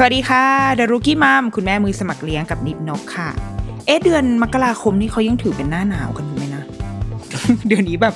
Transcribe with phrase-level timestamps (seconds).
[0.00, 3.28] สวัสดีค่ะเดอะรุกี้มัมคุณแม่มือสมัครเลี้ยงกับนิดนกค่ะ
[3.86, 6.62] เอ๊ะเดือนมกราคมนี่เขายังถือเป็นหน้าหนาวกันอยู่ไหมนะ
[7.68, 8.14] เดือนนี้แบบ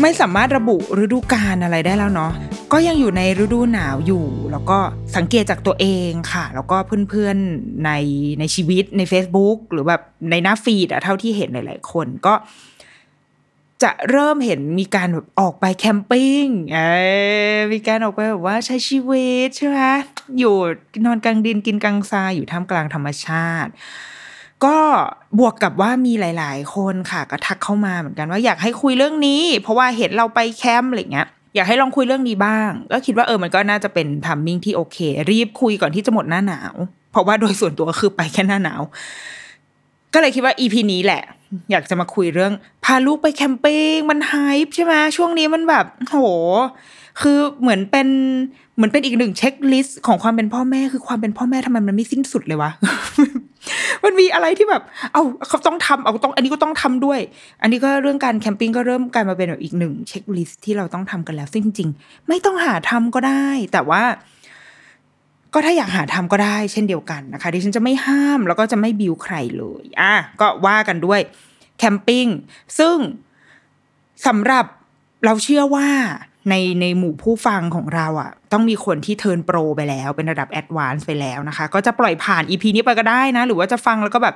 [0.00, 2.32] ไม่สามารถระบุฤดูกาลอะไรได้แล้วเนาะ
[2.72, 4.78] ก็ยังอยู่ในฤดูหนาวอยู่ แล้วก็
[5.16, 6.76] สังเกตจากตัวเองค่ะ แล้วก็
[7.08, 7.90] เพื่อนๆใน
[8.40, 12.34] ในชีวิตใน Facebook หรือแบบในหน้าฟีดอะเท่าที่เห็นหลายๆคนก็
[13.82, 16.80] จะเริ่มเห็นมีการแบบออกไปแคมปิ้งเอ
[17.54, 19.80] อมีการออกไปแบบว่าใช้ชีวิตใช่ไหม
[20.38, 20.56] อยู่
[21.04, 23.70] นอนกลางดินกินกลางทรายอยู่ท่ามกลางธรรมชาติ
[24.64, 24.78] ก็
[25.38, 34.98] บวกกับว่ามีหลาย ๆ คนค่ะก็ทักเข้ามาเหมือนกันว่าอยากให้คุยเรื่องนี้ เพราะว่าเห็นเราไปแคมป์อะไรเงี้ยอยากให้ลองคุยเรื่องนี้บ้าง ก็คิดว่าเออมันก็น่าจะเป็นทัมมิ่งที่โอเค
[35.30, 36.74] รีบคุยก่อนที่จะหมดหน้าหนาว
[37.10, 38.82] เพราะว่าโดยส่วนตัวคือไปแค่หน้าหนาว
[40.14, 41.22] ก็เลยคิดว่า EP นี้แหละ
[41.70, 42.52] อยากจะมาคุยเรื่อง
[42.84, 46.16] พาลูกไป camping มัน hype ใช่ไหมช่วงนี้มันแบบโห
[47.20, 48.08] คือเหมือนเป็น
[48.76, 52.70] เหมือนเป็นอีกหนึ่ง checklist ของความเป็นพ่อแม่คือความเป็นพ่อแม่ทำไมมันไม่สิ้นสุดเลยวะ
[54.04, 54.82] มันมีอะไรที่แบบ
[55.12, 57.20] เอาเขาต้องทำเอาต้อง อันนี้ก็ต้องทำด้วย
[57.62, 64.02] อันนี้ก็เรื่องการ camping ก็เริ่มกลายมาเป็นแบบอีกหนึ่ง checklist ที่เราต้องทำกันแล้วซึ่งจริง ๆ ไม่ต้องหาทำก็ได้ แต่ว่า
[65.54, 71.20] ก็ถ้าอยากหาทำก็ได้เช่นเดียวกันนะคะดิฉันจะไม่ห้ามแล้วก็จะไม่บิวใครเลยอะก็ว่ากันด้วย
[71.78, 72.26] แคมปิ้ง
[72.78, 72.96] ซึ่ง
[74.26, 74.64] สำหรับ
[75.24, 75.88] เราเชื่อว่า
[76.48, 84.34] ในในหมู่ผู้ฟังของเราอะ่ะ ต้องมีคนที่ turn pro ไปแล้ว เป็นระดับ advance ไปแล้วนะคะ ก็จะปล่อยผ่าน EP นี้ไปก็ได้นะ หรือว่าจะฟังแล้วก็แบบ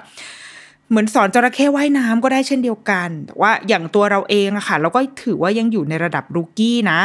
[0.91, 7.01] เหมือนสอนจระเข้ว่ายน้ำก็ได้เช่นเดียวกัน แต่ว่าอย่างตัวเราเองอะค่ะ เราก็ถือว่ายังอยู่ในระดับ rookie นะ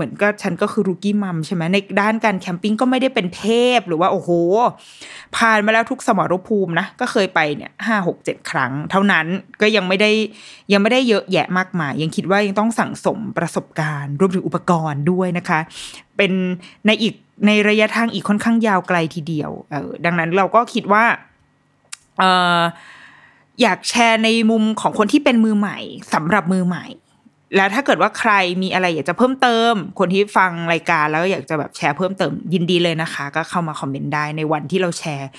[0.00, 3.44] เหมือนก็ฉันก็คือ rookie mom ใช่ไหมในด้านการแคมปิ้งก็ไม่ได้เป็นเท
[3.78, 4.30] พหรือว่าโอ้โห
[5.36, 9.26] ผ่านมาแล้วทุกสมรภูมินะ ก็เคยไปเนี่ยห้าหกเจ็ดครั้ง เท่านั้น
[9.60, 10.10] ก็ยังไม่ได้
[10.72, 15.60] ยังไม่ได้เยอะแยะมากมาย ยังคิดว่ายังต้องสั่งสมประสบการณ์รวมถึงอุปกรณ์ด้วยนะคะ
[16.16, 16.32] เป็น
[16.86, 17.14] ในอีก
[17.46, 21.04] ในระยะทางอีกค่อนข้างยาวไกลทีเดียวเออดังนั้นเราก็คิดว่า
[22.18, 22.24] เอ
[22.58, 22.60] อ
[23.62, 25.78] อยากแชร์ในมุมของคนที่เป็นมือใหม่
[26.14, 26.86] สำหรับมือใหม่
[27.56, 35.30] แล้วถ้าเกิดว่าใครมีอะไรอยากจะเพิ่มเติม คนที่ฟังรายการแล้วอยากจะแบบแชร์เพิ่มเติมยินดีเลยนะคะ ก็เข้ามาคอมเมนต์ได้ในวันที่เราแชร์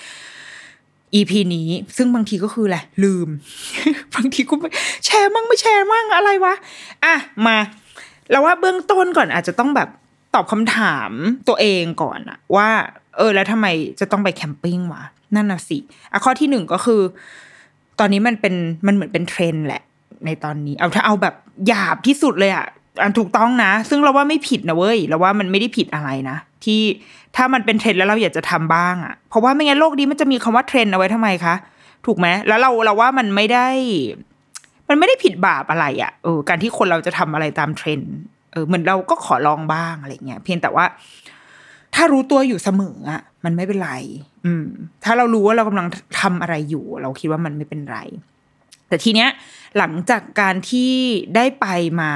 [1.13, 3.27] EP นี้ ซึ่งบางทีก็คือแหละ ลืม
[4.15, 4.69] บางทีก็ไม่
[5.05, 6.53] แชร์มั่งไม่แชร์มั่งอะไรวะ
[7.03, 7.57] อะมา
[8.29, 9.89] เราว่าเบื้องต้นก่อนอาจจะต้องแบบ
[10.35, 11.11] ตอบคำถาม
[11.47, 12.69] ตัวเองก่อนอะว่า
[13.17, 13.67] เออ แล้วทำไม
[13.99, 15.03] จะต้องไปแคมปิ้งวะ
[15.35, 15.77] นั่นน่ะสิ
[16.11, 17.01] อะข้อที่หนึ่งก็คือ
[17.99, 18.55] ตอนนี้มันเป็น
[18.87, 19.83] มันเหมือนเป็นเทรนแหละ
[20.25, 21.35] ในตอนนี้ เอาถ้าเอาแบบ
[21.67, 22.65] หยาบที่สุดเลยอะ
[23.01, 26.81] อันถูกต้องนะ ซึ่งเราว่าไม่ผิดนะเว้ยเราว่ามันไม่ได้ผิดอะไรนะ ที่
[27.35, 31.55] ถ้ามันเป็นเทรนด์แล้วเราอยากจะทำบ้างอะเพราะว่าไม่งั้นโลกนี้มันจะมีคำว่าเทรนด์เอาไว้ทำไมคะ
[32.05, 33.67] ถูกไหมแล้วเราเราว่ามันไม่ได้
[34.89, 38.13] มันไม่ได้ผิดบาปอะไรอะ่ะเออการที่คนเราจะทำอะไรตามเทรนด์
[38.51, 40.85] เออเหมือนเราก็ขอลองบ้างอะไรเงี้ยเพียงแต่ว่า
[41.95, 43.91] ถ้ารู้ตัวอยู่เสมออะมันไม่เป็นไร
[44.45, 44.65] อืม
[45.03, 45.87] ถ้าเรารู้ว่าเรากำลัง
[46.21, 47.97] ทำอะไรอยู่ เราคิดว่ามันไม่เป็นไร
[48.87, 49.29] แต่ทีเนี้ย
[49.77, 50.93] หลังจากการที่
[51.35, 51.67] ได้ไป
[52.01, 52.11] มา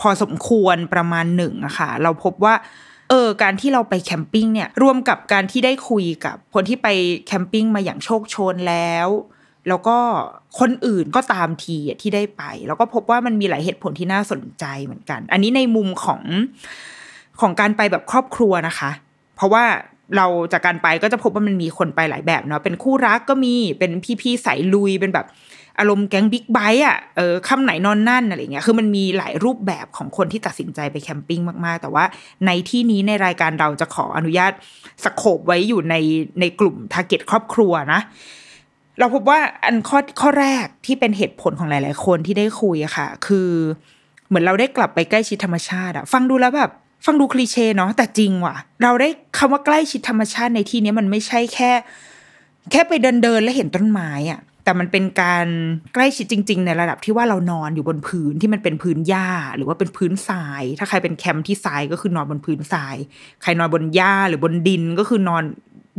[0.00, 2.54] พอสมควรประมาณหนึ่งอะค่ะ เราพบว่า
[3.10, 6.88] เออการที่เราไปแคมปิ้งเนี่ยรวมกับการที่ได้คุยกับคนที่ไป
[7.26, 9.08] แคมปิ้งมาอย่างโชคโชนแล้ว
[9.68, 9.98] แล้วก็
[10.58, 16.22] คนอื่นก็ตามทีที่ได้ไป แล้วก็พบว่ามันมีหลายเหตุผลที่น่าสนใจเหมือนกัน อันนี้ในมุมของ
[17.40, 18.90] ของการไปแบบครอบครัวนะคะ
[19.36, 19.64] เพราะว่า
[20.16, 25.26] เราจากการไปก็จะพบว่ามันมีคนไปหลายแบบเนาะเป็นคู่รักก็มีเป็นพี่ๆสายลุยเป็นแบบ
[25.78, 32.04] อารมณ์แก๊งบิ๊กไบค์อะเออค่ำไหนนอนนั่นอะไรเงี้ยคือมันมีหลายรูปแบบของคนที่ตัดสินใจไปแคมปิ้งมากๆ แต่ว่า
[32.46, 34.52] ในที่นี้ในรายการเราจะขออนุญาต
[35.04, 35.94] scope ไว้อยู่ใน
[36.40, 38.00] ในกลุ่ม target ครอบครัวนะ
[38.98, 43.50] เราพบว่าอันข้อข้อแรกที่เป็นเหตุผลของหลาย ๆ คนที่ได้คุยอะค่ะ คือ
[44.28, 46.70] เหมือนเราได้กลับไปใกล้ชิดธรรมชาติอะฟังดูแล้วแบบ
[47.06, 51.70] ฟังดู cliché เนาะแต่จริงว่ะ เราได้คำว่าใกล้ชิดธรรมชาติในที่นี้มันไม่ใช่แค่
[52.70, 55.46] แค่ไปเดินเดินแล้วเห็นต้นไม้อะ แต่มันเป็นการ
[55.94, 62.96] ใกล้ชิดจริง ๆ ในระดับที่ว่าเรานอนอยู่บนพื้นที่มันเป็นพื้นหญ้า หรือว่าเป็นพื้นทราย ถ้าใครเป็นแคมป์ที่ทรายก็คือนอนบนพื้นทราย
[63.42, 65.44] ใครนอนบนหญ้าหรือบนดินก็คือนอน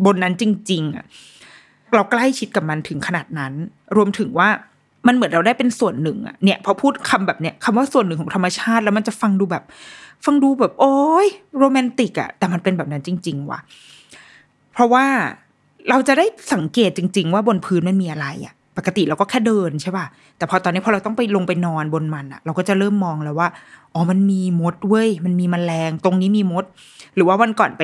[0.06, 1.06] บนนั้นจริง ๆอะ
[1.94, 3.54] เราใกล้ชิดกับมันถึงขนาดนั้น
[3.96, 4.50] รวมถึงว่า
[5.08, 9.64] มันเหมือนเราได้เป็นส่วนหนึ่งอะเนี่ยพอพูดคำแบบเนี้ยคำว่าส่วนหนึ่งของธรรมชาติแล้วมันจะฟังดูแบบ
[10.26, 10.96] ฟังดูแบบ โอ้
[11.26, 11.28] ย
[11.58, 13.60] โรแมนติกอะแต่มันเป็นแบบนั้นจริง ๆ ว่ะ
[14.74, 15.06] เพราะว่า
[15.90, 20.06] เราจะได้สังเกตจริง ๆ ว่าบนพื้นมันมีอะไรอะปกติเราก็แค่เดินใช่ป่ะ
[20.38, 23.48] แต่พอตอนนี้พอเราต้องไปลงไปนอนบนมันอะเราก็จะเริ่มมองแล้วว่า
[23.94, 26.66] อ๋อ มันมีมดเว้ย มันมีแมลง ตรงนี้มีมด
[27.16, 27.84] หรือว่าวันก่อนไป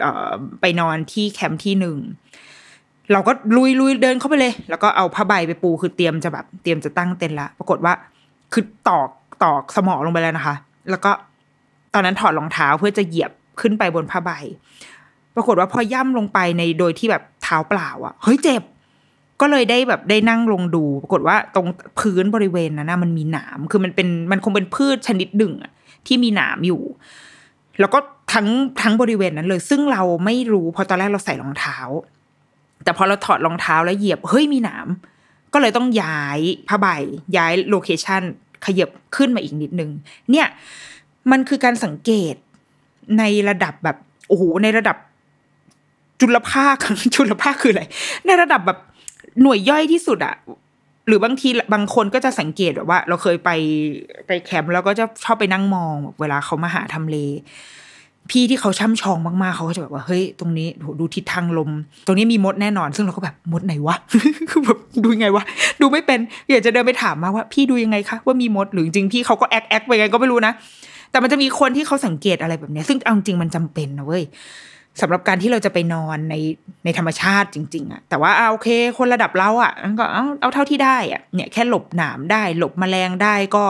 [0.00, 0.30] เอ่อ
[0.60, 1.96] ไปนอนที่แคมป์ที่หนึ่ง
[3.12, 7.92] เราก็ลุยลุยเดินเข้าไปเลย แล้วก็เอาผ้าใบไปปูคือเตรียมจะแบบเตรียมจะตั้งเต็นท์ละ ปรากฏว่า
[8.52, 9.10] คือตอก
[9.44, 10.54] ตอกสมอลงไปแล้วนะคะ
[10.90, 11.10] แล้วก็
[11.94, 13.30] ตอนนั้นถอดรองเท้าเพื่อจะเหยียบ
[13.60, 14.30] ขึ้นไปบนผ้าใบ
[15.36, 18.62] ปรากฏว่าพอย่ำลงไปในโดยที่แบบ ท้าเปล่าอะ่ะเฮ้ยเจ็บ
[19.40, 21.66] ก็เลยได้แบบได้นั่งลงดู ปรากฏว่าตรง
[21.98, 25.52] พื้นบริเวณนั้นนะมันมีหนามคือมันเป็นมันคงเป็นพืชชนิดหนึ่ง
[26.06, 26.82] ที่มีหนามอยู่
[27.80, 27.98] แล้วก็
[28.32, 28.48] ทั้ง
[28.82, 31.78] ทั้งบริเวณนั้นเลย ซึ่งเราไม่รู้เพราะตอนแรกเราใส่รองเท้า
[32.84, 34.86] แต่พอเราถอดรองเท้าแล้วเหยียบเฮ้ยมีหนาม
[35.52, 36.38] ก็เลยต้องย้าย
[36.68, 36.86] ผ้าใบ
[37.36, 38.22] ย้าย location
[38.66, 39.90] ขยับขึ้นมาอีกนิดนึง
[40.30, 40.46] เนี่ย
[41.30, 42.34] มันคือการสังเกต
[43.18, 43.96] ในระดับแบบ
[44.28, 44.96] โอ้โหในระดับ
[46.20, 46.76] จุลภาค
[47.14, 47.82] จุลภาคคืออะไร
[48.26, 48.78] ในระดับแบบ
[49.42, 50.34] หน่วยย่อยที่สุดอะ
[51.06, 53.50] หรือบางทีบางคนก็จะสังเกตแบบว่า เราเคยไป
[54.26, 57.16] ไปแคมป์แล้วก็จะชอบไปนั่งมองแบบเวลาเขามาหาทำเล
[58.30, 60.68] พี่ที่เขาช่ำชองมากๆเขาก็จะแบบว่าเฮ้ยตรงนี้
[61.00, 61.70] ดูทิศทางลม
[62.06, 63.96] ตรงนี้มีมดแน่นอน ซึ่งเราก็แบบมดไหนวะ
[64.50, 65.44] คือแบบดูยังไงวะ
[65.80, 66.20] ดูไม่เป็น
[66.50, 70.52] อยากจะเดินไปถามมาว่า พี่ดูยังไงคะว่ามีมดหรือจริงพี่เขาก็แอคแอคไปไงก็ไม่รู้นะ
[71.10, 74.22] แต่มันจะมีคนที่เขาสังเกตอะไรแบบนี้ซึ่งเอาจริงมันจำเป็นนะเว้ย
[75.00, 76.34] สำหรับการที่เราจะไปนอนใน
[76.84, 78.68] ในธรรมชาติจริง ๆอะแต่ว่าเอาโอเค
[78.98, 83.64] คนระดับเราอะก็เอาเอาเท่าที่ได้อะเนี่ยแค่หลบหนามได้ หลบแมลงได้ก็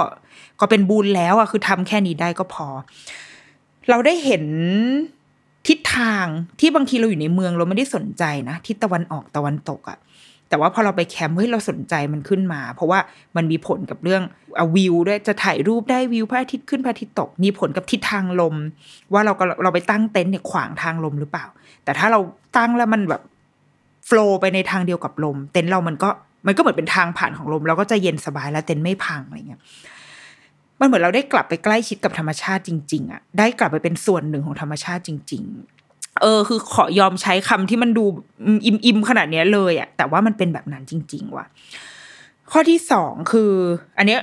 [0.61, 2.67] ก็เป็นบุญแล้วอะคือทำแค่นี้ได้ก็พอ
[3.91, 4.45] เราได้เห็น
[5.69, 6.27] ทิศทาง
[6.61, 9.99] ที่บางทีเราอยู่ในเมืองเราไม่ได้สนใจนะทิศตะวันออกตะวันตกอะ
[10.51, 12.99] แต่ว่าพอเราไปแคมป์เฮ้ยเราสนใจมันขึ้นมา เพราะว่า
[13.37, 14.23] มันมีผลกับเรื่อง
[14.59, 18.55] อวิวด้วยจะถ่ายรูปได้วิวพระอาทิตย์ขึ้นพระอาทิตย์ตก มีผลกับทิศทางลม
[19.13, 21.47] ว่าเราก็เราไปตั้งเต็นท์เนี่ยขวางทางลมหรือเปล่า
[21.85, 22.21] แต่ถ้าเรา
[22.57, 23.23] ตั้งแล้วมันแบบ
[24.07, 26.09] โฟล์ไปในทางเดียวกับลม เต็นท์เรามันก็
[26.47, 29.61] มันก็เหมือนเป็นทางผ่านของลม เราก็จะเย็นสบายแล้วเต็นท์ไม่พังอะไรเงี้ย
[30.81, 35.90] มันเหมือนเราได้กลับไปใกล้ชิดกับธรรมชาติจริง ๆอะได้กลับไปเป็นส่วนหนึ่งของธรรมชาติจริงๆ
[36.21, 38.05] เออคือขอยอมใช้คำที่มันดู
[38.67, 41.47] อิมอิมขนาดเนี้ยเลยอะแต่ว่ามันเป็นแบบนั้นจริง ๆ ว่ะ
[42.51, 43.53] ข้อที่สองคือ
[43.99, 44.21] อันเนี้ย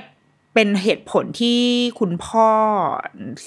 [0.54, 1.60] เป็นเหตุผลที่
[2.00, 2.48] คุณพ่อ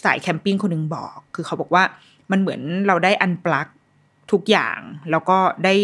[0.04, 1.84] สายแคมปิ้งคนหนึ่งบอก คือเขาบอกว่า
[2.32, 3.68] มันเหมือนเราได้อันปลัก
[4.32, 4.80] ทุกอย่าง
[5.12, 5.76] แล้วก็ได้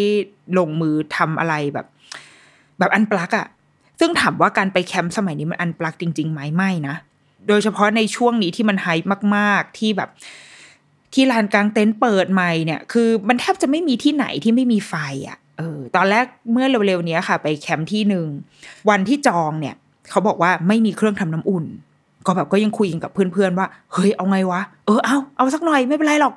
[0.57, 1.87] ลงมือทำอะไรแบบ
[2.79, 3.47] แบบอันปลักอะ
[3.99, 6.95] ซึ่งถามว่าการไปแคมป์สมัยนี้มันอันปลักจริงๆไหมไม่นะ
[7.47, 8.87] โดยเฉพาะในช่วงนี้ที่มันไฮ
[9.35, 10.09] มาก ๆ ที่แบบ
[11.13, 14.93] ที่ลานกลางเต็นท์เปิดใหม่เนี่ย คือมันแทบจะไม่มีที่ไหนที่ไม่มีไฟ
[15.27, 18.27] อะ่ะเออตอนแรกเมื่อเร็วๆนี้ค่ะ ไปแคมป์ที่หนึ่ง
[18.89, 19.75] วันที่จองเนี่ย
[20.09, 21.65] เขาบอกว่าไม่มีเครื่องทำน้ำอุ่น
[22.25, 26.33] ก็แบบก็ยังคุยกับเพื่อนๆว่า เฮ้ยเอาไงวะเออเอาเอาสักหน่อยไม่เป็นไรหรอก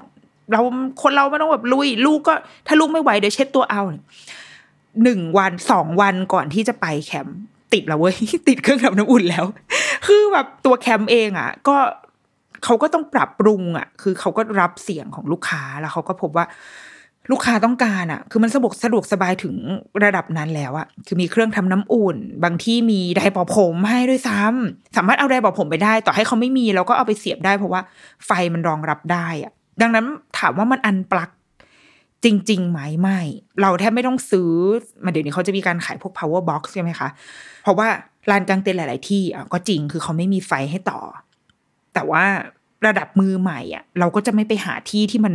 [0.53, 0.61] เรา
[1.03, 2.35] คนเราไม่ต้องแบบลุย ลูกก็
[2.67, 3.83] ถ้าลูกไม่ไหวเดี๋ยวเช็ดตัวเอา
[5.03, 7.39] หนึ่งวันสองวันก่อนที่จะไปแคมป์
[7.73, 8.17] ติดแล้วเว้ย
[8.49, 9.45] ติดเครื่องทำน้ำอุ่นแล้ว
[10.07, 11.77] คือแบบตัวแคมป์เองอะ ก็
[12.65, 16.47] เขาก็ต้องปรับปรุงอะ คือเขาก็รับเสียงของลูกค้าแล้วเขาก็พบว่า
[17.31, 19.55] ลูกค้าต้องการอะ คือมันสะดวกสะดวกสบายถึง
[20.05, 27.81] ระดับนั้นแล้วอะ คือมีเครื่องทำน้ำอุ่น บางที่มีไดร์เป่าผมให้ด้วยซ้ำสามารถเอาไดร์เป่าผมไปได้ ต่อให้เขาไม่มีเราก็เอาไปเสียบได้เพราะว่า
[28.27, 30.07] ไฟมันรองรับได้อะ ดังนั้น
[30.39, 31.31] ถามว่ามันอันปลัก
[32.25, 33.21] จริงๆไหมไม่
[33.61, 34.51] เราแทบไม่ต้องซื้อ
[35.05, 37.09] มาเดี๋ยวนี้เขาจะมีการขายพวก power box ใช่ไหมคะ
[37.63, 37.89] เพราะว่า
[38.31, 41.01] ลานกลางเต็นท์หลาย ๆ ที่อะก็จริง คือเขาไม่มีไฟให้ต่อ
[42.01, 42.27] แต่ว่า
[42.87, 45.35] ระดับมือใหม่อะ เราก็จะไม่ไปหาที่ที่มัน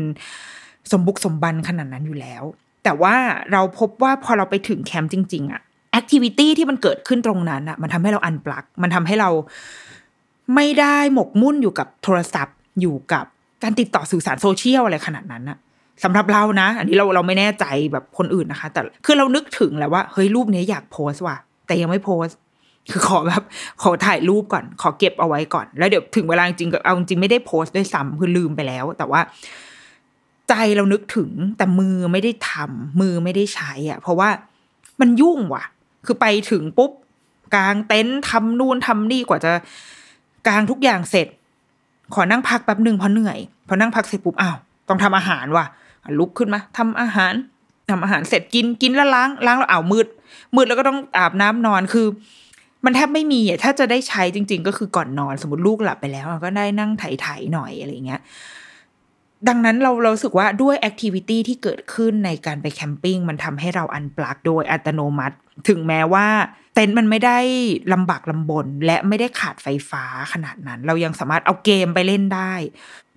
[0.91, 2.43] สมบุกสมบันขนาดนั้นอยู่แล้ว
[2.83, 3.15] แต่ว่า
[3.51, 9.29] เราพบว่าพอเราไปถึงแคมป์จริง ๆ อะแอคทิวิตี้ที่มันเกิดขึ้นตรงนั้นอะ มันทำให้เราอันปลัก มันทำให้เรา
[10.55, 13.25] ไม่ได้หมกมุ่นอยู่กับโทรศัพท์อยู่กับ
[13.63, 15.57] การติดต่อสื่อสารโซเชียลอะไรขนาดนั้นอะ
[16.03, 22.37] สำหรับเรานะ อันนี้เราเราไม่แน่ใจแบบคนอื่นนะคะ แต่คือเรานึกถึงแหละว่าเฮ้ยรูปนี้อยากโพสต์ว่ะแต่ยังไม่โพสต์
[22.91, 23.43] คือขอแบบ
[23.81, 29.21] ขอถ่ายรูปก่อน ขอเก็บเอาไว้ก่อน แล้วเดี๋ยวถึงเวลาจริงก็เอาจริงไม่ได้โพสต์ด้วยซ้ำคือลืมไปแล้ว แต่ว่า
[30.49, 34.29] ใจเรานึกถึงแต่มือไม่ได้ทำมือไม่ได้ใช้อะ เพราะว่า
[34.99, 35.63] มันยุ่งว่ะ
[36.05, 36.91] คือไปถึงปุ๊บ
[37.55, 39.51] กางเต็นท์ทำนู่นทำนี่กว่าจะ
[40.47, 41.27] กางทุกอย่างเสร็จ
[42.13, 45.65] ขอนั่งพักแป๊บหนึ่งเพราะเหนื่อยพอนั่งพักเสร็จปุ๊บอ้าวต้องทำอาหารว่ะ
[46.19, 47.33] ลุกขึ้นมาทำอาหาร
[47.89, 50.07] ทำอาหารเสร็จกินกินแล้วล้างล้างแล้วอ้าวมืด
[50.55, 52.07] มืดแล้วก็ต้องอาบน้ำนอนคือ
[52.85, 58.21] มันแทบไม่มีอะถ้าจะได้ใช้จริง ๆ ก็คือก่อนนอนสมมติลูกหลับไปแล้วก็ได้นั่งไถๆหน่อยอะไรเงี้ย
[59.47, 65.35] ดังนั้นเราเราสึกว่าด้วยแอคทิวิตี้ที่เกิดขึ้นในการไปแคมปิ้งมันทำให้เราอันปลักโดยอัตโนมัติ
[65.69, 66.27] ถึงแม้ว่า
[66.73, 67.39] เต็นท์มันไม่ได้
[67.93, 72.53] ลำบากลำบน และไม่ได้ขาดไฟฟ้าขนาดนั้น เรายังสามารถเอาเกมไปเล่นได้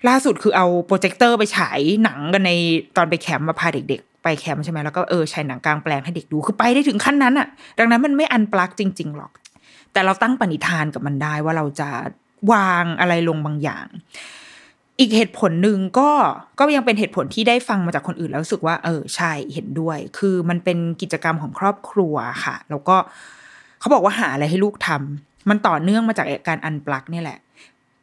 [0.09, 2.53] ล่าสุดคือเอาโปรเจคเตอร์ไปฉายหนังกันใน
[2.97, 7.49] ตอนไปแคมป์มาพาเด็กๆ ไปแคมป์ใช่ไหมแล้วก็เออฉายหนังกลางแปลงให้เด็กดูคือไปได้ถึงขั้นนั้นอะ
[7.79, 9.31] ดังนั้นมันไม่ unplug จริง ๆ หรอก
[9.93, 11.91] แต่เราตั้งปณิธานกับมันได้ว่าเราจะ
[12.53, 13.87] วางอะไรลงบางอย่าง
[14.99, 16.11] อีกเหตุผลหนึ่งก็
[16.59, 22.15] ก็ยังเป็นเหตุผลที่ได้ฟังมาจากคนอื่นแล้วรู้สึกว่า เออใช่เห็นด้วย คือมันเป็นกิจกรรมของครอบครัว
[22.45, 22.97] ค่ะ แล้วก็
[23.81, 27.39] เขาบอกว่าหาอะไรให้ลูกทำมันต่อเนื่องมาจากการอันปลักนี่แหละ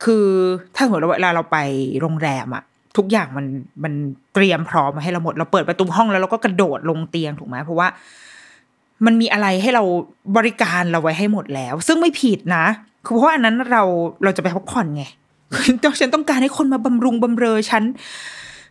[0.04, 0.28] คือ
[0.76, 1.58] ถ้าสมมติเวลาเราไป
[2.02, 2.64] โรงแรมอะ
[2.98, 3.46] ทุกอย่างมัน
[3.84, 3.94] มัน
[4.34, 7.88] เตรียมพร้อมมาให้เราหมด เราเปิดประตูห้องแล้วเราก็กระโดดลงเตียงถูกไหมเพราะว่า
[9.06, 9.84] มันมีอะไรให้เรา
[10.38, 12.66] บริการเราไว้ให้หมดแล้ว ซึ่งไม่ผิดนะ
[13.06, 13.84] คือเพราะอันนั้นเรา
[14.24, 15.04] เราจะไปพักผ่อนไง
[16.00, 17.84] ฉันต้องการให้คนมาบำรุงบำเรอฉัน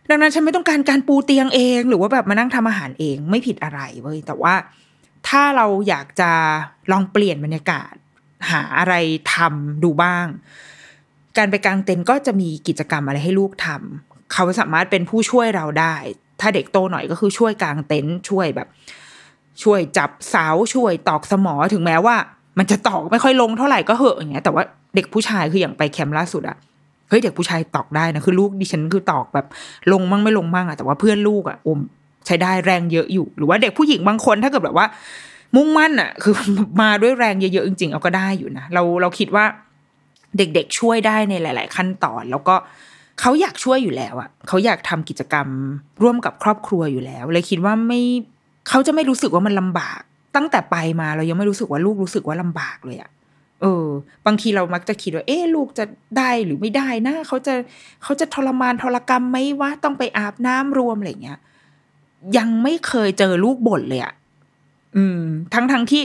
[0.09, 4.53] ดังนั้นฉันไม่ต้องการการปูเตียงเอง หรือว่าแบบมานั่งทำอาหารเองไม่ผิดอะไรเว้ยแต่ว่า
[5.27, 6.31] ถ้าเราอยากจะ
[6.91, 7.93] ลองเปลี่ยนบรรยากาศ
[8.51, 8.93] หาอะไร
[9.33, 10.27] ทำดูบ้าง
[11.37, 15.95] การไปกางเต็นท์ก็จะมีกิจกรรมอะไรให้ลูกทำเขาสามารถเป็นผู้ช่วยเราได้
[16.41, 18.67] ถ้าเด็กโตหน่อยก็คือช่วยกางเต็นท์ช่วยแบบ
[19.63, 22.15] ช่วยจับเสาช่วยตอกสมอถึงแม้ว่า
[22.57, 24.63] มันจะตอกไม่ค่อยลงเท่าไหร่ก็เหอะอย่างเงี้ยแต่ว่า
[24.95, 26.57] เด็กผู้ชายคืออย่างไปแคมป์ล่าสุดอะ
[27.09, 29.45] เฮ้ยเด็กผู้ชายตอกได้นะคือลูกดิฉันคือตอกแบบ
[29.91, 31.79] ลงมั่งไม่ลงมั่งอะแต่ว่าเพื่อนลูกอะอม
[32.25, 34.87] ใช้ได้แรงเยอะอยู่ หรือว่าเด็กผู้หญิงบางคนถ้าเกิดแบบว่า
[35.55, 36.33] มุ่งมั่นอะคือ
[36.81, 39.45] มาด้วยแรงเยอะๆจริงๆเอาก็ได้อยู่นะเราเราคิดว่า
[40.37, 42.55] เด็กๆช่วยได้ในหลาย ๆ ขั้นตอน แล้วก็
[43.21, 45.47] เขาอยากช่วยอยู่แล้วอะเขาอยากทำกิจกรรม
[46.01, 48.01] ร่วมกับครอบครัวอยู่แล้ว เลยคิดว่าไม่
[48.69, 50.01] เขาจะไม่รู้สึกว่ามันลำบาก
[50.35, 53.11] ตั้งแต่ไปมาเรายังไม่รู้สึกว่าลูกรู้สึกว่าลำบากเลยอะ
[53.61, 53.87] เออ
[54.25, 55.85] บางทีเรามักจะคิดว่า เอ๊ลูกจะ
[56.17, 57.53] ได้หรือไม่ได้นะเขาจะ
[58.03, 61.39] เขาจะทรมานทรกรรมไหมวะต้องไปอาบน้ำรวมอะไรเงี้ย
[62.37, 64.13] ยังไม่เคยเจอลูกบ่นเลยอะ
[64.95, 65.21] อืม
[65.53, 66.03] ทั้งทั้งที่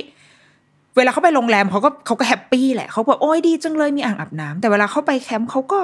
[0.97, 5.81] เวลาเขาไปโรงแรมเขาก็เขาก็แฮปปี้แหละเขาบอกโอ้ยดีจังเลยมีอ่างอาบน้ำแต่เวลาเขาไปแคมป์เขาก็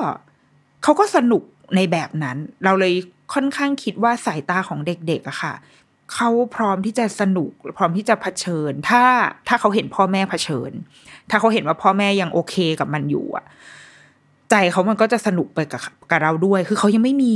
[0.83, 1.43] เขาก็สนุก
[1.77, 2.95] ในแบบนั้น เราเลย
[3.35, 5.53] ค่อนข้างคิดว่าสายตาของเด็กๆอะค่ะ
[6.15, 9.03] เขาพร้อมที่จะสนุก พร้อมที่จะเผชิญ ถ้า
[9.49, 10.71] ถ้าเขาเห็นพ่อแม่เผชิญ
[11.31, 13.45] ถ้าเขาเห็นว่าพ่อแม่ยังโอเคกับมันอยู่อะ
[14.51, 17.35] ใจเขามันก็จะสนุกไปกับกับเราด้วย คือเขายังไม่มี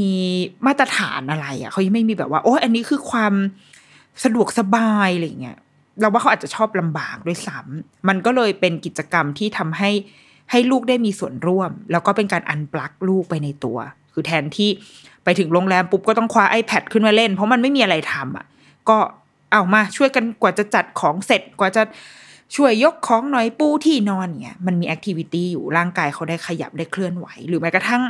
[0.66, 3.34] มาตรฐานอะไรอะเขายังไม่มีแบบว่า โอ้ยอันนี้คือความ
[4.24, 5.58] สะดวกสบายอะไรเงี้ย
[6.00, 9.90] เราว่าเขาอาจจะชอบลำบากด้วยซ้ำมันก็เลยเป็นกิจกรรมที่ทำให้
[10.50, 13.78] ให้ลูกได้มีส่วนร่วม แล้วก็เป็นการอันปลักลูกไปในตัว
[14.12, 14.70] คือแทนที่
[15.24, 18.46] ไปถึงโรงแรมปุ๊บก็ต้องคว้า iPad ขึ้นมาเล่น เพราะมันไม่มีอะไรทำอะ
[18.88, 18.98] ก็
[19.52, 21.82] เอามาช่วยกันกว่าจะจัดของเสร็จกว่าจะ
[22.56, 28.02] ช่วยยกของหน่อยปูที่นอนเนี่ยมันมี activity อยู่ร่างกายเขาได้ขยับได้เคลื่อนไหว หรือแม้กระทั่ง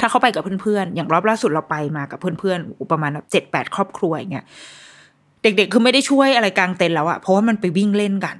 [0.00, 4.46] ถ้าเขาไปกับเพื่อนๆ อย่างรอบล่าสุดเราไปมากับเพื่อนๆประมาณเจ็ดแปดครอบครัวอย่างเงี้ย
[5.42, 8.36] เด็กๆ คือไม่ได้ช่วยอะไรกางเต็นท์แล้วอะเพราะว่ามันไปวิ่งเล่นกัน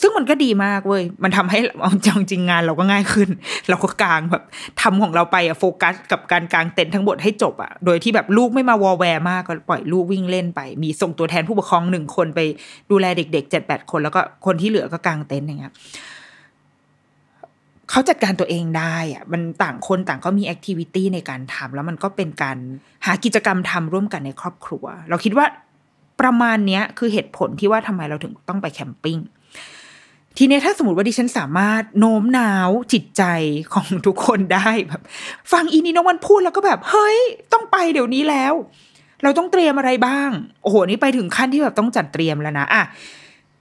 [0.00, 1.90] ซึ่งมันก็ดีมากเว้ย มันทำให้เอา
[2.30, 3.28] จริงงานเราก็ง่ายขึ้น
[3.68, 4.44] เราก็กางแบบ
[4.80, 12.40] ทำของเราไปอะโฟกัสกับการกางเต็นท์ทั้งหมดให้จบอะโดยที่แบบลูกไม่มาวอลแวร์มากก็ปล่อยลูกวิ่งเล่นไป มีส่งตัวแทนผู้ปกครองหนึ่งคนไป
[12.90, 15.74] ดูแลเด็กๆเจ็ดแปดคน แล้วก็คนที่เหลือก็กางเต็นท์อย่างเงี้ย
[17.90, 22.58] เขาจัดการตัวเองได้อะมันต่างคนต่างก็มีแอคทิวิตี้ในการทำแล้วมันก็เป็นการ
[23.06, 25.46] หากิจกรรมทำร่วมกันในครอบครัว เราคิดว่า
[26.20, 29.18] ประมาณเนี้ยคือเหตุผลที่ว่าทำไมเราถึงต้องไปแคมปิ้ง
[30.38, 33.22] ทีนี้ถ้าสมมติว่าดิฉันสามารถโน้มน้าวจิตใจ
[33.74, 35.02] ของทุกคนได้แบบ
[35.52, 37.18] ฟังอีนี่น้องวันพูดแล้วก็แบบ เฮ้ย
[37.52, 38.54] ต้องไปเดี๋ยวนี้แล้ว
[39.22, 40.30] เราต้องเตรียมอะไรบ้าง
[40.62, 42.82] โอ้โห นี่ไปถึงขั้นที่แบบต้องจัดเตรียมแล้วนะอะ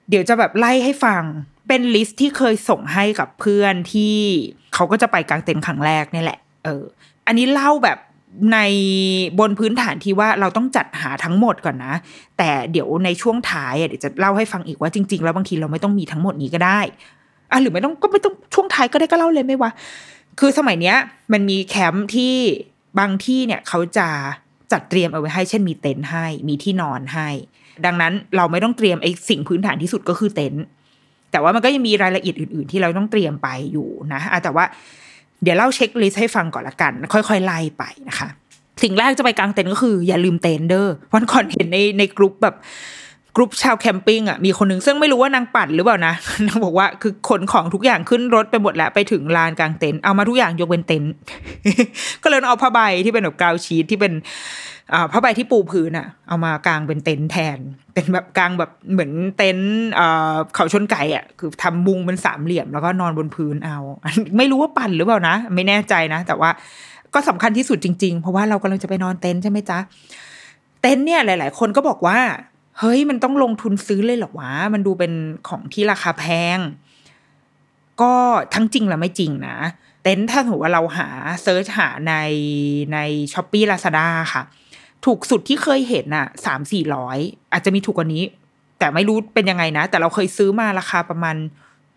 [0.09, 1.23] เดี๋ยวจะแบบไล่ให้ฟัง
[1.67, 4.17] เป็นลิสต์ที่เคยส่งให้กับเพื่อนที่
[4.73, 6.83] เขาก็จะไปกางเต็นท์ครั้งแรกนี่แหละ เออ
[7.27, 7.97] อันนี้เล่าแบบ
[8.53, 8.59] ใน
[9.39, 11.93] บนพื้นฐานที่ว่าเราต้องจัดหาทั้งหมดก่อนนะ
[12.37, 16.79] แต่เดี๋ยวในช่วงท้ายเดี๋ยวจะเล่าให้ฟังอีกว่าจริง ๆ แล้วบางทีเราไม่ต้องมีทั้งหมดนี้ก็ได้
[17.51, 19.71] อะหรือไม่ต้องก็ไม่ต้องช่วงท้ายก็ได้ก็เล่าเลยไม่ว่า
[20.39, 20.95] คือสมัยเนี้ย
[21.33, 22.35] มันมีแคมป์ที่
[22.99, 24.07] บางที่เนี่ยเขาจะ
[24.71, 27.29] จัดเตรียมเอาไว้ให้ เช่นมีเต็นท์ให้ มีที่นอนให้
[27.85, 30.63] ดังนั้นเราไม่ต้องเตรียมไอ้สิ่งพื้นฐานที่สุดก็คือเต็นท์
[31.31, 34.65] แต่ว่ามันก็ยังมีรายละเอียดอื่น ๆ ที่เราต้องเตรียมไปอยู่นะอะแต่ว่า
[35.45, 38.27] เดี๋ยวเล่า checklist ให้ฟังก่อนละกัน ค่อยๆไล่ไปนะคะ
[38.83, 42.55] สิ่งแรกจะไปกางเต็นท์ก็คืออย่าลืมเต็นท์เด้อวันก่อนเห็นในในกลุ่มแบบ
[43.35, 46.13] กลุ่มชาวแคมปิ้งอะมีคนหนึ่งซึ่งไม่รู้ว่านางปั่นหรือเปล่านะ
[46.47, 51.11] นางบอกว่าคือขนของทุกอย่างขึ้นรถไปหมดแล้วไปถึงลานกลางเต็นท์เอามาทุกอย่างยกเว้นเต็นท์
[52.23, 54.13] ก็เลยเอาผ้าใบที่เป็นแบบกาวชีทที่เป็น
[55.11, 57.59] ผ้าใบที่ปูพื้นอะเอามากางเป็นเต็นท์แทน
[57.93, 59.73] เป็นแบบกางแบบเหมือนเต็นท์
[60.55, 63.77] เขาชนไก่อะคือทำมุงเป็นสามเหลี่ยมแล้วก็นอนบนพื้นเอา
[64.37, 66.49] ไม่รู้ว่าปั่นหรือเปล่านะ ไม่แน่ใจนะ แต่ว่า
[67.13, 69.79] ก็สำคัญที่สุดจริงๆ เพราะว่าเรากำลังจะไปนอนเต็นท์ใช่ไหมจ๊ะ
[70.81, 72.19] เต็นท์เนี่ยหลาย ๆ คนก็บอกว่า
[72.79, 75.11] เฮ้ยมันต้องลงทุนซื้อเลยเหรอวะ มันดูเป็น
[75.47, 76.25] ของที่ราคาแพ
[76.57, 76.59] ง
[78.01, 78.13] ก็
[78.53, 79.57] ทั้งจริงและไม่จริงนะ
[80.03, 81.07] เต็นท์ถ้าถือว่าเราหา
[81.43, 82.13] search หาใน
[82.93, 82.97] ใน
[83.33, 84.43] Shopee Lazada ค่ะ
[85.05, 87.17] ถูกสุดที่เคยเห็นน่ะสามสี่ร้อย
[87.53, 88.23] อาจจะมีถูกกว่านี้
[88.79, 91.35] แต่ไม่รู้เป็นยังไงนะ แต่เราเคยซื้อมาราคาประมาณ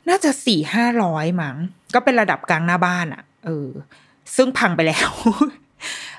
[0.09, 1.57] น่าจะสี่ห้าร้อยมั้ง
[1.95, 3.69] ก็เป็นระดับกางหน้าบ้านอะ่ะ เออ
[4.37, 5.11] ซึ่งพังไปแล้ว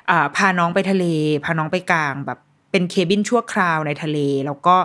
[0.10, 1.06] อ่า พาน้องไปทะเล
[1.46, 2.40] พาน้องไปกลางแบบ
[2.72, 4.76] เป็นเคบินชั่วคราวในทะเล แล้วก็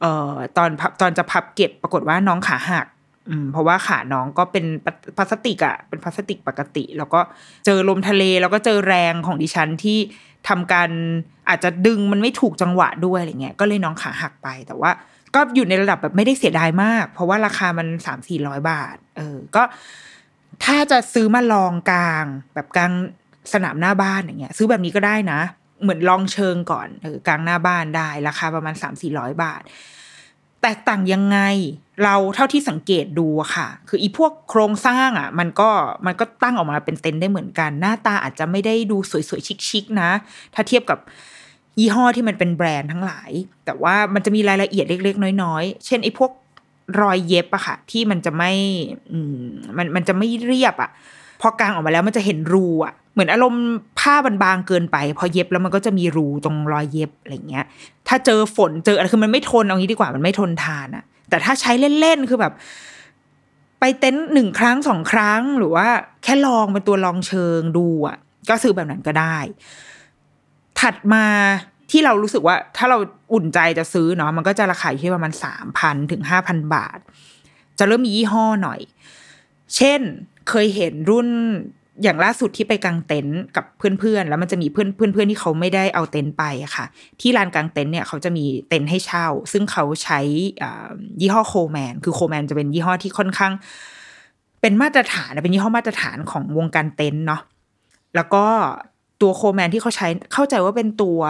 [0.00, 0.70] เอ่อตอน
[1.00, 2.86] ตอนจะพับเก็บปรากฏว่าน้องขาหัก
[3.28, 7.20] อืมเพราะว่าขาน้องก็เป็นพลาพลาสติกอะเป็นพลาสติกปกติ แล้วก็
[7.66, 9.98] เจอลมทะเลแล้วก็เจอแรงของดิฉันที่
[10.48, 10.90] ทำการ
[11.48, 14.90] อาจจะดึงมันไม่ถูกจังหวะด้วยอะไรเงี้ยก็เลยน้องขาหักไปแต่ว่า
[15.34, 19.62] ก็อยู่ในระดับแบบไม่ได้เสียดายมาก เพราะว่าราคามันสามสี่ร้อยบาท เออ ก็
[20.64, 22.24] ถ้าจะซื้อมาลองกลาง
[22.54, 22.92] แบบกลาง
[23.52, 25.40] สนามหน้าบ้านอย่างเงี้ย ซื้อแบบนี้ก็ได้นะ
[25.82, 29.62] เหมือนลองเชิงก่อนเออกลางหน้าบ้านได้ ราคาประมาณสามสี่ร้อยบาท
[30.64, 31.38] แตกต่างยังไง
[32.04, 35.70] เราเท่าที่สังเกตดูค่ะ คืออีพวกโครงสร้างอะ มันก็
[36.06, 40.10] มันก็ตั้งออกมาเป็นเต็นท์ได้เหมือนกัน หน้าตาอาจจะไม่ได้ดูสวยๆชิคๆนะ
[40.54, 40.98] ถ้าเทียบกับ
[41.78, 43.30] ยี่ห้อที่มันเป็นแบรนด์ทั้งหลาย
[43.64, 46.30] แต่ว่ามันจะมีรายละเอียดเล็ก ๆ น้อยๆ เช่นไอ้พวก
[47.00, 48.52] รอยเย็บอะค่ะ ที่มันจะไม่
[49.42, 50.90] มมันมันจะไม่เรียบอะ
[51.40, 53.66] พอกางออกมาแล้วมันจะเห็นรูอะ เหมือนอารมณ์
[53.98, 57.66] ผ้าบางๆเกินไป พอเย็บแล้วมันก็จะมีรูตรงรอยเย็บอะไรเงี้ย
[58.08, 62.52] ถ้าเจอฝนเจออะไรคือมันไม่ทนเอางี้ดีกว่ามันไม่ทนทานอะแต่ถ้าใช้เล่นๆคือแบบ
[63.80, 65.86] ไปเต็นท์หนึ่งครั้งสองครั้งหรือว่า
[66.22, 68.16] แค่ลองเป็นตัวลองเชิงดูอะ
[68.48, 69.36] ก็ซื้อแบบนั้นก็ได้
[70.80, 71.26] ถัดมา
[71.90, 72.98] ที่เรารู้สึกว่า ถ้าเรา
[73.32, 76.98] อุ่นใจจะซื้อเนาะมันก็จะราคาอยู่ที่ประมาณสามพันถึงห้าพันบาท
[77.78, 78.80] จะเริ่มมียี่ห้อหน่อย
[79.76, 80.00] เช่น
[80.48, 81.28] เคยเห็นรุ่น
[82.02, 86.86] อย่างล่าสุดที่ไปกางเต็นท์กับเพื่อนๆ แล้วมันจะมีเพื่อนเพื่อนๆที่เขาไม่ได้เอาเต็นท์ไปอะค่ะ
[87.20, 90.20] ที่ลานกางเต็นท์เนี่ยเขาจะมีเต็นท์ให้เช่า ซึ่งเขาใช้
[91.20, 93.52] ยี่ห้อโคแมน คือโคแมนจะเป็นยี่ห้อที่ค่อนข้าง
[94.60, 97.40] เป็นมาตรฐานเป็นยี่ห้อมาตรฐานของวงการเต็นท์เนาะ
[98.14, 98.44] แล้วก็
[99.20, 101.20] ตัวโคแมนที่เขาใช้เข้าใจว่าเป็นตัว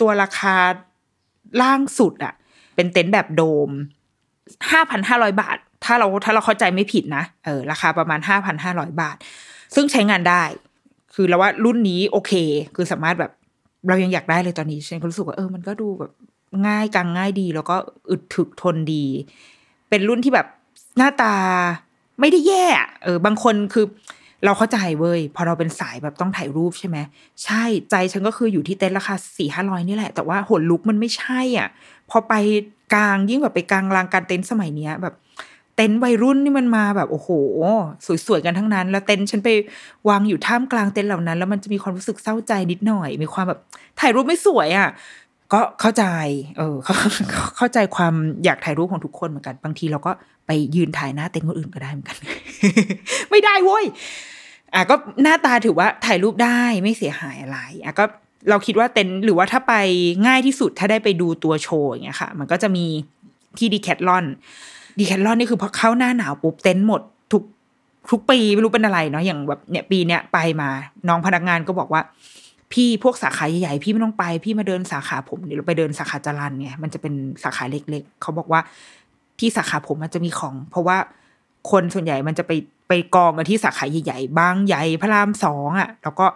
[0.00, 0.54] ตัวราคา
[1.62, 2.34] ล่างสุดอะ
[2.76, 3.70] เป็นเต็นท์แบบโดม
[4.70, 9.16] ห้าพันห้าร้อยบาท ถ้าเราถ้าเราเข้าใจไม่ผิดนะเออราคาประมาณห้าพันห้าร้อยบาท
[9.74, 10.42] ซึ่งใช้งานได้
[11.14, 12.32] คือเราว่ารุ่นนี้โอเค
[12.74, 13.32] คือสามารถแบบ
[13.88, 16.10] เรายังอยากได้เลยตอนนี้ฉันก็รู้สึกว่าเออมันก็ดูแบบ
[16.66, 17.76] ง่ายกังง่ายดี แล้วก็
[18.10, 19.04] อึดถึกทนดี
[19.88, 20.46] เป็นรุ่นที่แบบ
[20.96, 21.34] หน้าตา
[22.20, 22.64] ไม่ได้แย่
[23.04, 23.86] เออ บางคนคือ
[24.44, 26.98] เราเข้าใจเว้ยพอเราเป็นสายแบบต้องถ่ายรูปใช่ไหม
[27.44, 31.68] ใช่ใจฉันก็คืออยู่ที่เต็นท์ราคาสี่ห้าร้อยนี่แหละ แต่ว่าหนลุกมันไม่ใช่อะ
[32.10, 32.34] พอไป
[32.94, 35.14] กลางยิ่งแบบไปกลางลางการเต็นท์สมัยเนี้ยแบบ
[35.80, 37.28] ต็นท์วัยรุ่นนี่มันมาแบบโอ้โห
[38.26, 39.48] สวยๆกันทั้งนั้น แล้วเต็นท์ฉันไป
[40.08, 43.60] วางอยู่ท่ามกลางเต็นท์เหล่านั้น แล้วมันจะมีความรู้สึกเศร้าใจนิดหน่อย มีความแบบ
[44.00, 44.88] ถ่ายรูปไม่สวยอะ
[45.52, 46.04] ก็เข้าใจ
[46.58, 46.94] เออเข้า
[47.56, 48.14] เข้าใจความ
[48.44, 50.12] อยากถ่ายรูปของทุกคนเหมือนกัน บางทีเราก็
[50.46, 52.16] ไปยืนถ่ายหน้าเต็นท์คนอื่นก็ได้เหมือนกัน
[53.30, 53.84] ไม่ได้เว้ย
[54.74, 58.04] อะก็หน้าตาถือว่าถ่ายรูปได้ไม่เสียหายอะไรอะก็
[58.50, 59.74] เราคิดว่าเต็นท์หรือว่าถ้าไป
[60.26, 62.86] ง่ายที่สุดถ้าได้ไปดูตัวโชว์อย่างเงี้ยค่ะ มันก็จะมี
[63.58, 64.26] ที่ดีแคทลอน
[64.98, 67.42] ดีแคทลอนนี่คือพอเข้าหน้าหนาวปุ๊บเต็นท์หมดทุก
[68.10, 70.68] ทุกปีไม่รู้เป็นอะไรเนาะอย่างแบบเนี่ยปีเนี้ยไปมา
[71.08, 72.02] น้องพนักงานก็บอกว่า
[72.72, 78.60] พี่พวกสาขาใหญ่ๆพี่ไม่ต้องไป พี่มาเดินสาขาผมเดี๋ยวเราไปเดินสาขาจรันเนี่ยมันจะเป็นสาขาเล็ก ๆเขาบอกว่า
[79.38, 80.96] ที่สาขาผมมันจะมีของ เพราะว่า
[81.70, 82.52] คนส่วนใหญ่มันจะไป
[82.88, 86.26] ไปกองกันที่สาขาใหญ่ๆบางใหญ่พระรามสองอะ แล้วก็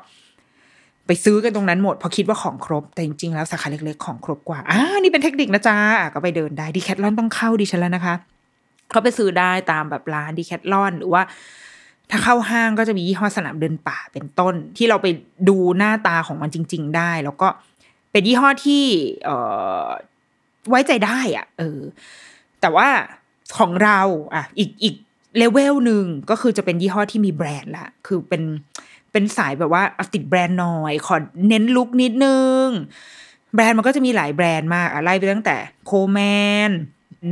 [1.07, 8.15] ไปซื้อกันตรงนั้นหมดพราะคิดว่าของครบ แต่จริงๆแล้วสาขาเล็กๆของครบกว่าอ่านี่เป็นเทคนิคนะจ๊ะอะก็ไปเดินได้ดีแคทลอนต้องเข้าดิฉันแล้วนะคะ
[8.91, 11.23] เขาไปซื้อได้ตามแบบร้านดีแคทลอนหรือว่า
[12.11, 15.07] ถ้าเข้าห้างก็จะมียี่ห้อสนามเดินป่าเป็นต้น ที่เราไป
[15.49, 17.49] ดูหน้าตาของมันจริง ๆ ได้ แล้วก็
[18.13, 18.85] เป็นยี่ห้อที่
[19.25, 19.31] เอ
[19.85, 19.89] อ
[20.69, 21.81] ไว้ใจได้อะ เออ
[22.61, 22.89] แต่ว่า
[23.59, 24.01] ของเรา
[24.35, 24.95] อะ อีกอีก
[25.39, 28.43] เลเวลหนึ่งก็คือจะเป็นยี่ห้อที่มีแบรนด์ละคือเป็น
[29.13, 31.17] เป็นสายแบบว่าเอาติดแบรนด์หน่อย ขอ
[31.49, 32.67] เน้นลุคนิดนึง
[33.55, 36.19] แบรนด์มันก็จะมีหลายแบรนด์มากอะไล่ไปตั้งแต่โคแม
[36.69, 36.71] น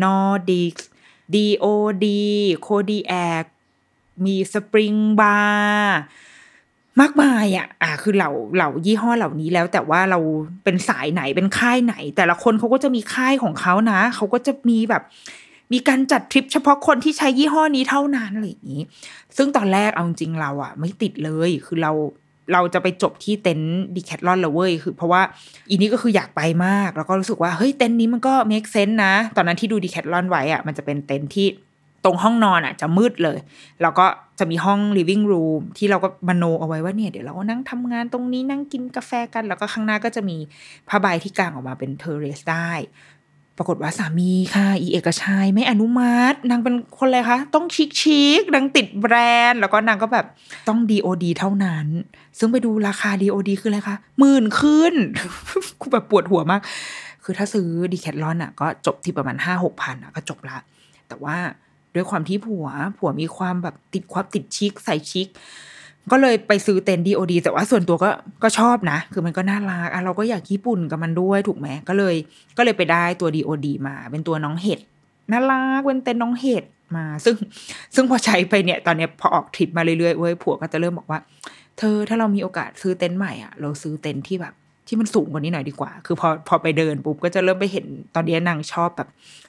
[0.03, 0.75] Nordisk
[1.35, 2.07] DOD
[2.61, 3.45] Kodiak
[4.25, 5.99] มี Springbar
[7.01, 10.19] มากมายอะ อ่า คือเหล่าเหล่ายี่ห้อเหล่านี้แล้ว แต่ว่าเรา
[10.65, 15.03] เป็นสายไหนเป็นค่ายไหน แต่ละคนเขาก็จะมีค่ายของเขานะ เขาก็จะมีแบบ
[15.73, 18.83] มีการจัดทริปเฉพาะคนที่ใช้ยี่ห้อนี้เท่านั้นอะไรอย่างนี้
[19.37, 21.93] ซึ่งตอนแรกเอาจริงเราอะ ไม่ติดเลย คือเรา
[22.53, 25.23] เราจะไปจบที่เต็นท์ Decathlon เลยเว้ยคือเพราะว่า
[25.69, 31.47] อีนี้ก็คืออยากไปมาก แล้วก็รู้สึกว่าเฮ้ยเต็นท์นี้มันก็เมคเซน s ์นะ ตอนนั้นที่ดู Decathlon ไว้อะมันจะเป็นเต็นท์ที่
[32.05, 33.39] ตรงห้องนอนอะจะมืดเลย
[33.83, 34.07] แล้วก็
[34.39, 40.37] จะมีห้อง living room ที่เราก็มโนเอาไว้ว่าเนี่ยเดี๋ยวเราก็นั่งทำงานตรงนี้นั่งกินกาแฟกัน แล้วก็ข้างหน้าก็จะมี
[40.89, 42.71] ผ้าใบที่กางออกมาเป็น terrace ได้
[43.59, 49.15] ปรากฏว่าสามีค่ะ อีเอกชัยไม่อนุมัติ นางเป็นคนอะไรคะ ต้อง chic chic นางติดแบร
[49.51, 50.27] นด์ แล้วก็นางก็แบบ
[50.69, 51.87] ต้อง DOD เท่านั้น
[52.39, 54.95] ซึ่งไปดูราคา DOD คืออะไรคะหมื่นขึ้น
[55.81, 56.61] กูแบบปวดหัวมาก
[57.25, 60.59] คือถ้าซื้อดีแคทลอนอะ ก็จบที่ประมาณห้าหกพันอะก็จบละ
[61.09, 61.37] แต่ว่า
[61.95, 65.27] ด้วยความที่ผัว ผัวมีความแบบติดความติดชิคใส่ชิค
[66.11, 68.11] ก็เลยไปซื้อเต็นดีโอดีแต่ว่าส่วนตัวก็
[68.43, 72.15] ก็ชอบนะ คือมันก็น่ารักอะเราก็อยากญี่ปุ่นกับมันด้วยถูกไหมก็เลย
[72.57, 74.81] ก็เลยไปได้ตัวดีโอดีมา เป็นตัวน้องเห็ด
[75.31, 76.65] น่ารักเป็นเต็นน้องเห็ด
[76.97, 77.37] มา ซึ่ง
[77.95, 81.19] ซึ่งพอใช้ไปเนี่ย ตอนเนี้ยพอออกทริปมาเรื่อยๆเว้ยผัวก็จะเริ่มบอกว่า
[81.79, 84.55] เธอถ้าเรามีโอกาสซื้อเต็นท์ใหม่อะ เราซื้อเต็นท์ที่แบบ
[84.89, 89.09] ที่มันสูงกว่านี้หน่อยดีกว่า คือพอพอไปเดินปุ๊บก็จะเริ่มไปเห็นตอนนี้นางชอบแบบ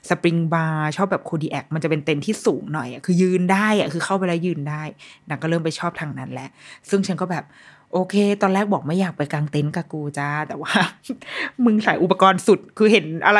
[0.10, 4.84] Springbar ชอบแบบ Kodiak มันจะเป็นเต็นท์ที่สูงหน่อยอะคือยืนได้อะคือเข้าไปแล้วยืนได้
[5.30, 6.50] นางก็เริ่มไปชอบทางนั้นแหละ
[6.90, 7.44] ซึ่งฉันก็แบบ
[7.94, 10.74] โอเค ตอนแรกบอกไม่อยากไปกางเต็นท์กับกูจ้า แต่ว่า
[11.66, 13.40] มึงใส่อุปกรณ์สุด คือเห็นอะไร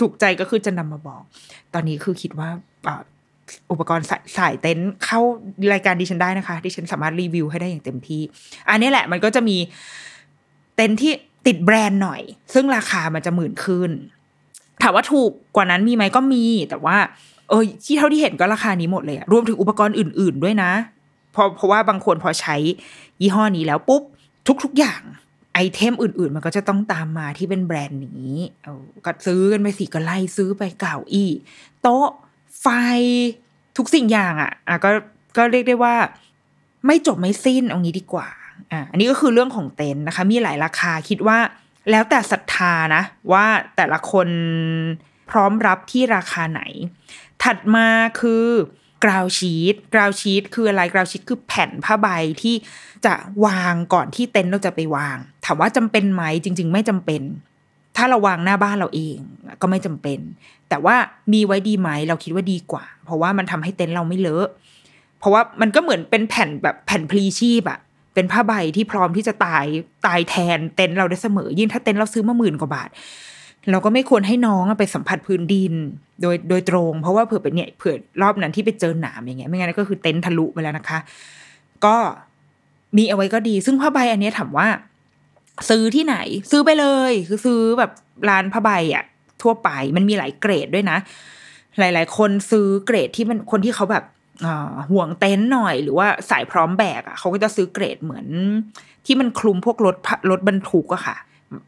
[0.00, 1.22] ถูกใจก็คือจะนำมาบอก
[1.74, 2.48] ตอนนี้คือคิดว่า
[2.86, 3.02] อ่า
[3.70, 5.20] อุปกรณ์สายสายเต็นท์เข้า
[5.72, 8.22] รายการดิฉันได้นะคะ ดิฉันสามารถรีวิวให้ได้อย่างเต็มที่
[8.70, 9.56] อันนี้แหละมันก็จะมี
[10.76, 11.12] เต็นท์ที่
[11.46, 12.20] ติดแบรนด์หน่อย
[12.54, 13.90] ซึ่งราคามันจะหมื่นขึ้น
[14.82, 16.96] ถามว่าถูกกว่านั้นมีไหมก็มี แต่ว่า
[17.48, 20.70] เออที่เท่าที่เห็นก็ราคานี้หมดเลยอะรวมถึงอุปกรณ์อื่น ๆด้วยนะ
[21.32, 22.56] เพราะเพราะว่าบางคนพอใช้
[23.20, 24.02] ยี่ห้อนี้แล้วปุ๊บ
[24.64, 25.02] ทุก ๆอย่าง
[25.54, 28.32] ไอเทมอื่น ๆ มันก็จะต้องตามมาที่เป็นแบรนด์นี้
[28.64, 31.24] เออก็ซื้อกันไปสิก็ไล่ซื้อไปเก่าอี
[31.82, 32.08] โต๊ะ
[32.60, 32.66] ไฟ
[33.76, 34.90] ทุกสิ่งอย่างอะอะก็
[35.36, 35.94] ก็เรียกได้ว่า
[36.86, 38.28] ไม่จบไม่สิ้นเอางี้ดีกว่า
[38.72, 41.38] อะอันนี้ก็คือเรื่องของเต็นท์นะคะ มีหลายราคาคิดว่า
[41.90, 43.02] แล้วแต่ศรัทธานะ
[43.32, 44.28] ว่าแต่ละคน
[45.30, 46.62] พร้อมรับที่ราคาไหน
[47.42, 47.86] ถัดมา
[48.20, 48.44] คือ
[49.04, 52.08] กราวชีตกราวชีตคืออะไรกราวชีตคือแผ่นผ้าใบ
[52.42, 52.54] ที่
[53.06, 53.14] จะ
[53.46, 57.22] วางก่อนที่เต็นท์เราจะไปวาง ถามว่าจำเป็นไหมจริง ๆ ไม่จำเป็น
[57.96, 59.18] ถ้าเราวางหน้าบ้านเราเอง
[59.62, 60.18] ก็ไม่จำเป็น
[60.68, 60.96] แต่ว่า
[61.32, 64.46] มีไว้ดีไหมเราคิดว่าดีกว่า เพราะว่ามันทำให้เต็นท์เราไม่เลอะ
[65.18, 67.78] เพราะว่ามันก็เหมือนเป็นแผ่นแบบแผ่นพลีชีพอะ
[68.16, 69.64] เป็นผ้าใบที่พร้อมที่จะตาย
[70.06, 72.88] ตายแทนเต็นท์เราได้เสมอ ยิ่งถ้าเต็นท์เราซื้อมาหมื่นกว่าบาท
[73.70, 75.72] เราก็ไม่ควรให้น้องไปสัมผัสพื้นดิน
[76.22, 80.98] โดยโดยตรง เพราะว่าเผื่อเป็นเนี่ยเผื่อรอบนั้นที่ไปเจอหนามอย่างเงี้ยไม่งั้นก็คือเต็นท์ทะลุไปแล้วนะคะ
[81.84, 81.96] ก็
[82.96, 84.68] มีเอาไว้ก็ดี ซึ่งผ้าใบอันนี้ถามว่า
[85.68, 86.16] ซื้อที่ไหน
[86.50, 87.90] ซื้อไปเลย คือซื้อแบบ
[88.28, 89.04] ร้านผ้าใบอะ
[89.42, 90.98] ทั่วไปมันมีหลายเกรดด้วยนะ
[91.78, 94.04] หลาย ๆ คนซื้อเกรดที่มันคนที่เขาแบบ
[94.90, 98.26] ห่วงเต็นท์หน่อย หรือว่าสายพร้อมแบกอะเขาก็จะซื้อเกรดเหมือน
[99.06, 99.96] ที่มันคลุมพวกรถ
[100.30, 101.16] รถบรรทุกอะค่ะ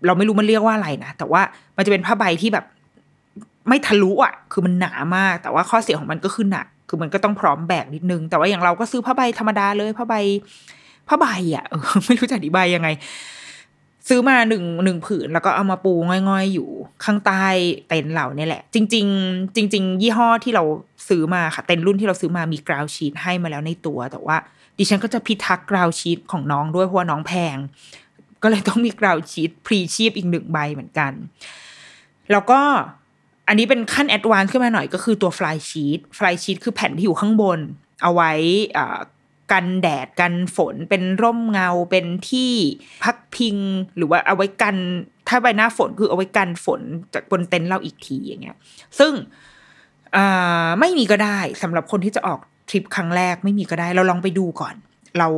[0.06, 1.42] เราไม่รู้มันเรียกว่าอะไรนะแต่ว่า
[1.76, 2.64] มันจะเป็นผ้าใบที่แบบ
[3.68, 10.14] ไม่ทะลุอะ คือมันหนามาก แต่ว่าข้อเสียของมันก็คือหนัก คือมันก็ต้องพร้อมแบกนิดนึง แต่ว่าอย่างเราก็ซื้อผ้าใบธรรมดาเลยผ้าใบ
[11.08, 11.64] ผ้าใบอะ
[12.06, 12.88] ไม่รู้จะอธิบายยังไง
[14.08, 15.92] ซื้อมาหนึ่งหนึ่งผืนแล้วก็เอามาปู
[16.28, 16.68] ง่อยๆ อยู่
[17.04, 17.46] ข้างใต้
[17.88, 20.64] เต็นท์เราเนี่ยแหละ จริง ๆ จริง ๆ ยี่ห้อที่เรา
[21.08, 24.36] ซื้อมาค่ะเต็นท์รุ่นที่เราซื้อมามีกราวชีตให้มาแล้วในตัว แต่ว่า
[24.78, 27.56] ดิฉันก็จะพิทักษ์กราวชีตของน้องด้วยเพราะว่าน้องแพง
[28.42, 31.12] ก็เลยต้องมี ground sheet พลีชีพอีกหนึ่งใบเหมือนกัน
[32.32, 32.60] แล้วก็
[33.48, 37.58] อันนี้เป็นขั้น advance ขึ้นมาหน่อยก็คือตัว flysheet flysheet คือแผ่นที่อยู่ข้างบน
[38.02, 38.32] เอาไว้
[38.76, 38.98] อ่า
[39.52, 42.52] กันแดดกันฝนเป็นร่มเงาเป็นที่
[43.04, 43.56] พักพิง
[43.96, 44.76] หรือว่าเอาไว้กัน
[45.28, 46.80] ถ้าไปหน้าฝนคือเอาไว้กันฝน
[47.14, 48.56] จากบนเต็นท์เราอีกทีอย่างเงี้ย
[48.98, 49.12] ซึ่ง
[50.80, 54.74] ไม่มีก็ได้สำหรับคนที่จะออกทริปครั้งแรกไม่มีก็ได้ เราลองไปดูก่อน
[55.18, 55.28] เรา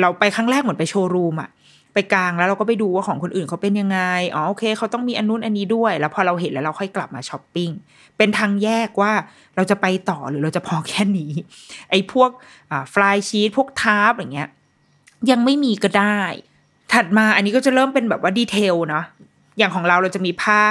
[0.00, 1.50] เราไปครั้งแรกเหมือนไปโชว์รูมอะ
[1.96, 4.00] ไปกางแล้วเราก็ไปดูว่าของคนอื่นเขาเป็นยังไง
[4.34, 7.70] อ๋อโอเคเขาต้องมีอันนู้นอันนี้ด้วย แล้วพอเราเห็นแล้วเราค่อยกลับมาช้อปปิ้ง
[8.16, 9.12] เป็นทางแยกว่า
[9.56, 11.32] เราจะไปต่อหรือเราจะพอแค่นี้
[11.90, 12.30] ไอ้พวก
[12.70, 14.48] อ่า flysheet พวก tarp อย่างเงี้ย
[15.30, 16.20] ยังไม่มีก็ได้
[16.92, 19.04] ถัดมาอันนี้ก็จะเริ่มเป็นแบบว่า detail เนาะ
[19.58, 20.62] อย่างของเราเราจะมีผ้า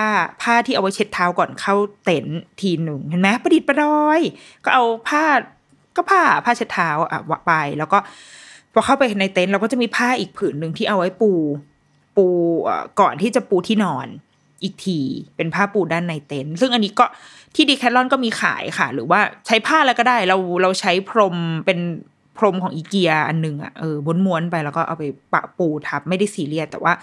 [0.42, 4.20] ผ้าที่เอาไว้เช็ดเท้าก่อนเข้าเต็นท์ทีหนึ่งเห็นไหมประดิษฐ์ประดอย
[4.64, 5.24] ก็เอาผ้า
[5.96, 7.98] ก็ผ้าผ้าเช็ดเท้าอะวะไป แล้วก็
[8.76, 11.32] พอเข้าไปในเต็นท์เราก็จะมีผ้าอีกผืนหนึ่งที่เอาไว้ปู
[12.16, 12.26] ปู
[13.02, 14.08] ก่อนที่จะปูที่นอน
[14.64, 15.00] อีกที
[15.36, 17.06] เป็นผ้าปูด้านในเต็นท์ซึ่งอันนี้ก็
[17.56, 21.36] ที่ดีแคทลอนก็มีขายค่ะ หรือว่าใช้ผ้าแล้วก็ได้เราเราใช้พรม
[21.66, 21.80] เป็น
[22.38, 26.94] พรมของอีเกียอันหนึ่งอะเออม้วนๆไปแล้วก็เอาไปปะปูทับไม่ได้ซีเรียสแต่ว่า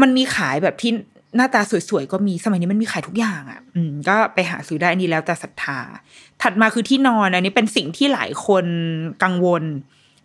[0.00, 0.92] มันมีขายแบบที่
[1.36, 5.80] หน้าตาสวยๆก็มีสมัยนี้มันมีขายทุกอย่างอะ อืม ก็ไปหาซื้อได้อันนี้แล้วแต่ศรัทธา
[6.42, 8.64] ถัดมาคือที่นอนอันนี้เป็นสิ่งที่หลายคน
[9.22, 9.64] กังวล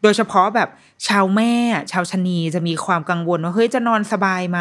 [0.04, 0.70] โดยเฉพาะแบบ
[1.08, 1.54] ชาวแม่
[1.92, 4.60] ชาวชนีจะมีความกังวลว่าเฮ้ยจะนอนสบายไหม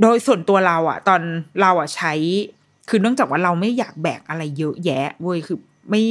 [0.00, 1.20] โดยส่วนตัวเราอะตอน
[1.60, 2.12] เราอะใช้
[2.88, 5.58] คือเนื่องจากว่าเราไม่อยากแบกอะไรเยอะแยะเว้ยคือ
[5.90, 6.02] ไม่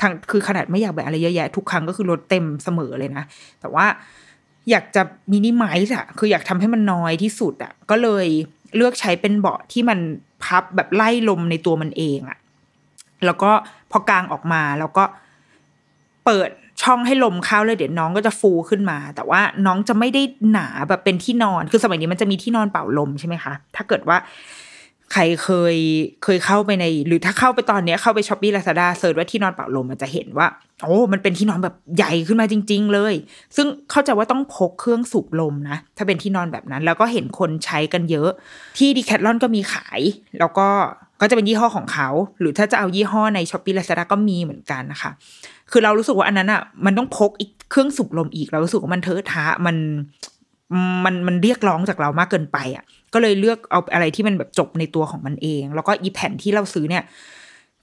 [0.00, 3.24] ทางคือขนาดไม่อยากแบกอะไรเยอะแยะทุกครั้งก็คือรถเต็มเสมอเลยนะ
[3.60, 3.86] แต่ว่า
[4.70, 8.26] อยากจะมินิมัลอะคืออยากทำให้มันน้อยที่สุดอะก็เลย
[8.76, 9.98] เลือกใช้เป็นเบาะที่มัน
[10.44, 12.38] พับแบบไล่ลมในตัวมันเองอะ
[13.24, 13.50] แล้วก็
[13.90, 15.04] พอกางออกมาแล้วก็
[16.24, 16.50] เปิด
[16.82, 24.16] ช่องให้ลมเข้าเลยเดี๋ยวน้องก็จะฟูขึ้นมา แต่ว่าน้องจะไม่ได้หนาแบบเป็นที่นอน คือสมัยนี้มันจะมีที่นอนเป่าลมใช่ไหมคะ ถ้าเกิดว่า
[25.12, 25.76] ใครเคย
[26.24, 30.46] เคยเข้าไปใน หรือถ้าเข้าไปตอนเนี้ยเข้าไป Shopee Lazada search ว่าที่นอนเป่าลมมันจะเห็นว่า
[30.84, 33.14] โอ้มันเป็นที่นอนแบบใหญ่ขึ้นมาจริง ๆ เลย
[33.56, 38.30] ซึ่งเข้าใจว่าต้องพกเครื่องสูบลมนะ ถ้าเป็นที่นอนแบบนั้น แล้วก็เห็นคนใช้กันเยอะ
[38.78, 40.00] ที่ Decathlon ก็มีขาย
[40.38, 40.68] แล้วก็
[41.20, 42.08] ก็จะเป็นยี่ห้อของเขา
[42.40, 45.10] หรือถ้าจะเอายี่ห้อใน Shopee Lazada ก็มีเหมือนกันนะคะ
[45.70, 49.76] คือเรารู้สึกว่าอันนั้นอะ มันต้องพกอีกเครื่องสูบลมอีก เรารู้สึกว่ามันเทอะทะมัน
[51.04, 57.02] มันมันเรียกร้องจากเรามากเกินไปอะ ก็เลยเลือกเอาอะไรที่มันแบบจบในตัวของมันเอง แล้วก็อีแผ่นที่เราซื้อเนี่ย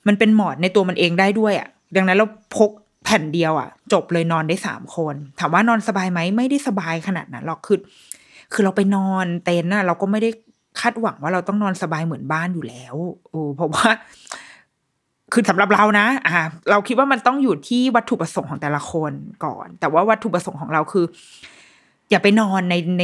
[0.08, 2.72] มันเป็นหมอนในตัวมันเองได้ด้วยอะ ดังนั้นเราพก
[3.04, 7.80] แผ่นเดียวอะ จบเลยนอนได้สามคน ถามว่านอนสบายไหมไม่ได้สบายขนาดนั้นหรอกคือ
[8.54, 10.30] คือเราไปนอนเต็นท์น่ะ เราก็ไม่ได้
[10.80, 12.96] คาดหวังว่าเราต้องนอนสบายเหมือนบ้านอยู่แล้ว
[13.30, 13.88] โอ้เพราะว่า
[15.34, 16.34] คือสำหรับเรานะอ่า
[16.72, 19.14] เราคิดว่ามันต้องอยู่ที่วัตถุประสงค์ของแต่ละคน
[19.46, 21.06] ก่อน แต่ว่าวัตถุประสงค์ของเราคือ
[22.10, 23.04] อย่าไปนอนในใน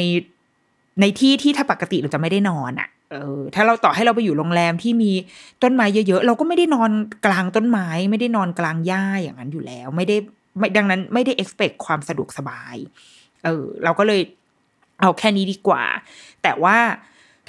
[1.02, 5.12] ในที่ที่ถ้าปกติเราจะไม่ได้นอนอะ่ะเออถ้าเราต่อให้เราไปอยู่โรงแรมที่มี
[5.64, 6.92] ต้นไม้เยอะๆ เราก็ไม่ได้นอน
[7.26, 10.18] กลางต้นไม้ ไม่ได้นอนกลางหญ้าอย่างนั้นอยู่แล้ว ไม่ได้
[10.58, 12.76] ไม่ดังนั้นไม่ได้ expect ความสะดวกสบาย
[13.44, 14.22] เออ เราก็เลย
[15.02, 15.84] เอาแค่นี้ดีกว่า
[16.44, 16.78] แต่ว่า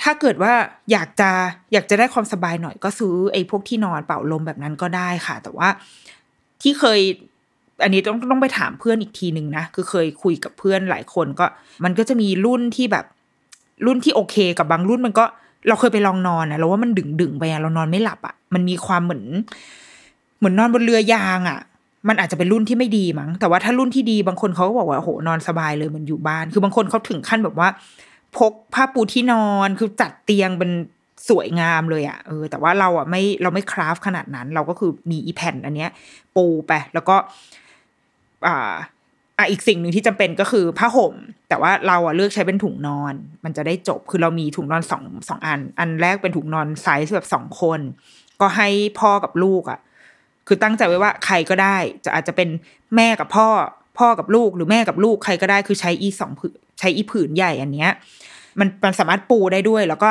[0.03, 0.53] ถ้าเกิดว่า
[0.93, 1.31] อยากจะ
[1.73, 5.69] อยากจะได้ความสบายหน่อยก็ซื้อไอ้พวกที่นอนเป่าลมแบบนั้นก็ได้ค่ะ แต่ว่า
[6.63, 7.01] ที่เคย
[7.83, 11.47] อันนี้ต้องต้องไปถามเพื่อนอีกทีหนึ่งนะคือเคยคุยกับเพื่อนหลายคนก็
[11.85, 13.05] มันก็จะมีรุ่นที่แบบ
[13.87, 15.25] รุ่นที่โอเคกับบางรุ่นมันก็
[15.69, 19.25] เราเคยไปลองนอนนะเราว่ามันดึงดึงไปอะเรานอนไม่หลับอะมันมีความเหมือน
[20.39, 21.61] เหมือนนอนบนเรือยางอะ
[22.09, 27.69] มันอาจจะเป็นรุ่นที่ไม่ดีมั้งแต่ว่าถ้ารุ่นที่ดีบางคนเขาก็บอกว่าโหนอนสบายเลยมันอยู่บ้าน คือบางคนเขาถึงขั้นแบบว่า
[28.39, 30.71] พกผ้าปูที่นอนคือจัดเตียงเป็น
[31.29, 35.91] สวยงามเลยอะ่ะเออแต่ว่าเราอะไม่เราไม่คราฟขนาดนั้น เราก็คือมีอีแผ่นอันเนี้ย
[36.37, 37.17] ปูไปแล้วก็
[38.47, 38.75] อ่า
[39.39, 41.15] อะอีกสิ่งหนึ่งที่จำเป็นก็คือผ้าห่ม
[41.49, 47.81] แต่ว่าเราอะเลือกใช้เป็นถุงนอน มันจะได้จบคือเรามีถุงนอนสองสองอัน อันแรกเป็นถุงนอนไซส์แบบสองคน
[48.41, 48.69] ก็ให้
[49.01, 49.79] พ่อกับลูกอะ
[50.47, 52.49] คือตั้งใจไว้ว่าใครก็ได้ จะอาจจะเป็น
[52.97, 53.49] แม่กับพ่อ
[53.99, 57.91] พ่อกับลูกหรือแม่กับลูกใครก็ได้คือใช้อีสองผืนใช้อีผืนใหญ่อันเนี้ย
[58.61, 60.11] มันมันสามารถปูได้ด้วย แล้วก็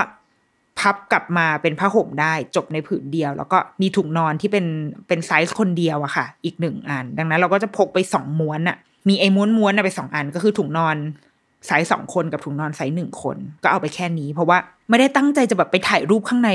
[0.80, 4.66] พับกลับมาเป็นผ้าห่มได้จบในผืนเดียว แล้วก็มีถุงนอนที่เป็น
[5.08, 8.78] เป็นไซส์คนเดียวอะค่ะ อีกหนึ่งอัน ดังนั้นเราก็จะพกไปสองม้วนอะ
[9.10, 10.96] มีไอ้ม้วนม้วนไปสองอันก็คือถุงนอน
[11.68, 14.58] ไซส์สองคนกับถุงนอนไซส์หนึ่งคน ก็เอาไปแค่นี้ เพราะว่า
[14.90, 16.50] ไม่ได้ตั้งใจจะแบบไปถ่ายรูปข้างใน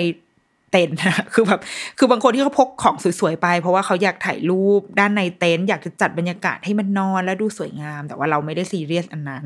[0.72, 1.60] เต็นท์นะคือแบบ
[1.98, 9.44] คือบางคนที่เขาพกของสวยๆไป เพราะว่าเขาอยากถ่ายรูปด้านในเต็นท์อยากจะจัดบรรยากาศให้มันนอนแล้วดูสวยงาม แต่ว่าเราไม่ได้ซีเรียสอันนั้น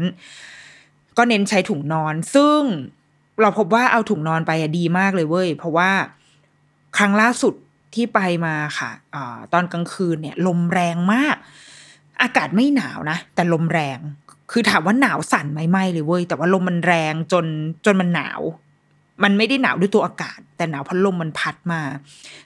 [1.16, 2.60] ก็เน้นใช้ถุงนอน ซึ่ง
[3.40, 5.90] เราพบว่าเอาถุงนอนไปอะดีมากเลยเว้ย เพราะว่า
[6.96, 7.54] ครั้งล่าสุด
[7.94, 9.16] ที่ไปมาค่ะอ
[9.52, 11.36] ตอนกลางคืนเนี่ย ลมแรงมาก
[12.22, 13.98] อากาศไม่หนาวนะ แต่ลมแรง
[14.50, 17.44] คือถามว่าหนาวสั่นไหมไม่เลยเว้ย แต่ว่าลมมันแรงจน
[17.84, 18.40] จนมันหนาว
[19.22, 21.80] มันไม่ได้หนาวด้วยตัวอากาศ แต่หนาวเพราะลมมันพัดมา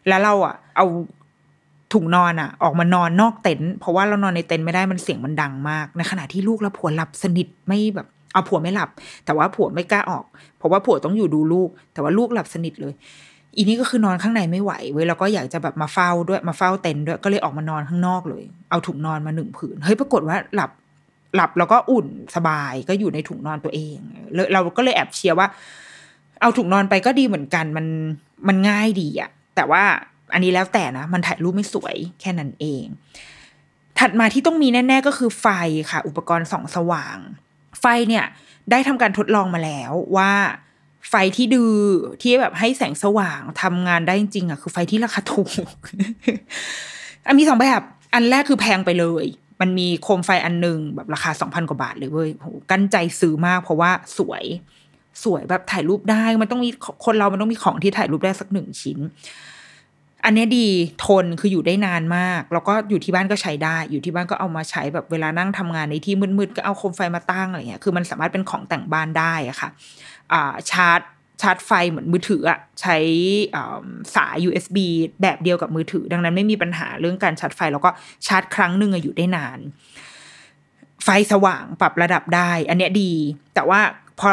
[0.09, 0.87] แล้วเราอะ เอา
[1.93, 8.91] ถุงนอนอะ ออกมานอนนอกเต็นท์เพราะว่าเรานอนในเต็นท์ไม่ได้มันเสียงมันดังมากในขณะที่ลูกและผัวหลับสนิทไม่แบบ เอาผัวไม่หลับ
[9.25, 10.25] แต่ว่าผัวไม่กล้าออก
[10.59, 12.95] เพราะว่าผัวต้องอยู่ดูลูก แต่ว่าลูกหลับสนิทเลย
[13.57, 20.71] อีนี้ก็คือนอนข้างในไม่ไหวเว้ยแล้วก็อยากจะแบบมาเฝ้าด้วยมาเฝ้าเต็นด้วยก็เลยออกมานอนข้างนอกเลย เอาถุงนอนมาหนึ่งผืนเฮ้ยปรากฏว่าหลับ
[21.37, 23.97] หลับแล้วก็อุ่นสบายก็อยู่ในถุงนอนตัวเอง
[24.53, 25.47] เราก็เลยแอบเชียร์ว่า
[26.41, 27.87] เอาถุงนอนไปก็ดีเหมือนกันมัน
[28.49, 29.83] มันง่ายดีอะแต่ว่า
[30.33, 32.85] อันนี้แล้วแต่นะ มันถ่ายรูปไม่สวยแค่นั้นเอง
[33.99, 35.47] ถัดมาที่ต้องมีแน่ ๆ ก็คือไฟ
[35.91, 37.19] ค่ะ อุปกรณ์ส่องสว่าง
[37.81, 38.25] ไฟเนี่ย
[38.71, 40.33] ได้ทำการทดลองมาแล้วว่า
[41.11, 41.77] ไฟที่ดื้อ
[42.23, 45.51] ที่แบบให้แสงสว่างทำงานได้จริงๆอะคือไฟที่ราคาถูก
[47.27, 47.83] อันมีสองแบบ
[48.15, 49.27] อันแรกคือแพงไปเลย
[49.61, 54.45] มันมีโคมไฟอันหนึ่งแบบราคาสองพันกว่าบาทเลยเว้ยโหกั้นใจซื้อมากเพราะว่าสวย
[55.25, 56.71] สวยแบบถ่ายรูปได้ มันต้องมี
[57.05, 58.99] คนเรามันต้องมีของที่ถ่ายรูปได้สักหนึ่งชิ้น
[60.27, 60.69] อันนี้ดี
[61.07, 69.69] ทนคืออยู่ได้นานมาก แล้วก็อยู่ที่บ้านก็ใช้ได้ อยู่ที่บ้านก็เอามาใช้แบบเวลานั่งทำงานในที่มืดๆก็เอาโคมไฟมาตั้งอะไรเงี้ยคือมันสามารถเป็นของแต่งบ้านได้อะค่ะ
[70.33, 71.01] อ่าชาร์จ
[71.43, 72.97] ชาร์จไฟเหมือนมือถืออะใช้
[74.17, 74.77] สาย USB
[75.23, 77.91] แบบเดียวกับมือถือ ดังนั้นไม่มีปัญหาเรื่องการชาร์จไฟ แล้วก็
[78.27, 79.59] ชาร์จครั้งหนึ่งอะอยู่ได้นาน
[81.05, 83.13] ไฟสว่างปรับระดับได้ อันเนี้ยดี
[83.55, 83.81] แต่ว่า
[84.21, 84.31] พอ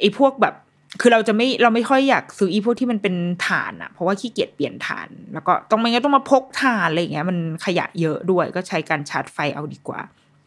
[0.00, 0.54] ไอ้พวกแบบ
[1.00, 3.14] คือเราจะไม่เราไม่ค่อยอยากซื้ออีพวกที่มันเป็น
[3.46, 10.00] ถ่านอะเพราะว่าขี้เกียจเปลี่ยนถ่าน แล้วก็ต้องไม่งั้นต้องมาพกถ่านอะไรอย่างเงี้ยมันขยะเยอะด้วยก็ใช้การชาร์จไฟเอาดีกว่า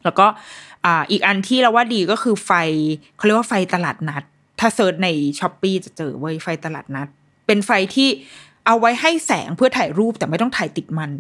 [0.03, 0.25] แล้วก็
[0.86, 2.51] อ่าอีกอันที่เราว่าดีก็คือไฟ
[3.17, 4.23] เขาเรียกว่าไฟตลาดนัด
[4.60, 5.07] ถ้า search ใน
[5.39, 7.07] Shopee จะเจอเว้ยไฟตลาดนัด
[7.47, 8.10] เป็นไฟที่
[8.65, 11.12] เอาไว้ให้แสงเพื่อถ่ายรูปแต่ไม่ต้องถ่ายติดมัน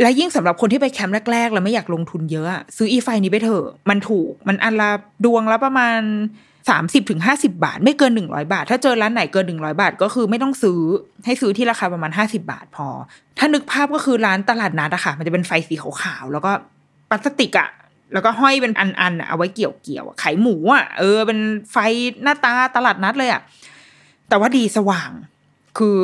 [0.00, 4.90] และยิ่งสำหรับคนที่ไปแคมป์แรกๆ แล้วไม่อยากลงทุนเยอะอะซื้ออีไฟนี้ไปเถอะ มันถูก มันอันละ
[5.24, 6.00] ดวงละประมาณ
[6.68, 10.78] สามสิบถึงห้าสิบาท ไม่เกินหนึ่งร้อยบาท ถ้าเจอร้านไหนเกินหนึ่งร้อยบาท ก็คือไม่ต้องซื้อ
[11.24, 12.88] ให้ซื้อที่ราคาประมาณห้าสิบาทพอ
[13.38, 16.50] ถ้านึกภาพก็คือร้านตลาดนัดอะค่ะ มันจะเป็นไฟสีขาวๆแล้วก็
[17.08, 17.68] พลาสติกอะ
[18.12, 21.38] แล้วก็ห้อยเป็นอันๆเอาไว้เกี่ยวเกี่ยวๆอะขายหมูอะเออเป็น
[21.72, 21.76] ไฟ
[22.22, 23.42] หน้าตาตลาดนัดเลยอะ
[24.28, 25.10] แต่ว่าดีสว่าง
[25.78, 25.96] คือ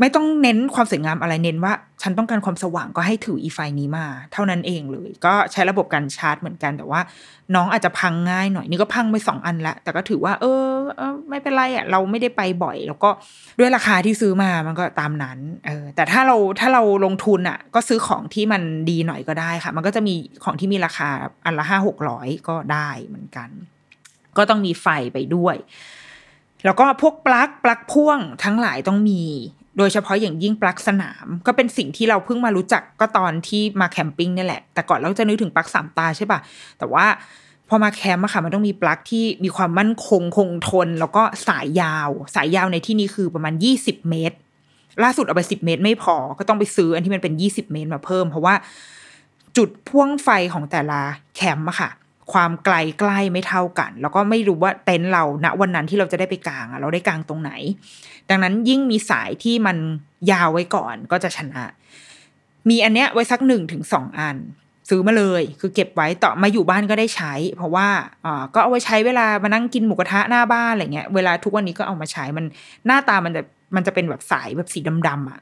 [0.00, 1.72] ไม่ต้องเน้นความสวยงามอะไรเน้นว่า
[2.02, 7.00] ฉันต้องการความสว่างก็ให้ถืออีไฟนี้มา เท่านั้นเองเลย ก็ใช้ระบบการชาร์จเหมือนกัน แต่ว่า
[7.54, 10.64] น้องอาจจะพังง่ายหน่อยนี่ก็พังไปสองอันละแต่ก็ถือว่า เออ
[10.96, 13.10] เออไม่เป็นไรอะ เราไม่ได้ไปบ่อย แล้วก็
[13.58, 21.08] ด้วยราคาที่ซื้อมามันก็ตามนั้นเออแต่ถ้าเราถ้าเราลงทุนอะ ก็ซื้อของที่มันดีหน่อยก็ได้ค่ะ มันก็จะมีของที่มีราคา
[21.44, 23.48] อันละห้าหกร้อยก็ได้เหมือนกัน
[24.36, 25.56] ก็ต้องมีไฟไปด้วย
[26.64, 29.22] แล้วก็พวกปลั๊กปลั๊กพ่วงทั้งหลายต้องมี
[29.80, 36.40] โดยเฉพาะอย่างยิ่งปลั๊กสนาม ก็เป็นสิ่งที่เราเพิ่งมารู้จักก็ตอนที่มาแคมปิ้งนี่แหละ แต่ก่อนเราจะนึกถึงปลั๊กสามตาใช่ปะ
[36.78, 37.06] แต่ว่า
[37.68, 44.36] พอมาแคมป์อะค่ะมันต้องมีปลั๊กที่มีความมั่นคงคงทน แล้วก็สายยาว สายยาวในที่นี้คือประมาณยี่สิบเมตร
[45.02, 48.54] ล่าสุดเอาไปสิบเมตรไม่พอ ก็ต้องไปซื้ออันที่มันเป็นยี่สิบเมตรมาเพิ่ม เพราะว่า
[49.56, 51.00] จุดพ่วงไฟของแต่ละ
[51.36, 51.90] แคมป์อะค่ะ
[52.32, 57.50] ความไกลใกล้ไม่เท่ากัน แล้วก็ไม่รู้ว่าเต็นท์เราณวันนั้นที่เราจะได้ไปกางอะเราได้กางตรงไหน
[58.30, 59.76] ดังนั้นยิ่งมีสายที่มัน
[60.30, 61.64] ยาวไว้ก่อนก็จะชนะ
[62.68, 64.36] มีอันเนี้ยไว้สักหนึ่งถึงสองอัน
[64.88, 67.88] ซื้อมาเลย คือเก็บไว้ต่อมาอยู่บ้านก็ได้ใช้ เพราะว่า
[68.24, 72.44] อ่าก็เอาไว้ใช้เวลามานั่งกินหมูกระทะหน้าบ้านอะไรเงี้ยเวลาทุกวันนี้ก็เอามาใช้มัน
[72.86, 73.42] หน้าตามันจะ
[73.74, 75.40] มันจะเป็นแบบสายแบบสีดำๆอะ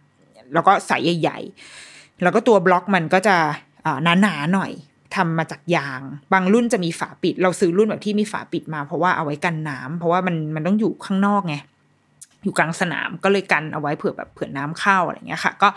[0.55, 1.39] แล้วก็สายใหญ่
[1.81, 3.37] ๆ แล้วก็ตัวบล็อกมันก็จะ
[3.87, 4.73] อ่าหนาๆหน่อย
[5.17, 6.01] ทำมาจากยาง
[6.33, 11.57] บางรุ่นจะมีฝาปิด เราซื้อรุ่นแบบที่มีฝาปิดมา เพราะว่าเอาไว้กันน้ำเพราะว่ามันมันต้องอยู่ข้างนอกไง
[12.45, 15.69] อยู่กลางสนามก็เลยกันเอาไว้เผื่อแบบเผื่อน้ำเข้าอะไรเงี้ยค่ะ ก็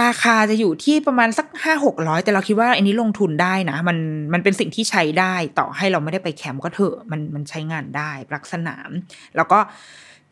[0.00, 3.98] ราคาจะอยู่ที่ประมาณสักห้าหกร้อยแต่เราคิดว่าอันนี้ลงทุนได้นะ มัน
[4.32, 8.90] มันเป็นสิ่งที่ใช้ได้ต่อให้เราไม่ได้ไปแคมป์ก็เถอะมันมันใช้งานได้ปลักสนาม
[9.36, 9.58] แล้วก็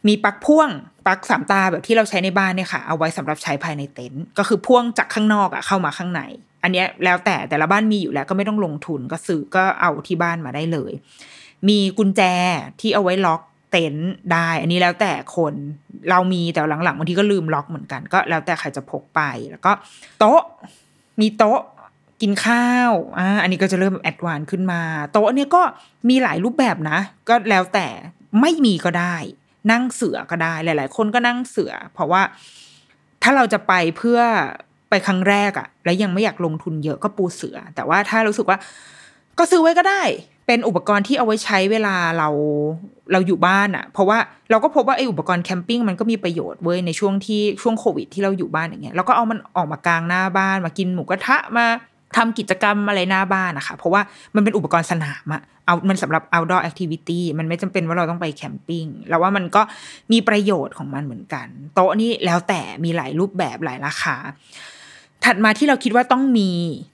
[0.09, 0.69] มีปลั๊กพ่วง
[1.07, 6.23] ปลั๊กสามตาแบบที่เราใช้ในบ้านเนี่ยค่ะ เอาไว้สำหรับใช้ภายในเต็นท์ก็คือพ่วงจากข้างนอกอะเข้ามาข้างใน
[6.63, 10.93] อันนี้แล้วแต่แต่ละบ้านมีอยู่แล้วก็ไม่ต้องลงทุนก็ซื้อก็เอาที่บ้านมาได้เลย
[11.69, 12.23] มีกุญแจ
[12.81, 13.41] ที่เอาไว้ล็อก
[13.75, 15.55] เต็นท์ได้ อันนี้แล้วแต่คน
[16.11, 19.73] เรามีแต่หลังๆบางทีก็ลืมล็อกเหมือนกัน ก็แล้วแต่ใครจะพกไปแล้วก็
[20.19, 20.41] โต๊ะ
[21.21, 21.61] มีโต๊ะ
[22.23, 24.81] กินข้าวอ่าอันนี้ก็จะเริ่มแอดวานขึ้นมา
[25.13, 25.63] โต๊ะเนี่ยก็
[26.09, 27.87] มีหลายรูปแบบนะ ก็แล้วแต่
[28.41, 29.17] ไม่มีก็ได้
[29.71, 32.23] นั่งเสือก็ได้หลาย ๆ คนก็นั่งเสือ เพราะว่า
[33.23, 34.21] ถ้าเราจะไปเพื่อ
[34.91, 38.59] ไปครั้งแรกอะแล้วยังไม่อยากลงทุนเยอะก็ปูเสือ แต่ว่าถ้ารู้สึกว่า
[39.39, 40.03] ก็ซื้อไว้ก็ได้
[40.47, 42.29] เป็นอุปกรณ์ที่เอาไว้ใช้เวลาเรา
[43.13, 44.19] เราอยู่บ้านอะ่ะเพราะว่า
[44.51, 51.67] เราก็พบว่าไอ้อุปกรณ์แคมปิ้งมันก็มีประโยชน์เว้ยในช่วงที่ช่วงโควิดที่เราอยู่บ้านอย่างเงี้ยแล้วก็เอามันออกมากลางหน้าบ้านมากินหมูกระทะมา
[52.17, 54.03] ทำกิจกรรมอะไรหน้าบ้านนะคะเพราะว่า
[54.35, 59.63] มันเป็นอุปกรณ์สนามอะเอามันสำหรับ outdoor activity มันไม่จำเป็นว่าเราต้องไปแคมปิ้งแล้วว่ามันก็
[60.13, 64.17] มีประโยชน์ของมันเหมือนกัน โต๊ะนี่แล้วแต่มีหลายรูปแบบหลายราคา
[65.25, 66.51] ถัดมาที่เราคิดว่าต้องมี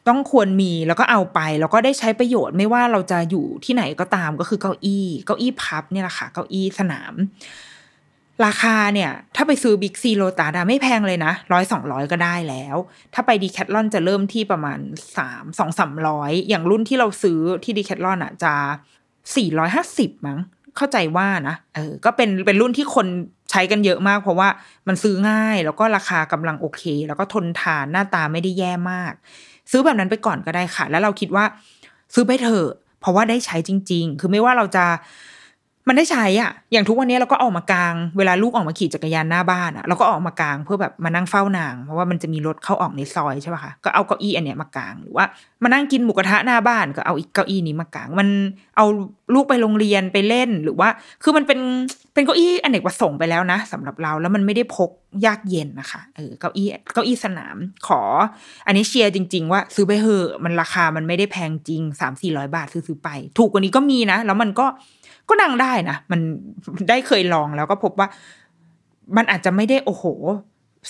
[0.09, 7.15] ต้องควรมีแล้วก็เอาไป แล้วก็ได้ใช้ประโยชน์ไม่ว่าเราจะอยู่ที่ไหนก็ตามก็คือเก้าอี้เก้าอี้พับเนี่ยแหละค่ะเก้าอี้สนาม
[8.45, 12.77] ราคาเนี่ย ถ้าไปซื้อบิ๊กซีโลตาดาไม่แพงเลยนะร้อยสองร้อยก็ได้แล้ว
[13.15, 14.79] ถ้าไปดีแคทลอนจะเริ่มที่ประมาณ
[15.17, 18.55] สามสองสามร้อยอย่างรุ่นที่เราซื้อที่ดีแคทลอนอะจะ
[19.37, 20.39] สี่ร้อยห้าสิบมั้ง
[20.77, 23.07] เข้าใจว่านะเออก็เป็นเป็นรุ่นที่คน
[23.51, 24.49] ใช้กันเยอะมาก เพราะว่า
[24.89, 29.13] มันซื้อง่ายแล้วก็ราคากำลังโอเค แล้วก็ทนทานหน้าตาไม่ได้แย่มาก
[29.71, 31.45] ซื้อแบบนั้นไปก่อนก็ได้ค่ะ แล้วเราคิดว่า
[32.15, 32.69] ซื้อไปเถอะ
[33.01, 34.85] เพราะว่าได้ใช้จริง ๆ คือไม่ว่าเราจะ
[35.89, 45.25] มันได้ใช้อะ อย่างทุกวันนี้เราก็ออกมากลาง เวลาลูกออกมาขี่จักรยานหน้าบ้านอะ เราก็ออกมากลางเพื่อแบบมานั่งเฝ้านาง เพราะว่ามันจะมีรถเข้าออกในซอยใช่ป่ะคะ ก็เอาเก้าอี้อันเนี้ยมากลาง หรือว่า
[45.63, 48.29] มานั่งกินหมูกระทะหน้าบ้านก็เอาอีกเก้าอี้นี้มากลาง มัน
[48.77, 48.85] เอา
[49.35, 50.89] ลูกไปโรงเรียนไปเล่น หรือว่า
[51.23, 51.61] คือมันเป็น
[52.15, 54.91] เป็นเก้าอี้อเนกประสงค์ไปแล้วนะสำหรับเรา แล้วมันไม่ได้พก
[55.27, 57.57] ยากเย็นนะคะ เออ เก้าอี้ เก้าอี้สนาม
[57.87, 58.01] ขอ
[58.67, 63.09] อันนี้เชียร์จริง ๆ ว่าซื้อไปเถอะ มันราคา มันไม่ได้แพงจริงสามสี่ร้อยบาทซื้อๆไป
[63.39, 64.67] ถูกกว่านี้ก็มีนะ แล้วมันก็
[65.31, 66.21] ก็นั่งได้นะมัน
[66.89, 68.09] ได้เคยลองแล้วก็พบว่า
[69.17, 70.05] มันอาจจะไม่ได้โอ้โห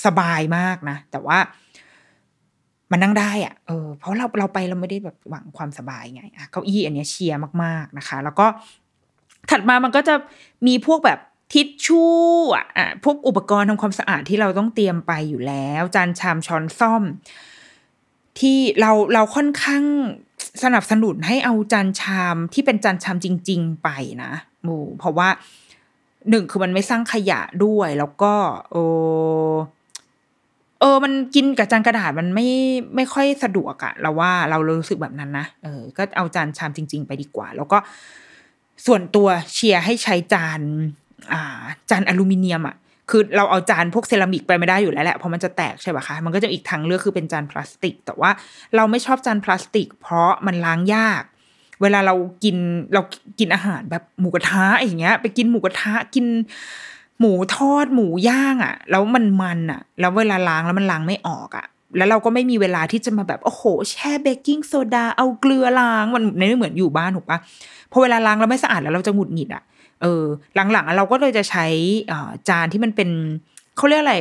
[0.05, 1.39] สบายมากนะ แต่ว่า
[2.91, 8.47] มันนั่งได้อะเออเพราะเราเราไปเราไม่ได้แบบหวังความสบายไงอะเก้าอี้อันเนี้ยเชียร์มากๆนะคะ แล้วก็
[9.51, 10.15] ถัดมามันก็จะ
[10.67, 11.19] มีพวกแบบ
[11.53, 12.13] ทิชชู่
[12.55, 17.03] อะอะพวกอุปกรณ์ทำความสะอาดที่เราต้องเตรียมไปอยู่แล้ว จานชามช้อนซ่อม
[18.41, 19.85] ที่เราเราค่อนข้าง
[20.63, 23.89] สนับสนุนให้เอาจานชามที่เป็นจานชามจริง ๆ ไป
[24.23, 24.33] นะ
[24.63, 25.29] โอ้เพราะว่า
[26.31, 28.33] หนึ่งคือมันไม่สร้างขยะด้วย แล้วก็
[28.71, 28.77] โอ
[30.81, 32.49] เออ มันกินกับจานกระดาษมันไม่
[32.97, 37.79] ไม่ค่อยสะดวกอะเราว่าเรารู้สึกแบบนั้นนะเออ ก็เอาจานชามจริง ๆ ไปดีกว่า แล้วก็
[38.87, 40.61] ส่วนตัวเชียร์ให้ใช้จาน
[41.33, 42.77] อ่า จานอลูมิเนียมอะ
[43.11, 48.31] คือเราเอาจานพวกเซรามิกไปไม่ได้อยู่แล้วแหละเพราะมันจะแตกใช่ป่ะคะมันก็จะอีกทางเลือกคือเป็นจานพลาสติก แต่ว่า
[48.77, 51.23] เราไม่ชอบจานพลาสติก เพราะมันล้างยาก
[51.83, 52.57] เวลาเรากิน
[52.95, 53.03] เรา
[53.39, 56.27] กินอาหารแบบหมูกระทะอย่างเงี้ย ไปกินหมูกระทะกิน
[57.21, 67.39] หมูทอดหมูย่างอะ่ะ แล้วมันมันอะ่ะ แล้วเวลาล้างแล้วมันล้างไม่ออกอะ่ะ แล้วเราก็ไม่มีเวลาที่จะมาแบบโอ้โห แช่เบกกิ้งโซดาเอาเกลือล้างมันไม่เหมือนอยู่บ้านถูกปะ
[67.91, 69.63] พอเวลาล้างแล้วไม่สะอาดแล้วเราจะหงุดหงิดอะ
[70.03, 70.23] เออ
[70.73, 71.67] หลังๆเราก็เลยจะใช้
[72.11, 73.09] อ่าจานที่มันเป็น
[73.77, 74.15] เขาเรียกอะไร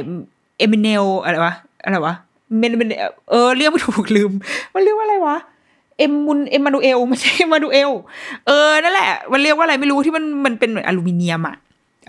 [0.60, 1.54] เอมิเนลอะไรวะ
[1.84, 2.16] อะไรวะ
[2.58, 2.90] เมนเมน
[3.30, 4.32] เออเรียกไม่ถูกลืม
[4.74, 5.38] มันเรียกว่าอะไรวะ
[5.98, 7.92] เอ็มมุนเอ็มมานูเอลไม่ใช่เอ็มมานูเอล
[8.48, 11.56] เออนั่นแหละ มันเรียกว่าอะไรไม่รู้ที่มันมันเป็นเหมือนอลูมิเนียมอะ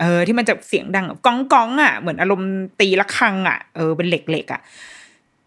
[0.01, 4.61] เออที่มันจะเสียงดังก้องก้องอะเหมือนอารมณ์ตีละครังอะเออเป็นเหล็กเหล็กอะ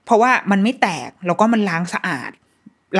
[0.05, 2.31] เพราะว่ามันไม่แตกแล้วก็มันล้างสะอาด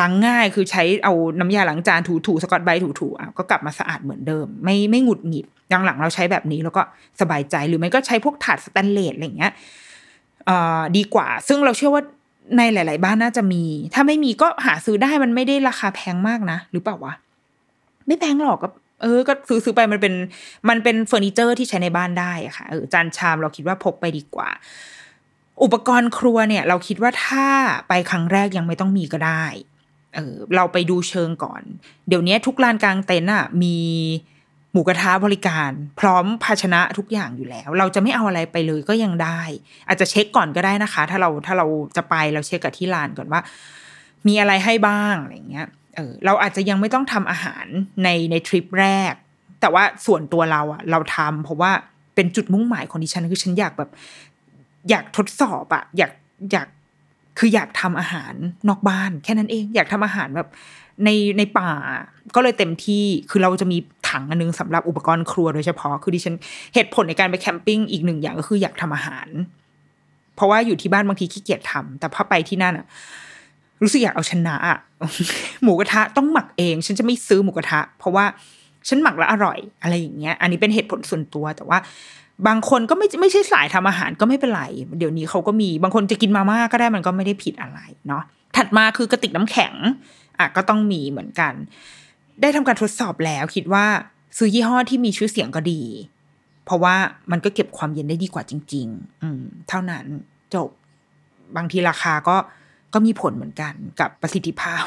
[0.01, 5.47] ล้างง่ายคือใช้เอาน้ำยาล้างจานถูถูสกอตไบท์ถูถูอะก็กลับมาสะอาดเหมือนเดิม ไม่ไม่หงุดหงิด
[5.85, 6.83] หลังๆเราใช้แบบนี้แล้วก็
[7.21, 9.53] สบายใจหรือไม่ก็ใช้พวกถาดสแตนเลสอะไรเงี้ย
[10.49, 12.03] อ่อดีกว่า ซึ่งเราเชื่อว่า
[12.57, 13.63] ในหลาย ๆ บ้านน่าจะมี
[13.95, 17.15] ถ้าไม่มีก็หาซื้อได้มันไม่ได้ราคาแพงมากนะ หรือเปล่าวะ
[18.07, 18.69] ไม่แพงหรอกก็
[19.03, 20.15] เออ ก็ซื้อซื้อไปมันเป็น
[20.69, 24.49] มันเป็นเฟอร์นิเจอร์ที่ใช้ในบ้านได้อะค่ะเออจานชามเราคิดว่าพกไปดีกว่า
[25.63, 27.47] อุปกรณ์ครัวเนี่ย เราคิดว่าถ้า
[27.89, 29.45] ไปครั้งแรกยังไม่ต้องมีก็ได้
[30.15, 31.63] เออเราไปดูเชิงก่อน
[32.09, 33.77] เดี๋ยวนี้ทุกลานกลางเต็นท์อะมี
[34.73, 39.41] หมูกระทะบริการ พร้อมภาชนะทุกอย่างอยู่แล้ว เราจะไม่เอาอะไรไปเลยก็ยังได้
[39.89, 43.41] อาจจะเช็คก่อนก็ได้นะคะ ถ้าเราถ้าเราจะไปเราเช็คกับที่ลานก่อนว่า
[44.27, 47.67] มีอะไรให้บ้างอะไรเงี้ยเออเราอาจจะยังไม่ต้องทำอาหาร
[48.05, 49.15] ในในทริปแรก
[49.61, 51.73] แต่ว่าส่วนตัวเราอะเราทำเพราะว่า
[52.15, 53.91] เป็นจุดมุ่งหมายของดิฉันคือฉันอยากแบบ
[54.91, 56.13] อยากทดสอบอะอยาก
[56.53, 56.69] อยาก
[57.39, 58.35] คืออยากทำอาหาร
[58.69, 60.49] นอกบ้าน แค่นั้นเองอยากทำอาหารแบบ
[61.05, 61.71] ในในป่า
[62.35, 63.79] ก็เลยเต็มที่คือเราจะมี
[64.09, 66.37] ถังอันนึงสำหรับอุปกรณ์ครัวโดยเฉพาะ คือดิฉัน
[66.75, 69.29] เหตุผลในการไปแคมปิ้งอีกหนึ่งอย่างก็คืออยากทำอาหาร
[70.37, 72.87] เพราะว่าอยู่ที่บ้านบางทีขี้เกียจทำแต่พอไปที่นั่นอะ
[73.83, 74.79] รู้สึกอยากเอาชนะอะ
[75.63, 78.25] หมูกระทะต้องหมักเอง ฉันจะไม่ซื้อหมูกระทะ เพราะว่า
[78.89, 81.79] ฉันหมักแล้วอร่อย อะไรอย่างเงี้ย อันนี้เป็นเหตุผลส่วนตัวแต่ว่า
[82.47, 84.63] บางคนก็ไม่ไม่ใช่สายทำอาหารก็ไม่เป็นไร
[84.99, 87.79] เดี๋ยวนี้เขาก็มีบางคนจะกินมาม่าก็ได้มันก็ไม่ได้ผิดอะไร
[88.09, 88.23] เนาะ
[88.57, 89.75] ถัดมาคือกระติกน้ำแข็ง
[90.39, 91.53] อะก็ต้องมีเหมือนกัน
[92.41, 93.87] ได้ทำการทดสอบแล้วคิดว่า
[94.39, 95.83] ซื้อยี่ห้อที่มีชื่อเสียงก็ดี
[96.65, 96.95] เพราะว่า
[97.31, 100.05] มันก็เก็บความเย็นได้ดีกว่าจริง ๆ อืม เท่านั้น
[100.55, 100.69] จบ
[101.57, 102.37] บางทีราคาก็
[102.95, 104.85] ก็มีผลเหมือนกันกับประสิทธิภาพ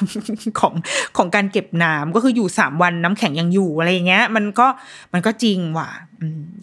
[0.60, 0.74] ของ
[1.18, 4.68] ของการเก็บน้ำก็คืออยู่สามวันน้ำแข็งยังอยู่อะไรอย่างเงี้ย มันก็
[5.14, 5.89] มันก็จริงว่ะ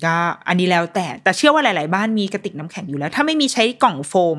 [0.05, 0.17] ก็
[0.49, 4.39] อันนี้แล้วแต่แต่เชื่อว่าหลาย ๆ บ้านมีกระติกน้ำแข็งอยู่แล้ว ถ้าไม่มีใช้กล่องโฟม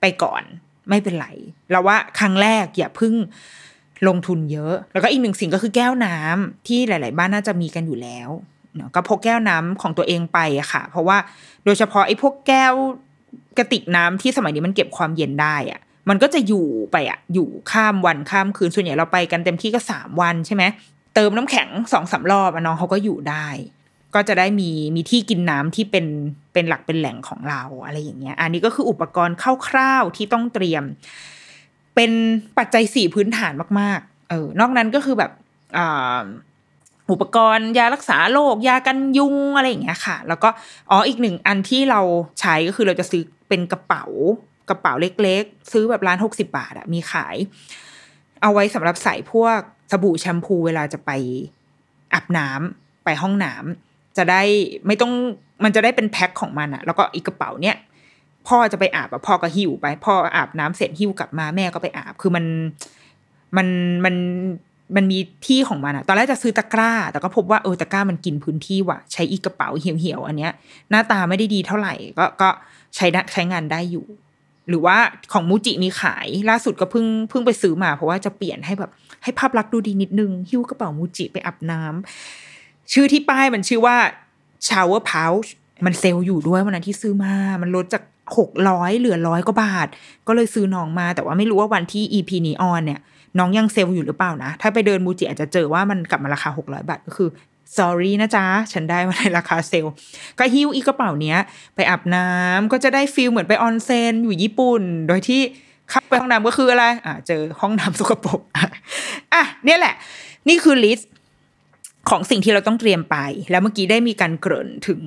[0.00, 0.42] ไปก่อน
[0.88, 1.26] ไม่เป็นไร
[1.70, 3.14] เราว่าครั้งแรกอย่าพึ่ง
[4.08, 8.28] ลงทุนเยอะ แล้วก็อีกหนึ่งสิ่งก็คือแก้วน้ำที่หลาย ๆ บ้านน่าจะมีกันอยู่แล้ว
[8.94, 11.18] ก็พกแก้วน้ำของตัวเองไปอะค่ะ เพราะว่า
[11.64, 12.72] โดยเฉพาะไอ้พวกแก้ว
[13.58, 20.64] กระติกน้ำที่สมัยนี้มันเก็บความเย็นได้อะ มันก็จะอยู่ไปอะอยู่ข้ามวันข้ามคืนส่วนใหญ่เราไปกันเต็มที่ก็สามวันใช่ไหม
[21.14, 23.46] เติมน้ำแข็งสองสารอบอะน้องเขาก็อยู่ได้
[24.14, 26.06] ก็จะได้มีมีที่กินน้ำที่เป็น
[26.52, 29.36] เป็นหลักเป็นแหล่งของเราอะไรอย่างเงี้ย อันนี้ก็คืออุปกรณ์
[29.68, 30.84] คร่าวๆที่ต้องเตรียม
[31.94, 32.10] เป็น
[32.58, 35.30] ปัจจัยสี่พื้นฐานมาก ๆ เออนอกนั้นก็คือแบบ
[35.76, 36.22] อ่า
[37.10, 40.48] อุปกรณ์ยารักษาโรคยากันยุงอะไรอย่างเงี้ยค่ะ แล้วก็
[40.90, 42.00] อ๋ออีกหนึ่งอันที่เรา
[42.40, 44.04] ใช้ก็คือเราจะซื้อเป็นกระเป๋า
[44.68, 44.92] กระเป๋า
[45.22, 47.36] เล็กๆ ซื้อแบบร้านหกสิบาทอะมีขาย
[48.42, 49.58] เอาไว้สำหรับใส่พวก
[49.90, 51.10] สบู่แชมพูเวลาจะไป
[52.14, 54.42] อาบน้ำไปห้องน้ำจะได้
[54.86, 55.12] ไม่ต้อง
[55.64, 57.76] มันจะได้เป็นแพ็คของมันอะแล้วก็อีกกระเป๋าเนี้ย
[58.48, 62.44] พ่อจะไปอาบอะพ่อก็หิวไป พ่ออาบน้ำเสร็จหิวกลับมาแม่ก็ไปอาบ คือมัน
[63.56, 63.66] มัน
[64.04, 64.14] มัน
[64.96, 70.52] มันมีที่ของมันอะตอนแรกจะซื้อตะกร้า แต่ก็พบว่าเออตะกร้ามันกินพื้นที่ว่ะ ใช้อีกกระเป๋าเหี่ยวๆอันเนี้ย
[70.90, 72.48] หน้าตาไม่ได้ดีเท่าไหร่ ก็ก็
[72.96, 74.06] ใช้ได้ใช้งานได้อยู่
[74.68, 74.96] หรือว่า
[75.32, 78.90] ของมูจิมีขายล่าสุดก็เพิ่งเพิ่งไปซื้อมา เพราะว่าจะเปลี่ยนให้แบบ
[79.22, 83.96] ให้ภาพลักษณ์ดูดีนิดนึง หิ้วกระเป๋า MUJI ไปอาบน้ำชื่อที่ป้ายมันชื่อว่า
[84.68, 85.48] shower pouch
[85.84, 88.02] มันเซลล์อยู่ด้วยวันนั้นที่ซื้อมา มันลดจาก
[88.38, 89.88] หกร้อยเหลือร้อยกว่าบาท
[90.26, 93.00] ก็เลยซื้อน้องมา แต่ว่าไม่รู้ว่าวันที่ EP นี้ on เนี่ย
[93.38, 97.28] น้องยังเซลล์อยู่หรือเปล่านะ ถ้าไปเดิน MUJI อาจจะเจอว่ามันกลับมาราคาหกร้อยบาทก็คือ
[97.76, 99.92] sorry นะจ๊ะ ฉันได้มาในราคาเซลล์
[100.38, 101.38] ก็หิ้วอีกระเป๋าเนี้ย
[101.74, 105.40] ไปอาบน้ำก็จะได้ feel เหมือนไปออนเซนอยู่ญี่ปุ่น โดยที่
[105.90, 108.40] เข้าไปห้องน้ำก็คืออะไรอ่าเจอห้องน้ำสกปรก
[109.34, 109.94] อะเนี่ยแหละ
[110.48, 111.10] นี่คือลิสต์
[112.10, 113.16] ของสิ่งที่เราต้องเตรียมไป
[113.50, 115.02] แล้วเมื่อกี้ได้มีการเกริ่นถึง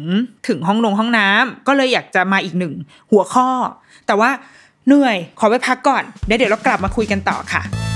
[0.47, 2.73] ถึงห้องนงห้องน้ำก็เลยอยากจะมาอีกหนึ่ง
[3.11, 3.49] หัวข้อ
[4.07, 4.29] แต่ว่า
[4.87, 7.86] เหนื่อยขอไปพักก่อนเดี๋ยวเดี๋ยวเรากลับมาคุยกันต่อค่ะ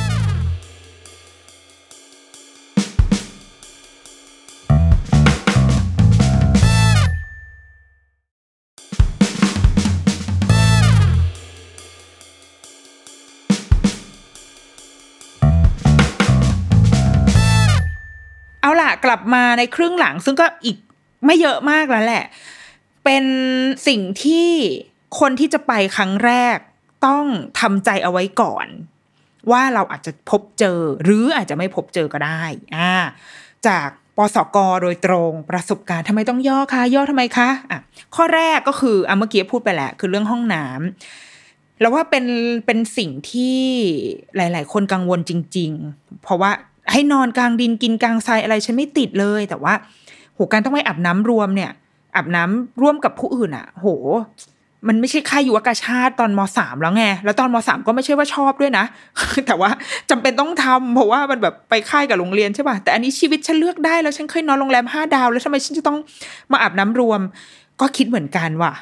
[19.05, 20.77] กลับมาในครึ่งหลัง ซึ่งก็อีก
[21.25, 22.25] ไม่เยอะมากแล้วแหละ
[23.03, 23.25] เป็น
[23.87, 24.49] สิ่งที่
[25.19, 26.57] คนที่จะไปครั้งแรก
[27.05, 27.25] ต้อง
[27.59, 28.67] ทำใจเอาไว้ก่อน
[29.51, 32.41] ว่าเราอาจจะพบเจอ หรืออาจจะไม่พบเจอก็ได้
[32.75, 32.93] อ่า
[33.67, 33.87] จาก
[34.17, 37.79] ปสกโดยตรงประสบการณ์ทำไมต้องย่อคะย่อทำไมคะอะ
[38.15, 42.25] ข้อแรกก็คืออะเมื่อกี้พูดไปแหละคือเรื่องห้องน้ำแล้วว่าเป็น
[42.65, 43.59] เป็นสิ่งที่
[44.35, 46.51] หลาย ๆ คนกังวลจริง ๆ เพราะว่า
[46.91, 49.73] ให้นอนกลางดินกินกลางทรายอะไรฉันไม่ติดเลย แต่ว่า
[50.35, 51.71] โหการต้องไปอาบน้ำรวมเนี่ย
[52.15, 53.87] อาบน้ำร่วมกับผู้อื่นอะ โห
[54.87, 58.85] มันไม่ใช่ค่ายยุวกาชาติตอนมสามแล้วไง แล้วตอนมสามก็ไม่ใช่ว่าชอบด้วยนะ
[59.47, 59.69] แต่ว่า
[60.09, 65.97] จำเป็นต้องทำเพราะว่ามันแบบไปค่ายกับโรงเรียนใช่ป่ะ แต่อันนี้ชีวิตฉันเลือกได้แล้วฉันเคยนอนโรงแรมห้าดาว แล้วทำไมฉันจะต้อง
[66.51, 67.21] มาอาบน้ำรวม
[67.81, 68.73] ก็คิดเหมือนกันว่ะ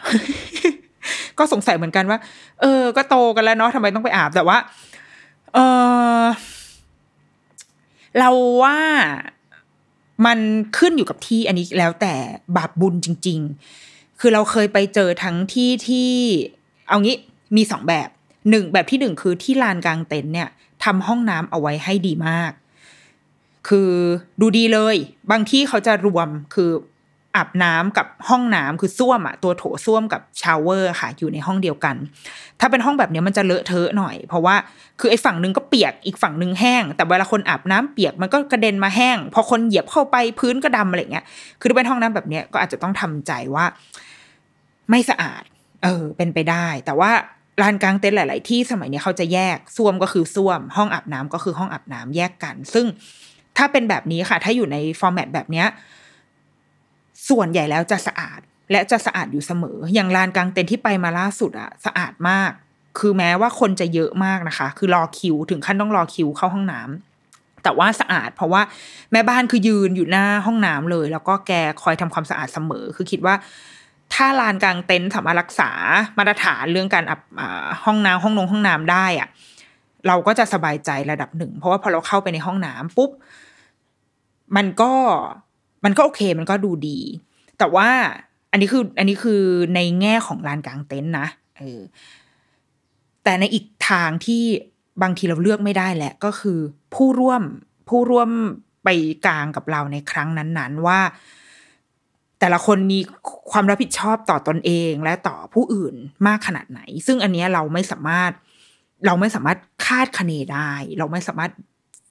[1.38, 2.20] ก็สงสัยเหมือนกันว่า
[2.62, 4.58] เออ ก็โตกันแล้วเนาะทำไมต้องไปอาบแต่ว่า
[5.54, 5.60] เอ
[6.22, 6.24] อ
[8.18, 8.30] เรา
[8.64, 8.80] ว่า
[10.26, 10.40] มัน
[10.78, 12.14] ขึ้นอยู่กับที่อันนี้แล้วแต่
[12.58, 13.40] บาปบุญจริง
[13.80, 16.12] ๆ คือเราเคยไปเจอทั้งที่ที่
[16.88, 17.18] เอางี้
[17.58, 18.10] มีสองแบบ
[18.50, 20.50] หนึ่งแบบที่หนึ่งคือที่ลานกลางเต็นท์เนี่ย
[20.84, 22.52] ทำห้องน้ำเอาไว้ให้ดีมาก
[23.68, 23.92] คือ
[24.42, 24.96] ดูดีเลย
[25.32, 26.70] บางที่เขาจะรวมคือ
[27.36, 31.96] อาบน้ำกับห้องน้ำคือส้วมอะตัวโถส้วมกับชาวเวอร์ค่ะ อยู่ในห้องเดียวกัน
[32.60, 34.56] ถ้าเป็นห้องแบบนี้มันจะเลอะเทอะหน่อย เพราะว่า
[35.00, 41.26] คือไอ้ฝั่งนึงก็เปียกอีกฝั่งนึงแห้ง แต่เวลาคนอาบน้ำเปียกมันก็กระเด็นมาแห้ง พอคนเหยียบเข้าไปพื้นก็ดำอะไรเงี้ย
[41.60, 43.66] คือถ้าเป็นห้องน้ำแบบนี้ก็อาจจะต้องทำใจว่า
[44.90, 45.44] ไม่สะอาด
[45.84, 47.12] เออ เป็นไปได้ แต่ว่า
[47.62, 52.86] ลานกลางเต็นท์หลาย ๆ ที่สมัยนี้เขาจะแยกส้วมก็คือส้วม ห้องอาบน้ำก็คือห้องอาบน้ำแยกกัน ซึ่ง
[53.58, 55.68] ถ้าเป็นแบบนี้ค่ะ ถ้าอยู่ในฟอร์แมตแบบเนี้ย
[57.30, 58.40] ส่วนใหญ่แล้วจะสะอาด
[58.72, 62.52] และจะสะอาดอยู่เสมอ อย่างลานกลางเต็นท์ที่ไปมาล่าสุดอะสะอาดมาก
[63.00, 68.62] คือแม้ว่าคนจะเยอะมากนะคะ คือรอคิวถึงขั้นต้องรอคิวเข้าห้องน้ำแต่ว่าสะอาด เพราะว่า
[69.12, 71.52] แม่บ้านคือยืนอยู่หน้าห้องน้ำเลย แล้วก็แก
[71.82, 73.36] คอยทำความสะอาดเสมอ คือคิดว่า
[74.14, 75.72] ถ้าลานกลางเต็นท์สามารถรักษา
[76.18, 77.20] มาตรฐานเรื่องการอับ
[77.86, 79.28] ห้องน้ำห้องนงห้องน้ำได้อะ
[80.08, 83.12] เราก็จะสบายใจระดับหนึ่ง เพราะว่าพอเราเข้าไปในห้องน้ำปุ๊บ
[84.56, 84.92] มันก็
[85.84, 87.00] มันก็โอเคมันก็ดูดี
[87.58, 87.90] แต่ว่า
[88.52, 89.42] อันนี้คืออันนี้คือ
[89.76, 91.28] ในแง่ของลานกลางเต็นท์นะ
[91.58, 91.82] เออ
[93.24, 94.44] แต่ในอีกทางที่
[95.02, 96.60] บางทีเราเลือกไม่ได้แหละก็คือ
[96.96, 97.44] ผู้ร่วม
[97.90, 98.30] ผู้ร่วม
[98.84, 98.90] ไป
[99.26, 101.00] กลางกับเราในครั้งนั้นๆว่า
[102.40, 103.00] แต่ละคนมี
[103.52, 105.96] ความรับผิดชอบต่อตอนเองและต่อผู้อื่น
[106.28, 108.32] มากขนาดไหน ซึ่งอันนี้เราไม่สามารถ
[109.06, 111.52] เราไม่สามารถคาดคะเนได้ เราไม่สามารถ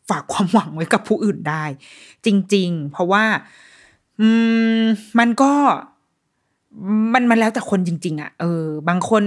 [0.08, 1.64] ฝากความหวังไว้กับผู้อื่นได้
[2.26, 3.24] จริง ๆ เพราะว่า
[4.20, 4.28] อื
[4.80, 4.84] ม
[5.18, 5.52] มันก็
[7.14, 9.24] มันมันแล้วแต่คนจริง ๆอะเออ บางคน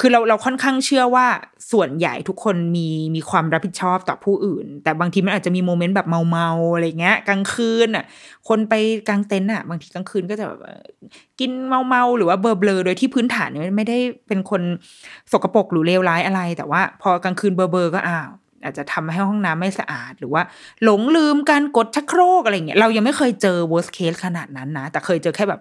[0.00, 1.26] คือเราเราค่อนข้างเชื่อว่า
[1.72, 8.04] ส่วนใหญ่ทุกคนมีมีความรับผิดชอบต่อผู้อื่น แต่บางทีมันอาจจะมีโมเมนต์แบบเมาๆอะไรเงี้ยกลางคืนอะ
[8.48, 8.74] คนไป
[9.08, 10.60] กลางเต็นท์อะ บางทีกลางคืนก็จะแบบ
[11.40, 11.50] กิน
[11.88, 13.98] เมาๆหรือว่าเบลอๆโดยที่พื้นฐานเนี่ยไม่ได้
[14.28, 14.62] เป็นคน
[15.32, 18.28] สกปรกหรือเลวร้ายอะไร แต่ว่าพอกลางคืนเบลอๆก็อ้าว
[18.64, 20.42] อาจจะทำให้ห้องน้ำไม่สะอาด หรือว่า
[20.84, 25.60] หลงลืมการกดชักโครกอะไรเงี้ยเรายังไม่เคยเจอ worst case ขนาดนั้นนะ แต่เคยเจอแค่แบบ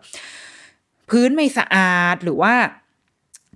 [1.10, 2.54] พื้นไม่สะอาดหรือว่า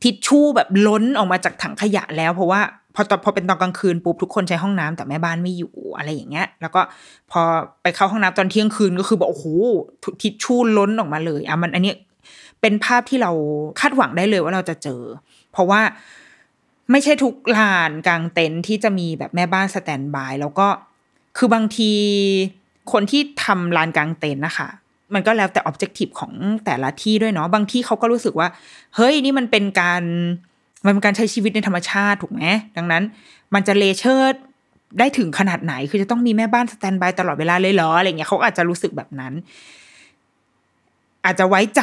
[0.03, 2.61] ทิชชู่แบบล้นออกมาจากถังขยะแล้ว เพราะว่า
[2.95, 6.81] พอตอนพอเป็นตอนกลางคืนปุ๊บทุกคนใช้ห้องน้ำแต่แม่บ้านไม่อยู่อะไรอย่างเงี้ย แล้วก็
[7.31, 7.41] พอ
[7.81, 9.45] ไปเข้าห้องน้ำตอนเที่ยงคืนก็คือบอกโอ้โห
[10.21, 11.93] ทิชชู่ล้นออกมาเลยอะมันอันนี้
[12.61, 13.31] เป็นภาพที่เรา
[13.79, 15.01] คาดหวังได้เลยว่าเราจะเจอ
[15.51, 15.81] เพราะว่า
[16.91, 20.67] ไม่ใช่ทุกลานกลางเต็นท์ที่จะมีแบบแม่บ้านสแตนบาย แล้วก็
[21.37, 21.91] คือบางที
[22.91, 24.69] คนที่ทำลานกลางเต็นท์นะคะ
[25.13, 26.33] มันก็แล้วแต่ objective ของ
[26.65, 28.47] แต่ละที่ด้วยเนาะบางที่เขาก็รู้สึกว่า
[28.95, 30.03] เฮ้ยนี่มันเป็นการ
[30.85, 32.43] มันเป็นการใช้ชีวิตในธรรมชาติถูกไหม
[32.77, 33.03] ดังนั้น
[33.53, 34.33] มันจะ luxury
[34.99, 39.33] ได้ถึงขนาดไหน คือจะต้องมีแม่บ้าน standby ตลอดเวลาเลยเหรออะไรเงี้ยเขาอาจจะรู้สึกแบบนั้น
[41.25, 41.81] อาจจะไว้ใจ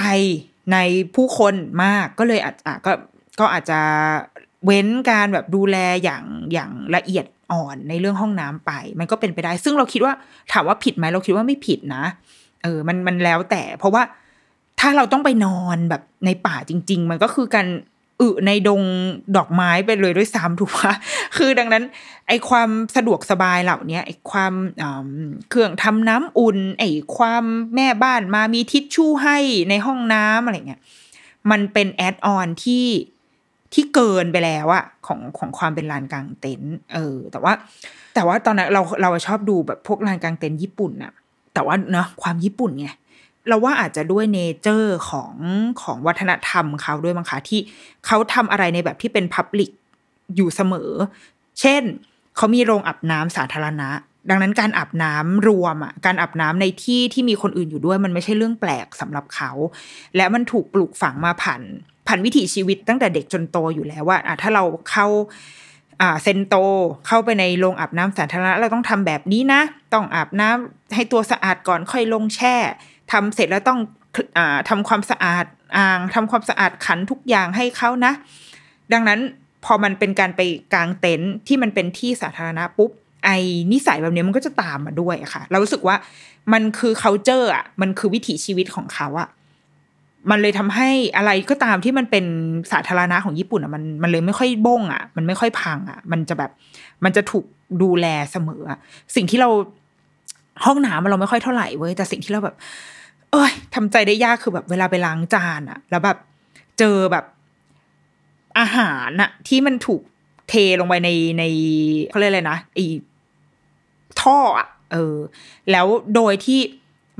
[0.72, 0.78] ใน
[1.14, 1.54] ผู้คน
[1.84, 2.92] มากก็เลยอาจจะก็
[3.40, 3.80] ก็อาจจะ
[4.64, 10.14] เว้นการแบบดูแลอย่างอย่างละเอียดอ่อนในเรื่องห้องน้ำไป มันก็เป็นไปได้ ซึ่งเราคิดว่า
[10.52, 12.04] ถามว่าผิดไหมเราคิดว่าไม่ผิดนะ
[12.62, 14.02] เออ มันมันแล้วแต่ เพราะว่า
[14.80, 17.66] ถ้าเราต้องไปนอนแบบในป่าจริง ๆ มันก็คือการ
[18.20, 18.82] อึในดง
[19.36, 20.92] ดอกไม้ไปเลยด้วยซ้ำถูกปะ
[21.36, 21.84] คือดังนั้น
[22.28, 24.52] ไอความสะดวกสบายเหล่านี้ไอความ
[25.50, 26.84] เครื่องทำน้ำอุ่น ไอ
[27.16, 27.44] ความ
[27.74, 29.38] แม่บ้านมามีทิชชู่ให้
[29.70, 30.80] ในห้องน้ำอะไรเงี้ย
[31.50, 32.86] มันเป็นแอดออนที่
[33.74, 37.52] ที่เกินไปแล้วอะของของความเป็นลานกลางเต็นท์เออ แต่ว่า
[38.14, 41.12] แต่ว่าตอนนั้นเราเราชอบดูแบบพวกลานกลางเต็นท์ญี่ปุ่นอะ
[41.54, 42.88] แต่ว่าเนาะความญี่ปุ่นไง
[43.48, 45.34] เราว่าอาจจะด้วยเนเจอร์ของ
[45.82, 47.60] ของวัฒนธรรมเขาด้วยมั้งคะที่
[48.06, 49.70] เขาทำอะไรในแบบที่เป็นพับลิก
[50.36, 50.90] อยู่เสมอ
[51.60, 51.82] เช่น
[52.36, 53.90] เขามีโรงอาบน้ำสาธารณะ
[54.30, 59.50] ดังนั้นการอาบน้ำรวมอะการอาบน้ำในที่ที่มีคนอื่นอยู่ด้วย มันไม่ใช่เรื่องแปลกสำหรับเขา
[60.16, 61.62] และมันถูกปลูกฝังมาผ่าน
[62.09, 65.06] ผ่านวิถีชีวิตตั้งแต่เด็กจนโตอยู่แล้วว่าถ้าเราเข้า
[66.00, 66.54] อ่าเซนโต
[67.06, 69.61] เข้าไปในโรงอาบน้ำสาธารณะเราต้องทำแบบนี้นะ
[69.94, 72.54] ต้องอาบน้ำให้ตัวสะอาดก่อนค่อยลงแช่
[73.12, 73.78] ทำเสร็จแล้วต้อง
[74.38, 75.44] อทำความสะอาด
[75.76, 78.12] อ่างทำความสะอาดขันทุกอย่างให้เขานะ
[78.92, 79.20] ดังนั้น
[79.64, 80.40] พอมันเป็นการไป
[80.74, 82.90] กางเต็นท์ที่มันเป็นที่สาธารณะปุ๊บ
[83.24, 83.36] ไอ้
[83.72, 85.96] นิสัยแบบนี้มันก็จะตามมาด้วยค่ะ เรารู้สึกว่า
[86.52, 89.28] มันคือ culture อะมันคือวิถีชีวิตของเขาอะ
[90.30, 92.24] มันเลยทำให้อะไรก็ตามที่มันเป็น
[92.72, 96.50] สาธารณะของญี่ปุ่นอะมันมันเลยไม่ค่อยบ้งอะ มันไม่ค่อยพังอะ มันจะแบบ
[97.04, 97.44] มันจะถูก
[97.82, 98.62] ดูแลเสมอ
[99.16, 99.48] สิ่งที่เรา
[100.64, 102.56] ห้องน้ำเราไม่ค่อยเท่าไหร่เว้ยแต่สิ่งที่เราแบบ
[103.32, 106.18] เอ้ยทำใจได้ยากคือแบบเวลาไปล้างจานอะ แล้วแบบ
[106.78, 107.24] เจอแบบ
[108.58, 110.02] อาหารอะที่มันถูก
[110.48, 111.44] เทลงไปในใน
[112.08, 112.78] เขาเรียกอะไรนะไอ
[114.22, 115.16] ท่ออะเออ
[115.70, 116.60] แล้วโดยที่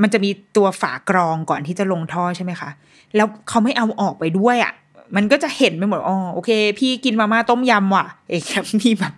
[0.03, 2.70] มันจะมีตัวฝากรองก่อนที่จะลงท่อใช่ไหมคะ
[3.17, 4.73] แล้วเขาไม่เอาออกไปด้วยอะ่ะ
[5.17, 8.43] มันก็จะเห็นไปหมดอ๋อโอเค พี่กินมาม่าต้มยำว่ะเอ๊ะ
[8.81, 9.13] มีแบบ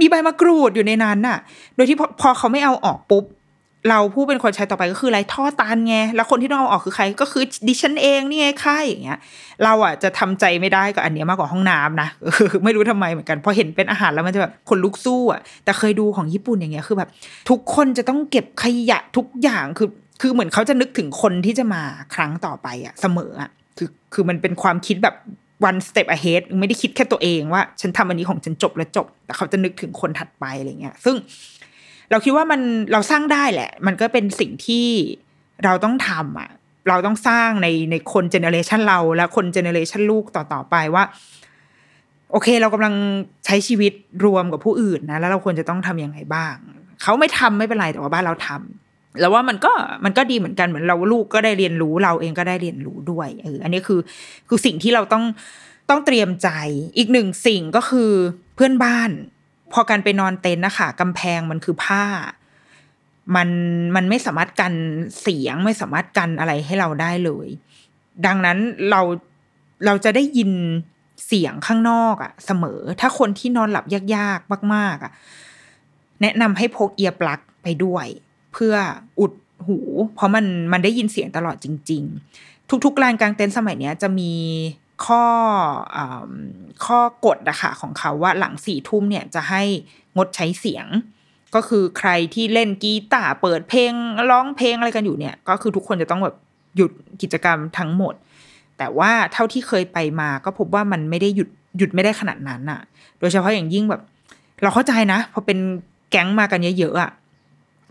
[0.00, 1.38] มีใบมะกรูดอยู่ในนั้นน่ะ
[1.74, 3.24] โดยที่พอเขาไม่เอาออกปุ๊บ
[3.88, 9.18] เราผู้เป็นคนใช้ต่อไปก็คือไรท่อตันไง แล้วคนที่ต้องเอาออกคือใครก็คือดิฉันเองนี่ไงค่ายอย่างเงี้ย
[9.64, 12.08] เราอะจะทำใจไม่ได้กับอันเนี้ยมากกว่าห้องน้ำนะ
[12.64, 17.08] ไม่รู้ทำไมเหมือนกันพอเห็นเป็นอาหารแล้วมันจะแบบคนลุกสู้อะแต่เคยดูของญี่ปุ่นอย่างเงี้ยคือแบบ
[17.50, 19.88] ทุกคนจะต้องเก็บขยะทุกอย่างคือ
[20.20, 21.82] คือเหมือนเขาจะนึกถึงคนที่จะมา
[22.14, 25.16] ครั้งต่อไปอะเสมออะคือคือมันเป็นความคิดแบบ
[25.68, 31.16] one step ahead ไม่ได้คิดแค่ตัวเองว่า ฉันทำอันนี้ของฉันจบแล้วจบ แต่เขาจะนึกถึงคนถัดไปอะไรเงี้ย ซึ่ง
[32.10, 32.60] เราคิดว่ามัน
[32.92, 34.86] เราสร้างได้แหละ มันก็เป็นสิ่งที่
[35.64, 36.50] เราต้องทำอะ
[36.88, 41.04] เราต้องสร้างในในคนเจเนอเรชันเราและคนเจเนอเรชันลูกต่อๆไปว่า
[42.32, 42.94] โอเค เรากำลัง
[43.46, 43.92] ใช้ชีวิต
[44.24, 46.54] รวมกับผู้อื่นนะ แล้วเราควรจะต้องทํำยังไงบ้าง
[47.02, 48.83] เขาไม่ทำไม่เป็นไรแต่ว่าบ้านเราทำ
[49.20, 49.72] แล้วว่ามันก็
[50.04, 54.00] มันก็ดีเหมือนกันเหมือนเราลูกก็ได้เรียนรู้เราเองก็ได้เรียนรู้ด้วยเอออันนี้คือ
[54.48, 55.24] คือสิ่งที่เราต้อง
[55.90, 56.48] ต้องเตรียมใจ
[56.96, 58.10] อีกหนึ่งสิ่งก็คือ
[58.54, 59.10] เพื่อนบ้าน
[59.72, 62.04] พอการไปนอนเต็นท์นะคะกำแพงมันคือผ้า
[63.36, 63.48] มัน
[63.96, 64.74] มันไม่สามารถกัน
[65.20, 67.48] เสียงไม่สามารถกันอะไรให้เราได้เลย
[68.26, 68.58] ดังนั้น
[68.90, 69.00] เรา
[69.86, 70.50] เราจะได้ยิน
[71.26, 73.84] เสียงข้างนอกอะเสมอ ถ้าคนที่นอนหลับ
[74.16, 75.12] ยากๆ มาก ๆอะ
[76.22, 78.06] แนะนำให้พกเอียร์ปลั๊กไปด้วย
[78.54, 78.74] เพื่อ
[79.20, 79.32] อุด
[79.66, 79.78] หู
[80.14, 82.02] เพราะมันมันได้ยินเสียงตลอดจริง
[82.38, 84.32] ๆ ทุกๆลานกลางเต็นท์สมัยเนี้ยจะมี
[85.06, 85.24] ข้อ
[85.96, 85.98] อ
[86.86, 89.62] ข้อกฎอะคะของเขาว่าหลังสี่ทุ่มเนี่ยจะให้
[90.16, 90.86] งดใช้เสียง
[91.54, 93.92] ก็คือใครที่เล่นกีตาร์เปิดเพลง
[94.30, 96.36] ร้องเพลงอะไรกันอยู่เนี่ย ก็คือทุกคนจะต้องแบบ
[96.76, 96.90] หยุด
[97.22, 98.14] กิจกรรมทั้งหมด
[98.78, 101.48] แต่ว่าเท่าที่เคยไปมาก็พบว่ามันไม่ได้หยุด
[101.78, 102.80] หยุดไม่ได้ขนาดนั้นอะ
[103.18, 104.02] โดยเฉพาะอย่างยิ่งแบบ
[104.62, 105.58] เราเข้าใจนะพอเป็น
[106.10, 107.10] แก๊งมากันเยอะๆอะ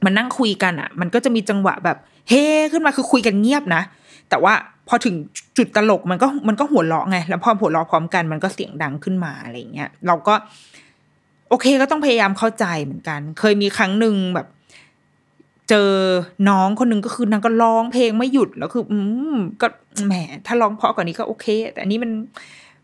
[0.06, 1.98] มันนั่งคุยกันอะมันก็จะมีจังหวะแบบ
[2.30, 3.82] เฮ้ขึ้นมาคือคุยกันเงียบนะ
[4.30, 4.54] แต่ว่า
[4.88, 5.16] พอถึง
[5.58, 10.34] จุดตลกมันก็มันก็หัวเราะไง แล้วพอหัวเราะพร้อมกันมันก็เสียงดังขึ้นมาอะไรเงี้ย เราก็
[11.50, 14.48] โอเคก็ต้องพยายามเข้าใจเหมือนกัน เคยมีครั้งหนึ่งแบบ
[15.70, 15.92] เจอ
[16.50, 18.98] น้องคนหนึ่งก็คือนางก็ร้องเพลงไม่หยุดแล้วคือ อื
[19.34, 19.68] มก็
[20.06, 20.14] แหม
[20.46, 22.12] ถ้าร้องเพราะกว่านี้ก็โอเค แต่อันนี้มัน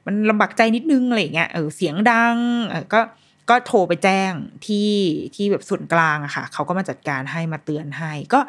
[0.05, 2.35] มันลำบากใจนิดนึงอะไรเงี้ยเออเสียงดัง
[2.69, 2.99] เออก็
[3.49, 4.31] ก็โทรไปแจ้ง
[4.65, 4.91] ที่
[5.35, 8.39] ที่แบบส่วนกลางอะค่ะเขาก็มาจัดการให้มาเตือนให้ก็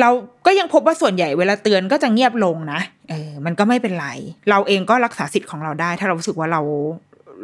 [0.00, 0.10] เรา
[0.46, 2.80] ก็ยังพบว่าส่วนใหญ่เวลาเตือนก็จะเงียบลงนะ
[3.10, 4.08] เออมันก็ไม่เป็นไร
[4.50, 6.60] เราเองก็รักษาสิทธิ์ของเราได้ ถ้าเรารู้สึกว่าเรา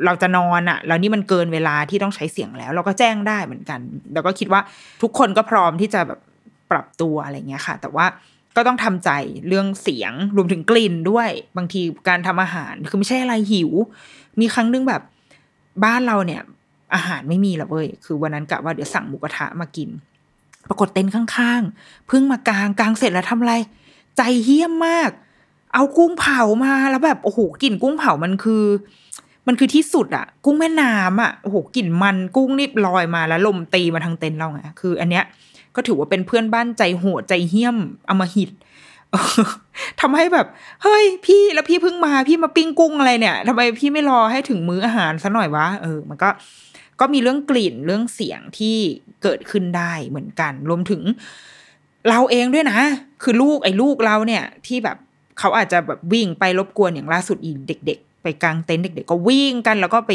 [0.05, 3.80] เราจะนอนอะแล้วนี่มันเกินเวลาที่ต้องใช้เสียงแล้ว เราก็แจ้งได้เหมือนกัน
[4.12, 4.61] แล้วก็คิดว่า
[5.03, 6.20] ทุกคนก็พร้อมที่จะแบบ
[6.70, 8.07] ปรับตัวอะไรเงี้ยค่ะ แต่ว่า
[8.57, 9.11] ก็ต้องทำใจ
[9.48, 13.70] เรื่องเสียงรวมถึงกลิ่นด้วย บางทีการทำอาหารคือไม่ใช่อะไรหิว
[14.40, 15.03] มีครั้งนึงแบบ
[15.85, 16.41] บ้านเราเนี่ย
[16.95, 19.89] อาหารไม่มีล้วเว้ย คือวันนั้นกะว่าเดี๋ยวสั่งหมูกระทะมากิน
[20.68, 23.55] ปรากฏเต็นท์ข้างๆ เพิ่งมากลางกลางเสร็จแล้วทำอะไร
[24.16, 25.11] ใจเฮี้ยมมาก
[25.75, 28.64] เอากุ้งเผามาแล้วแบบโอ้โหกลิ่นกุ้งเผามันคือ
[29.47, 35.25] มันคือที่สุดอะกุ้งแม่น้ำอะโอ้โหกลิ่นมันกุ้งนี่ลอยมาแล้วลมตีมาทางเต็นท์เราไงคือ อันเนี้ย
[35.75, 37.77] ก็ถือว่าเป็นเพื่อนบ้านใจโหดใจเหี้ยม
[38.09, 38.51] อมหิต
[40.01, 40.47] ทำให้แบบ
[40.83, 46.29] เฮ้ย พี่แล้วพี่เพิ่งมาพี่มาปิ้งกุ้งอะไรเนี่ยทำไมพี่ไม่รอให้ถึงมื้ออาหารซะหน่อยวะเออ มันก็
[47.01, 48.77] ก็มีเรื่องกลิ่นเรื่องเสียงที่
[49.23, 51.03] เกิดขึ้นได้เหมือนกัน รวมถึง
[52.09, 52.79] เราเองด้วยนะ
[53.23, 54.97] คือลูกไอ้ลูกเราเนี่ย ที่แบบ
[55.39, 60.13] เขาอาจจะแบบวิ่งไปรบกวนอย่างล่าสุดอีเด็ก ๆ ไปกลางเต็นท์เด็ก ๆ ก็วิ่งกัน แล้วก็ไป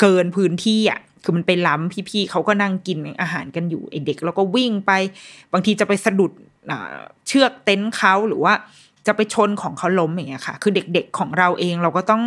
[0.00, 4.92] เกินพื้นที่อะ คือมันไปล้ำพี่ๆเขาก็นั่งกินอาหารกันอยู่ไอเด็ก แล้วก็วิ่งไป
[5.52, 6.32] บางทีจะไปสะดุด
[7.26, 8.54] เชือกเต็นท์เขาหรือว่า
[9.06, 12.22] จะไปชนของเขาล้มอย่างเงี้ยค่ะ คือเด็กๆของเราเองเราก็ต้อง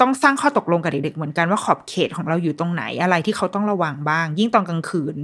[0.00, 5.16] ต้องสร้างข้อตกลงกับเด็กๆเหมือนกันว่าขอบเขตของเราอยู่ตรงไหนอะไรที่เขาต้องระวังบ้าง ยิ่งตอนกลางคืน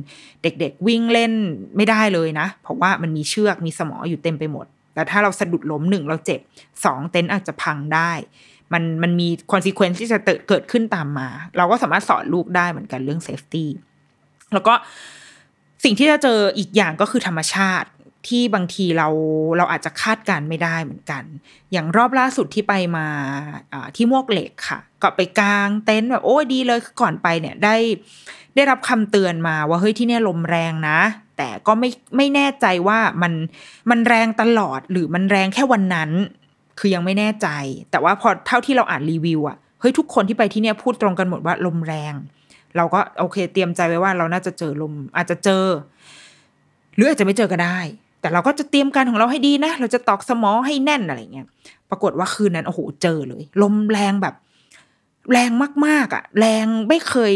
[0.43, 1.33] เด็กๆวิ่งเล่น
[1.77, 6.41] ไม่ได้เลยนะ เพราะว่ามันมีเชือกมีสมออยู่เต็มไปหมด แต่ถ้าเราสะดุดล้มหนึ่งเราเจ็บ
[6.85, 8.13] สองเต็นท์อาจจะพังได้
[8.73, 10.19] มันมันมี consequence ที่จะ
[10.49, 13.69] เกิดขึ้นตามมา เราก็สามารถสอนลูกได้เหมือนกันเรื่อง safety
[14.55, 14.75] แล้วก็
[15.85, 17.89] สิ่งที่จะเจออีกอย่างก็คือธรรมชาติ
[18.29, 19.09] ที่บางทีเรา
[19.57, 21.23] เราอาจจะคาดการณ์ไม่ได้เหมือนกัน
[21.73, 23.07] อย่างรอบล่าสุดที่ไปมา
[23.97, 27.77] ที่มวกเหล็กค่ะ ก็ไปกางเต็นท์แบบโอ้ดีเลยก่อนไปเนี่ยได้
[28.55, 30.99] ได้รับคำเตือนมาว่าเฮ้ยที่นี่ลมแรงนะ
[31.37, 33.33] แต่ก็ไม่ไม่แน่ใจว่ามัน
[33.91, 36.11] มันแรงตลอดหรือมันแรงแค่วันนั้น
[36.81, 37.49] คือยังไม่แน่ใจ
[37.91, 42.15] แต่ว่าพอเท่าที่เราอ่านรีวิวอะเฮ้ยทุกคนที่ไปที่เนี่ยพูดตรงกันหมดว่าลมแรง
[42.77, 45.65] เราก็โอเค เตรียมใจไว้ว่าเราน่าจะเจอลม อาจจะเจอ
[46.95, 47.79] หรืออาจจะไม่เจอก็ได้
[48.21, 51.47] แต่เราก็จะเตรียมการของเราให้ดีนะ เราจะตอกสมอให้แน่นอะไรเงี้ย
[51.91, 54.35] ปรากฏว่าคืนนั้นโอ้โหเจอเลย ลมแรงแบบ
[55.33, 55.51] แรง
[55.87, 57.35] มากๆอะ แรงไม่เคย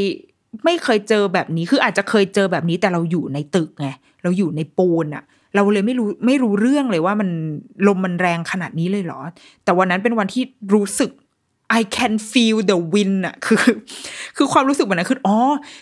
[0.64, 3.88] ไม่เคยเจอแบบนี้ คืออาจจะเคยเจอแบบนี้แต่เราอยู่ในตึกไง
[4.22, 5.24] เราอยู่ในปูนอะ
[5.54, 7.28] เราเลยไม่รู้ไม่รู้เรื่องเลยว่ามัน
[7.86, 9.20] ลมมันแรงขนาดนี้เลยเหรอ
[9.64, 10.42] แต่วันนั้นเป็นวันที่
[10.74, 11.12] รู้สึก
[11.80, 13.58] I can feel the wind อะคือ
[14.36, 15.38] คือความรู้สึกแบบนั้นคืออ๋อ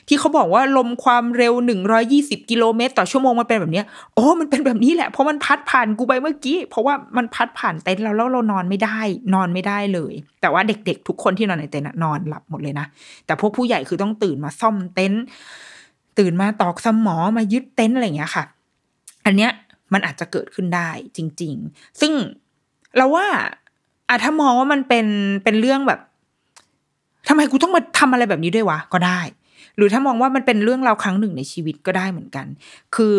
[0.09, 3.83] ที่เขาบอกว่าลมความเร็วหนึ่งร้อยี่สิบกิโลเมตร ต่อชั่วโมงมันเป็นแบบนี้
[4.17, 9.01] อ๋อมันเป็นแบบนี้แหละ เพราะมันพัดผ่านกูไปเมื่อกี้ เพราะว่ามันพัดผ่านเต็นท์เราแล้วเรานอนไม่ได้
[9.35, 12.87] นอนไม่ได้เลย แต่ว่าเด็กๆ ทุกคนที่นอนในเต็นท์นอนหลับหมดเลยนะ
[13.27, 15.23] แต่พวกผู้ใหญ่คือต้องตื่นมาซ่อมเต็นท์
[16.19, 18.45] ตื่นมาตอกสมอมายึดเต็นท์อะไรอย่างเงี้ยค่ะ
[19.27, 19.51] อันเนี้ย
[19.93, 22.13] มันอาจจะเกิดขึ้นได้จริง ๆ ซึ่ง
[22.97, 23.27] เราว่า
[24.09, 25.07] อะถ้ามองว่ามันเป็น
[25.45, 26.01] เป็นเรื่องแบบ
[27.29, 29.21] ทำไมกูต้องมาทำอะไรแบบนี้ด้วยวะก็ได้
[29.77, 32.47] หรือถ้ามองว่ามันเป็นเรื่องเราครั้งหนึ่งในชีวิตก็ได้เหมือนกัน
[32.95, 33.17] คือ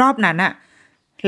[0.00, 0.52] รอบนั้นอะ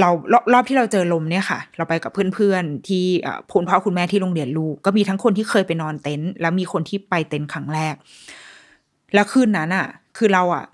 [0.00, 3.04] เรารอบรอบที่เราเจอลมเนี่ยค่ะ เราไปกับเพื่อนๆที่
[3.52, 7.94] คุณพ่อคุณแม่ที่โรงเรียนลูกก็มีทั้งคนที่เคยไปนอนเต็นท์แล้วมีคนที่ไปเต็นท์ครั้งแรก
[9.14, 9.86] แล้วคืนนั้นอะ
[10.16, 10.64] คือเราอะ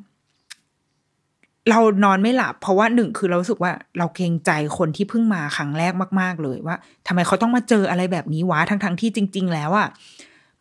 [1.70, 9.88] เรานอนไม่หลับ เพราะว่าหนึ่งคือเราสึกว่าเราเกรงใจคนที่เพิ่งมาครั้งแรกมาก ๆ เลยว่าทำไมเขาต้องมาเจออะไรแบบนี้วะทั้งๆทที่จริง ๆ แล้วอะ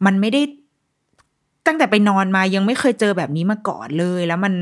[0.05, 0.41] มันไม่ได้
[1.67, 4.53] ตั้งแต่ไปนอนมายังไม่เคยเจอแบบนี้มาก่อนเลย แล้วมัน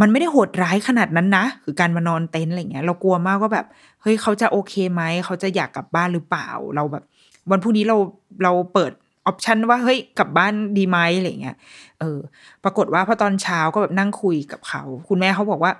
[0.00, 3.66] มันไม่ได้โหดร้ายขนาดนั้นนะ คือการมานอนเต็นท์อะไรเงี้ย เรากลัวมากว่าแบบ
[4.02, 7.04] เฮ้ยเขาจะโอเคไหม เขาจะอยากกลับบ้านหรือเปล่า เราแบบ
[7.50, 7.96] วันพรุ่งนี้เรา
[8.42, 8.92] เราเปิด
[9.26, 11.56] ออปชันว่าเฮ้ยกลับบ้านดีไหมอะไรเงี้ย
[12.00, 12.20] เออ
[12.64, 15.72] ปรากฏว่าพอตอนเช้าก็แบบนั่งคุยกับเขา คุณแม่เขาบอกว่า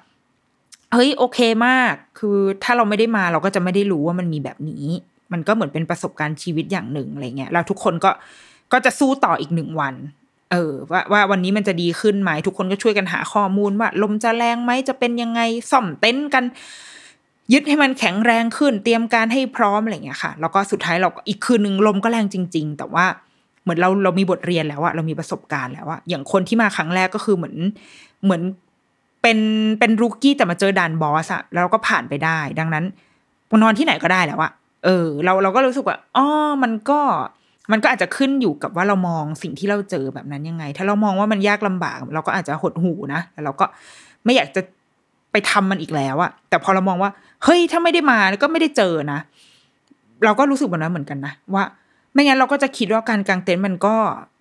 [0.93, 4.85] เฮ้ยโอเคมาก คือถ้าเราไม่ได้มาเราก็จะไม่ได้รู้ว่ามันมีแบบนี้
[5.33, 8.11] มันก็เหมือนเป็นประสบการณ์ชีวิตอย่างหนึ่งอะไรเงี้ยแล้วทุกคนก็
[8.73, 9.95] ก็จะสู้ต่ออีกหนึ่งวัน
[10.53, 15.41] เออ ว่าว่าวันนี้มันจะดีขึ้นไหมทุกคนก็ช่วยกันหาข้อมูลว่า ลมจะแรงไหมจะเป็นยังไง
[15.71, 16.45] ซ่อมเต็นท์กัน
[17.53, 23.07] ยึดให้มันแข็งแรงขึ้น เตรียมการให้พร้อมอะไรเงี้ยค่ะ แล้วก็สุดท้ายเราอีกคืนหนึ่งลมก็แรงจริง ๆ แต่ว่า
[23.67, 27.57] เหมือนเราเรามีบทเรียนแล้วอะเรามีประสบการณ์แล้วอะอย่างคนที่มาครั้งแรกก็คือเหมือน
[28.25, 28.43] เหมือน
[29.23, 29.39] เป็น
[29.79, 32.85] เป็นรูกี้แต่มาเจอด่านบอสอะแล้วก็ผ่านไปได้ ดังนั้น
[33.63, 34.51] นอนที่ไหนก็ได้แล้วอะ
[34.85, 36.27] เออ เราเราก็รู้สึกว่าอ๋อ
[36.63, 37.01] มันก็
[37.73, 43.65] มันก็อาจจะขึ้นอยู่กับว่าเรามองสิ่งที่เราเจอแบบนั้นยังไง ถ้าเรามองว่ามันยากลำบาก เราก็อาจจะหดหูนะแล้วเราก็
[44.25, 44.63] ไม่อยากจะ
[45.33, 47.11] ไปทำมันอีกแล้วอะแต่พอเรามองว่า
[47.45, 49.21] เฮ้ยถ้าไม่ได้มาก็ไม่ได้เจอนะ
[50.25, 51.65] เราก็รู้สึกแบบนั้นเหมือนกันนะว่า
[52.17, 53.97] ไม่งั้นเราก็จะคิดว่าการกางเต็นท์มันก็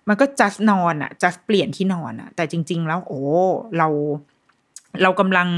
[0.08, 3.20] มันก็จัดนอนอะจัดเปลี่ยนที่นอนอะแต่จริง ๆ แล้ว โอ้
[3.78, 3.88] เรา
[5.02, 5.48] เรากำลัง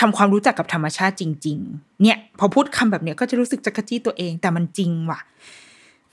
[0.00, 5.20] ทำความรู้จักกับธรรมชาติจริง ๆ เนี่ย พอพูดคำแบบเนี้ยก็จะรู้สึกจะกระจี้ตัวเอง แต่มันจริงว่ะ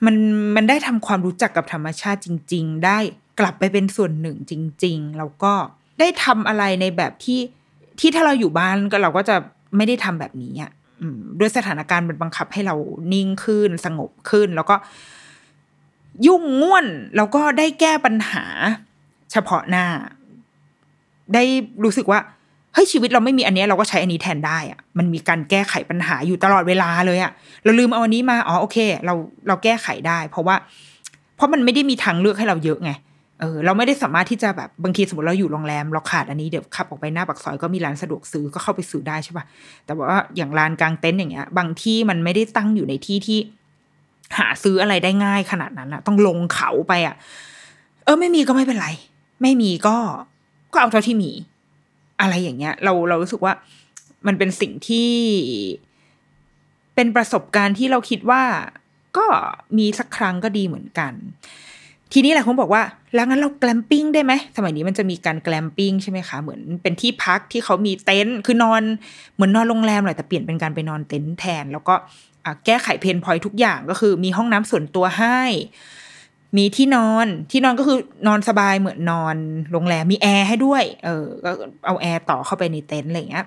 [0.06, 0.16] มัน
[0.56, 2.98] มันได้ทำความรู้จักกับธรรมชาติจริง ๆ ได้
[3.40, 4.54] กลับไปเป็นส่วนหนึ่งจ
[4.84, 5.54] ริง ๆ แล้วก็
[6.00, 7.40] ได้ทำอะไรในแบบที่
[8.00, 9.36] ที่ถ้าเราอยู่บ้านก็เราก็จะ
[9.76, 10.72] ไม่ได้ทำแบบนี้อะ
[11.40, 12.76] ด้วยสถานการณ์มันบังคับให้เรา
[13.14, 14.76] นิ่งขึ้นสงบขึ้น แล้วก็
[16.28, 16.86] ยุ่งง่วน
[17.16, 18.46] แล้วก็ได้แก้ปัญหา
[19.32, 19.86] เฉพาะหน้า
[21.34, 21.44] ได้
[21.84, 22.20] รู้สึกว่า
[22.74, 27.32] เฮ้ยชีวิตเราไม่มีอันนี้เราก็ใช้อันนี้แทนได้อะมันมีการแก้ไขปัญหาอยู่ตลอดเวลาเลยอะ
[27.64, 29.14] เราลืมเอาอันนี้มาอ๋อโอเค เรา
[29.48, 30.56] เราแก้ไขได้ เพราะว่า
[31.36, 32.92] เพราะมันไม่ได้มีทางเลือกให้เราเยอะไง
[33.40, 39.46] เออเราไม่ได้สามารถที่จะแบบบางทีสมมติเราอยู่โรงแรมเราขาดอันนี้เดี๋ยวขับออกไปหน้าปากซอยก็มีร้านสะดวกซื้อก็เข้าไปซื้อได้ใช่ปะ
[39.86, 43.40] แต่ว่าอย่างร้านกลางเต็นท์อย่างเงี้ย บางที่มันไม่ได้ตั้งอยู่ในที่ที่
[44.38, 47.16] หาซื้ออะไรได้ง่ายขนาดนั้นอะต้องลงเขาไปอะ
[48.04, 48.88] เออไม่มีก็ไม่เป็นไร
[49.42, 49.98] ไม่มีก็
[50.74, 51.32] ก็เอาเท่าที่มี
[52.22, 53.54] อะไรอย่างเงี้ย เราเรารู้สึกว่า
[54.28, 55.12] มันเป็นสิ่งที่
[56.96, 58.44] เป็นประสบการณ์ที่เราคิดว่า
[59.18, 59.26] ก็
[59.78, 61.14] มีสักครั้งก็ดีเหมือนกัน
[62.14, 62.84] ทีนี้แหละคุณบอกว่า
[63.16, 68.82] แล้วงั้นเราแกลมปิ้งได้ไหมสมัยนี้มันจะมีการแกลมปิ้งใช่ไหมคะ เหมือนเป็นที่พักที่เขามีเต็นท์คือนอน
[69.36, 71.96] เหมือนนอนโรงแรมเลยแต่เปลี่ยนเป็นการไปนอนเต็นท์แทน แล้วก็
[72.66, 75.40] แก้ไขเพนพอยทุกอย่างก็คือ มีห้องน้ำส่วนตัวให้
[76.58, 77.98] มีที่นอนที่นอนก็คือ
[78.28, 79.36] นอนสบายเหมือนนอน
[79.72, 81.52] โรงแรมมีแอร์ให้ด้วย เออก็
[81.86, 83.46] เอาแอร์ต่อเข้าไปในเต็นท์อะไรอย่างเงี้ย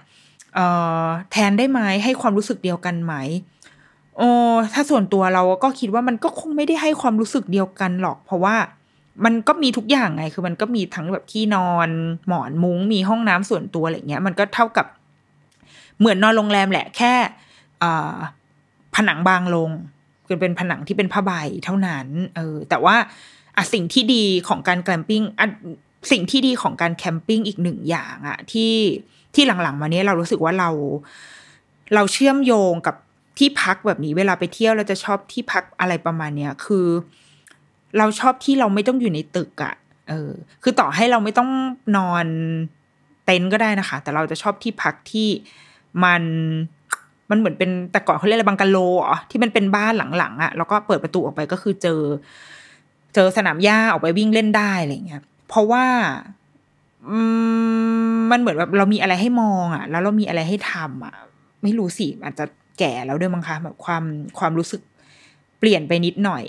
[0.54, 0.60] เอ
[1.04, 3.14] อแทนได้ไหมให้ความรู้สึกเดียวกันไหม
[4.20, 4.32] โอ้
[4.74, 8.56] ถ้าส่วนตัวเราก็คิดว่ามันก็คงไม่ได้ให้ความรู้สึกเดียวกันหรอก เพราะว่า
[9.24, 11.88] มันก็มีทุกอย่างไง คือมันก็มีทั้งแบบที่นอน
[12.28, 14.86] หมอนมุ้งมีห้องน้ำส่วนตัวอะไรเงี้ย มันก็เท่ากับ
[15.98, 17.14] เหมือนนอนโรงแรมแหละแค่
[18.94, 19.70] ผนังบางลง
[20.26, 21.32] คือเป็นผนังที่เป็นผ้าใบ
[21.64, 22.06] เท่านั้น
[22.36, 22.96] เออ แต่ว่า
[23.56, 25.46] อะสิ่งที่ดีของการแกลมปิ้งอะ
[26.10, 28.74] สิ่งที่ดีของการแคมปิ้งอีกหนึ่งอย่างอะที่
[29.34, 30.70] ที่หลังๆ มาเนี้ยเรารู้สึกว่าเรา
[31.94, 32.96] เราเชื่อมโยงกับ
[33.40, 36.86] ที่พักแบบนี้เวลาไปเที่ยวเราจะชอบที่พักอะไรประมาณเนี้ยคือ
[37.98, 39.74] เราชอบที่เราไม่ต้องอยู่ในตึกอะ่ะ
[40.08, 40.30] เออ
[40.62, 41.50] คือต่อให้เราไม่ต้อง
[41.96, 42.26] นอน
[43.24, 45.28] เต็นท์ก็ได้นะคะ แต่เราจะชอบที่พักที่
[46.04, 46.22] มัน
[47.30, 52.00] มันเหมือนเป็นแต่ก่อนเขาเรียกอะไรบังกะโลเหรอที่มันเป็นบ้านหลังๆอะ่ะแล้วก็เปิดประตูออกไปก็คือเจอ
[53.14, 55.84] เจอสนามหญ้าออกไปวิ่งเล่นได้อะไรเงี้ยเพราะว่า
[57.08, 57.18] อื
[58.12, 61.14] มมันเหมือนแบบเรามีอะไรให้มองอะ่ะ แล้วเรามีอะไรให้ทำอะ
[61.62, 62.44] ไม่รู้สิอาจจะ
[62.80, 64.04] แก่แล้วด้วยมั้งคะแบบความ
[64.38, 64.82] ความรู้สึก
[65.58, 66.44] เปลี่ยนไปนิดหน่อย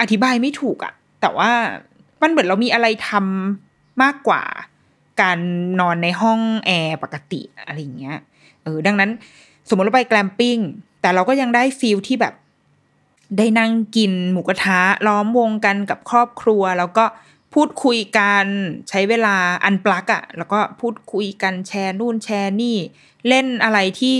[0.00, 1.50] อธิบายไม่ถูกอะแต่ว่า
[2.22, 4.42] มันเหมือนเรามีอะไรทำมากกว่า
[5.20, 5.38] การ
[5.80, 8.18] นอนในห้องแอร์ปกติอะไรอย่างเงี้ย
[8.62, 9.10] เออดังนั้น
[9.68, 10.58] สมมติเราไปแกลมปิ้ง
[11.00, 12.34] แต่เราก็ยังได้ฟีลที่แบบ
[13.38, 17.04] ได้นั่งกินหมูกระทะล้อมวงกันกับครอบครัว แล้วก็
[17.54, 18.46] พูดคุยกัน
[18.88, 22.76] ใช้เวลาอันปลักอะแล้วก็พูดคุยกันแชร์นู่นแชร์นี่
[23.28, 24.16] เล่นอะไรที่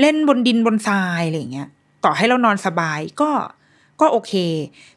[0.00, 1.68] เล่นบนดินบนทรายอะไรเงี้ย
[2.04, 3.30] ต่อให้เรานอนสบายก็
[4.00, 4.32] ก็โอเค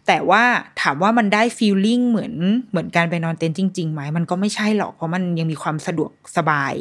[0.08, 0.43] แต่ว่า
[0.82, 2.34] ถามว่ามันได้ feeling เหมือน
[2.70, 6.74] เหมือนการไปนอนเต็นท์จริงๆไหมมันก็ไม่ใช่หรอกเพราะมันยังมีความสะดวกสบาย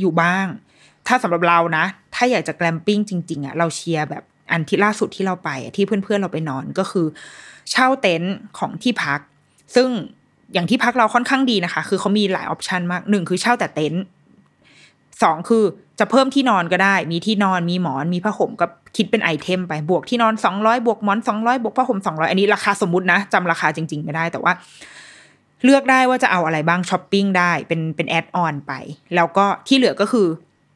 [0.00, 0.46] อยู่บ้าง
[1.06, 1.84] ถ้าสำหรับเรานะ
[2.14, 7.06] ถ้าอยากจะ glamping จริง ๆอะเราเชียร์แบบอันที่ล่าสุดที่เราไปที่เพื่อนๆเราไปนอนก็คือ
[7.70, 9.20] เช่าเต็นท์ของที่พัก
[9.74, 9.88] ซึ่ง
[10.52, 14.02] อย่างที่พักเราค่อนข้างดีนะคะ คือเขามีหลาย option มากหนึ่งคือเช่าแต่เต็นท์
[15.22, 15.64] สองคือ
[15.98, 24.52] จะเพิ่มที่นอนก็ได้ มีที่นอนมีหมอนมีผ้าห่มก็คิดเป็น item ไปบวกที่นอนสองร้อยบวกหมอนสองร้อยบวกผ้าห่มสองร้อยอันนี้ราคาสมมตินะจำราคาจริง ๆ ไม่ได้แต่ว่า
[25.64, 28.72] เลือกได้ว่าจะเอาอะไรบ้างช้อปปิ้งได้เป็นเป็น add-on ไป
[29.14, 30.26] แล้วก็ที่เหลือก็คือ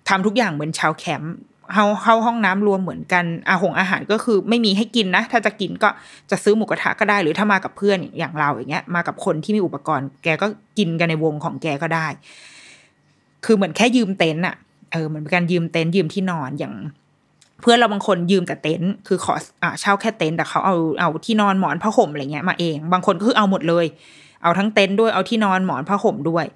[0.09, 1.34] ทำทุกอย่างเหมือนชาวแคมป์
[1.72, 5.88] เข้าเข้าห้องน้ำรวมเหมือนกันอาหงอาหารก็คือไม่มีให้กินนะ ถ้าจะกินก็
[6.30, 10.47] จะซื้อหมูกระทะก็ได้ หรือถ้ามากับเพื่อนอย่างเราอย่างเงี้ย มากับคนที่มีอุปกรณ์ แกก็
[10.78, 12.07] กินกันในวงของแกก็ได้
[13.45, 14.57] คือเหมือนแค่ยืมเต็นท์อะ
[14.93, 16.74] เออเหมือนเป็นการยืมเต็นท์ยืมที่นอนอย่าง
[17.61, 23.86] เพื่อนเราบางคนยืมแต่เต็นท์คือขออ่าเช่าแค่เต็นท์แต่เขาเอาเอาที่นอนหมอนผ้าห่มอะไรเงี้ยมาเอง บางคนก็คือเอาหมดเลย
[24.43, 26.47] เอาทั้งเต็นท์ด้วยเอาที่นอนหมอนผ้าห่มด้วย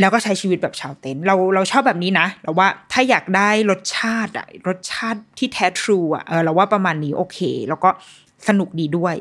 [0.00, 7.38] แล้วก็ใช้ชีวิตแบบชาวเต็นท์เราเราชอบแบบนี้นะเราว่าถ้าอยากได้รสชาติอะรสชาติที่แท้ทรูอะเออเราว่าประมาณนี้โอเค
[7.68, 7.90] แล้วก็
[8.48, 9.14] สนุกดีด้วย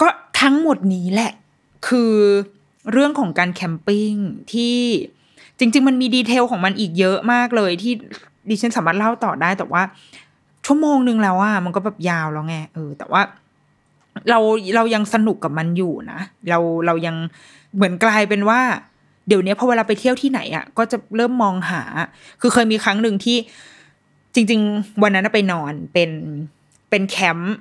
[0.00, 0.08] ก็
[0.40, 1.32] ทั้งหมดนี้แหละ
[1.86, 2.12] คือ
[2.92, 4.12] เรื่องของการแคมปิ้ง
[4.52, 4.76] ที่
[5.58, 7.92] จริง ๆ มันมีดีเทลของมันอีกเยอะมากเลยที่
[8.48, 9.82] ดิฉันสามารถเล่าต่อได้แต่ว่า
[10.66, 13.22] ชั่วโมงหนึ่งแล้วอะมันก็แบบยาวแล้วไงเออ แต่ว่า
[14.30, 14.38] เรา
[14.76, 17.16] เรายังสนุกกับมันอยู่นะเราเรายัง
[17.74, 18.60] เหมือนกลายเป็นว่า
[19.28, 21.82] เดี๋ยวนี้พอเวลาไปเที่ยวที่ไหนอะ ก็จะเริ่มมองหา
[22.40, 23.36] คือเคยมีครั้งหนึ่งที่
[24.34, 26.10] จริง ๆ วันนั้นไปนอนเป็น
[26.90, 27.54] เป็นแคมป์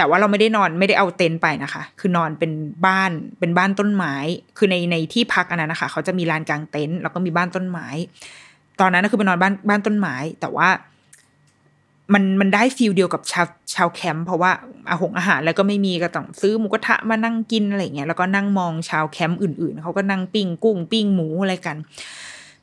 [0.00, 2.52] แต่ว่าเราไม่ได้นอนไม่ได้เอาเต็นท์ไปนะคะ คือนอนเป็น
[2.86, 4.14] บ้านเป็นบ้านต้นไม้
[4.58, 7.86] คือในในที่พักอันนั้นนะคะ เขาจะมีลานกลางเต็นท์แล้วก็มีบ้านต้นไม้
[8.80, 10.68] ตอนนั้นก็คือไปนอนบ้านบ้านต้นไม้ แต่ว่า
[12.14, 14.50] มันมันได้ feel เดียวกับชาวชาวแคมป์เพราะว่า
[14.88, 21.76] อาหงอาหารแล้วก็ไม่มีก็ต้องซื้อหมูกระทะมานั่งกินอะไรเงี้ยแล้วก็นั่งมองชาวแคมป์อื่นๆเขาก็นั่งปิ้งกุ้งปิ้งหมูอะไรกัน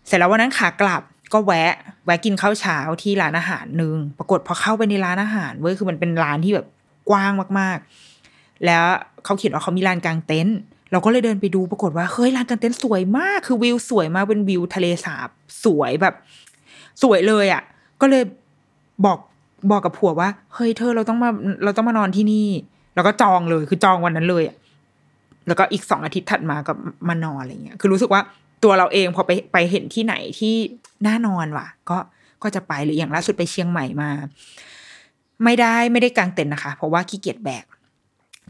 [0.06, 1.74] เสร็จแล้ววันนั้นขากลับก็แวะ
[2.06, 6.68] แวะกินข้าวเช้าที่ร้านอาหารหนึ่งปรากฏพอเข้าไปในร้านอาหารเว้ยคือมันเป็นร้านที่แบบ
[7.10, 8.84] กว้างมากๆ แล้ว
[9.26, 10.58] เขาเขียนว่าเขามีลานกลางเต็นท์
[10.92, 15.30] เราก็เลยเดินไปดูปรากฏว่าเฮ้ยลานกลางเต็นท์สวยมาก คือวิวสวยมากเป็นวิวทะเลสาบ
[15.66, 16.14] สวยแบบ
[17.04, 17.62] สวยเลยอะ่ะ
[18.02, 18.24] ก็เลย
[19.06, 19.20] บอก
[19.72, 21.30] บอกกับผัวว่าเฮ้ยเธอเราต้องมา
[21.64, 22.48] เราต้องมานอนที่นี่
[22.96, 24.44] แล้วก็จองเลยคือจองวันนั้นเลย
[25.48, 26.74] แล้วก็อีกสองอาทิตย์ถัดมาก็
[27.10, 28.22] มานอนอะไรเงี้ยคือรู้สึกว่า
[28.64, 30.56] ตัวเราเองพอไปไปเห็นที่ไหนที่
[31.08, 31.98] น่านอนว่ะ ก็
[32.44, 34.10] ก็จะไปหรืออย่างล่าสุดไปเชียงใหม่มา
[35.44, 37.66] ไม่ได้ไม่ได้กางเต็นท์นะคะ เพราะว่าขี้เกียจแบก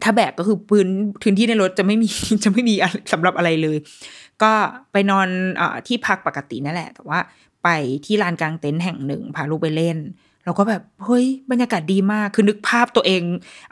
[0.02, 0.88] ถ้าแบกก็คือพื้น
[1.22, 2.08] พื้นที่ในรถจะไม่มี
[2.44, 3.76] จะไม่มีอะไรสำหรับอะไรเลย
[4.42, 4.52] ก็
[4.92, 7.18] ไปนอนเออที่พักปกตินั่นแหละ แต่ว่า
[7.64, 7.68] ไป
[8.04, 9.98] ที่ลานกลางเต็นท์แห่งหนึ่งพาลูกไปเล่น
[10.44, 13.22] เราก็แบบเฮ้ยบรรยากาศดีมากคือนึกภาพตัวเอง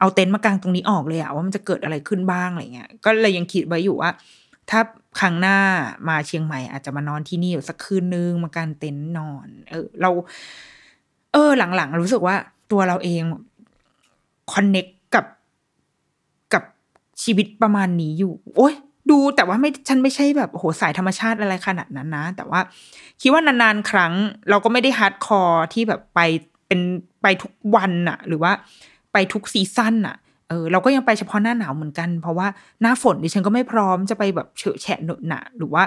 [0.01, 4.11] เอาเต็นท์มากางตรงนี้ออกเลยอะว่ามันจะเกิดอะไรขึ้นบ้างอะไรเงี้ยก็เลยยังคิดไว้อยู่ว่า
[4.71, 4.81] ถ้า
[5.21, 5.59] ครั้งหน้า
[6.09, 10.11] มาเชียงใหม่ อาจจะมานอนที่นี่สักคืนนึงมากางเต็นท์นอน เออ เรา
[11.33, 12.37] เออ หลังๆรู้สึกว่า
[12.71, 13.23] ตัวเราเอง
[14.53, 15.27] connect กับ
[16.55, 16.63] กับ
[17.23, 18.75] ชีวิตประมาณนี้อยู่ โอ้ย
[19.11, 22.61] ดูแต่ว่าไม่ฉันไม่ใช่แบบโหสายธรรมชาติอะไรขนาดนั้นนะ แต่ว่า
[23.21, 24.13] คิดว่านานๆครั้ง
[24.51, 26.21] เราก็ไม่ได้ hardcore ที่แบบไป
[26.67, 26.81] เป็น
[27.23, 28.53] ไปทุกวันอะหรือว่า
[29.13, 30.17] ไปทุกซีซั่นอะ
[30.49, 32.47] เออเราก็ยังไปเฉพาะหน้าหนาวเหมือนกัน เพราะว่า
[32.83, 35.83] หน้าฝนดิฉันก็ไม่พร้อมจะไปแบบเฉอะแฉะหนหนะหรือว่า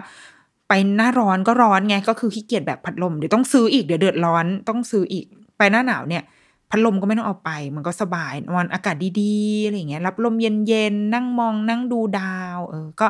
[0.68, 5.26] ไปหน้าร้อนก็ร้อนไงก็คือขี้เกียจแบบพัดลมเดี๋ยวต้องซื้ออีกเดี๋ยวเดือดร้อนต้องซื้ออีก
[5.58, 6.24] ไปหน้าหนาวเนี่ย
[6.70, 13.08] พัดลมก็ไม่ต้องเอาไป มันก็สบายวันอากาศดีๆอะไรเงี้ยรับลมเย็นๆนั่งมองนั่งดูดาว เออก็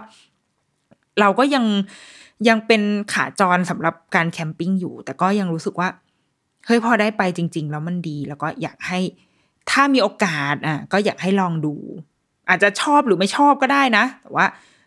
[1.20, 1.66] เราก็ยัง
[2.48, 2.82] ยังเป็น
[3.14, 5.90] ขาจรสำหรับการแคมปิ้งอยู่ แต่ก็ยังรู้สึกว่า
[6.66, 9.00] เฮ้ยพอได้ไปจริง ๆ แล้วมันดี แล้วก็อยากให้
[9.70, 11.76] ถ้ามีโอกาสอะก็อยากให้ลองดู
[12.50, 14.46] อาจจะชอบหรือไม่ชอบก็ได้นะ แต่ว่า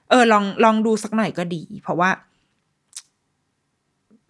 [0.09, 2.11] เออลองลองดูสักหน่อยก็ดี เพราะว่า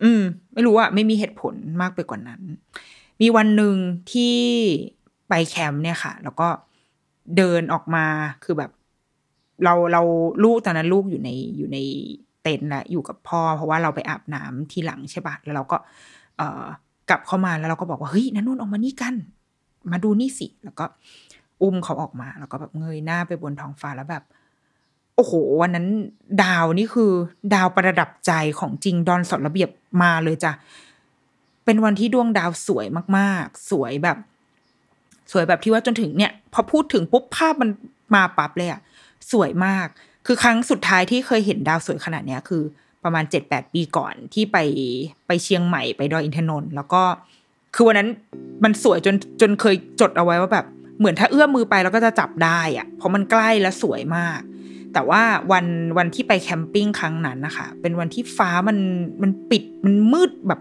[0.03, 0.23] อืม
[0.53, 2.43] ไม่รู้อะไม่มีเหตุผลมากไปกว่านั้น
[3.23, 3.75] มีวันหนึ่ง
[4.13, 4.37] ที่
[5.29, 6.49] ไปแคมป์เนี่ยค่ะ แล้วก็
[7.37, 8.07] เดินออกมา
[8.45, 8.71] คือแบบ
[9.65, 10.03] เราเรา
[10.45, 11.79] ลูกตอนนั้นลูกอยู่ในอยู่ใน
[12.43, 15.77] เต็นท์และอยู่กับพ่อ เพราะว่าเราไปอาบน้ำที่หลังใช่ปะแล้วเราก็
[16.37, 16.65] เอ่อ
[17.11, 19.15] กลับเข้ามาแล้วเราก็บอกว่าเฮ้ยนันนุ่นออกมานี่กัน
[19.91, 20.85] มาดูนี่สิแล้วก็
[21.63, 24.25] อุ้มเขาออกมา แล้วก็แบบเงยหน้าไปบนท้องฟ้าแล้วแบบ
[25.17, 25.87] โอ้โห วันนั้น
[26.43, 27.13] ดาวนี่คือ
[27.55, 29.71] ดาวประดับใจของจริงดอนสดระเบียบ
[30.03, 30.53] มาเลยจ้ะ
[31.65, 32.87] เป็นวันที่ดวงดาวสวย
[33.19, 34.19] มากๆ สวยแบบ
[35.33, 37.71] สวยแบบที่ว่าจนถึงเนี่ย พอพูดถึงปุ๊บภาพมัน
[38.15, 38.81] มาปั๊บเลยอะ
[39.33, 39.87] สวยมาก
[40.27, 42.63] คือครั้งสุดท้ายที่เคยเห็นดาวสวยขนาดเนี้ยคือ
[43.05, 44.59] ประมาณเจ็ดแปดปีก่อนที่ไป
[45.27, 47.03] ไปเชียงใหม่ไปดอยอินทนนท์แล้วก็
[47.75, 48.09] คือวันนั้น
[48.65, 50.67] มันสวยจนจนเคยจดเอาไว้ว่าแบบ
[50.99, 54.41] เหมือนถ้าเอื้อมมือไปแล้วก็จะจับได้อะเพราะมันใกล้และสวยมาก
[54.93, 55.67] แต่ว่าวัน
[55.99, 58.79] วันที่ไปแคมปิ้งครั้งนั้นนะคะเป็นวันที่ฟ้ามัน
[59.23, 60.61] มันปิดมันมืดแบบ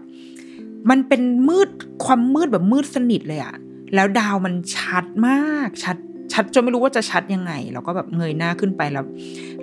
[0.90, 1.68] มันเป็นมืด
[2.04, 3.54] ความมืดแบบมืดสนิทเลยอะ
[3.94, 5.96] แล้วดาวมันชัดมากชัด
[6.32, 9.04] ชัดจนไม่รู้ว่าจะชัดยังไง เราก็แบบเงยหน้าขึ้นไปแล้ว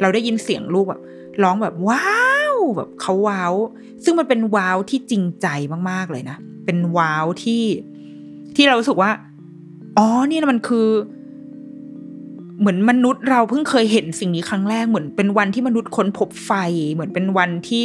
[0.02, 1.02] เราได้ยินเสียงลูกแบบ
[1.44, 2.20] ร้องแบบว้า
[2.54, 3.54] วแบบเขาว้าว
[4.04, 5.48] ซึ่งมันเป็นว้าวที่จริงใจ
[5.90, 7.64] มากๆเลยนะ เป็นว้าวที่
[8.56, 9.12] ที่เราสึกว่า
[9.98, 10.88] อ๋อนี่มันคือ
[12.60, 16.52] เหมือนมนุษย์เราเพิ่งเคยเห็นสิ่งนี้ครั้งแรกเหมือนเป็นวันที่มนุษย์ค้นพบไฟ
[16.94, 17.84] เหมือนเป็นวันที่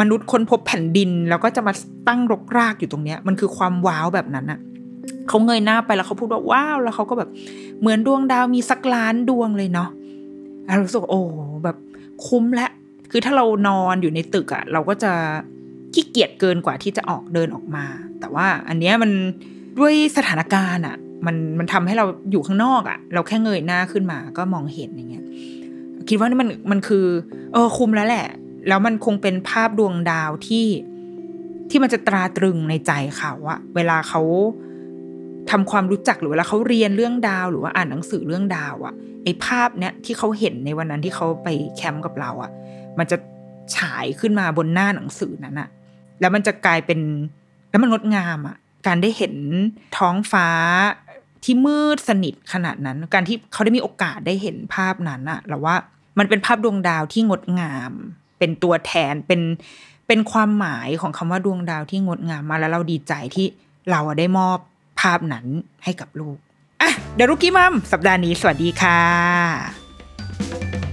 [0.00, 1.72] มนุษย์ค้นพบแผ่นดิน แล้วก็จะมา
[2.08, 4.60] ตั้งรกรากอยู่ตรงเนี้ย มันคือความว้าวแบบนั้นอะ
[5.28, 7.30] เขาเงยหน้าไปแล้วเขาพูดว่าว้าวแล้วเขาก็แบบ
[7.80, 9.88] เหมือนดวงดาวมีสักล้านดวงเลยเนาะ
[10.66, 11.20] เรารู้สึกโอ้
[11.64, 11.76] แบบ
[12.26, 12.66] คุ้มและ
[13.10, 15.12] คือถ้าเรานอนอยู่ในตึกอะเราก็จะ
[15.94, 17.84] ขี้เกียจเกินกว่าที่จะออกเดินออกมา
[18.20, 19.10] แต่ว่าอันเนี้ยมัน
[19.78, 25.24] ด้วยสถานการณ์อะมันมันทำให้เราอยู่ข้างนอกอะเราแค่เงยหน้าขึ้นมาก็มองเห็นอย่างเงี้ย
[26.08, 27.06] คิดว่านี่มันมันคือ
[27.52, 28.26] เออคุ้มแล้วแหละ
[28.68, 30.66] แล้วมันคงเป็นภาพดวงดาวที่
[31.70, 34.22] ที่มันจะตราตรึงในใจเขาอะเวลาเขา
[35.50, 38.94] ทำความรู้จักหรือเวลาเขาเรียนเรื่องดาว หรือว่าอ่านหนังสือเรื่องดาวอะ
[39.24, 42.50] ไอภาพเนี้ยที่เขาเห็นในวันนั้นที่เขาไปแคมป์กับเราอะ
[42.98, 43.16] มันจะ
[43.76, 45.68] ฉายขึ้นมาบนหน้าหนังสือนั้นอะ
[46.20, 47.00] แล้วมันจะกลายเป็น
[47.70, 48.56] แล้วมันงดงามอะ
[48.86, 49.34] การได้เห็น
[49.98, 50.48] ท้องฟ้า
[51.44, 55.76] ที่มืดสนิทขนาดนั้น การที่เขาได้มีโอกาสได้เห็นภาพนั้นอะเราว่า
[56.18, 57.92] มันเป็นภาพดวงดาวที่งดงาม
[58.38, 59.40] เป็นตัวแทนเป็น
[60.06, 63.46] เป็นความหมายของคำว่าดวงดาวที่งดงามมาแล้วเราดีใจที่
[63.90, 64.58] เราได้มอบ
[65.00, 65.46] ภาพนั้น
[65.84, 66.36] ให้กับลูก
[66.82, 70.83] อะเดรุกี้มัมสัปดาห์นี้สวัสดีค่ะ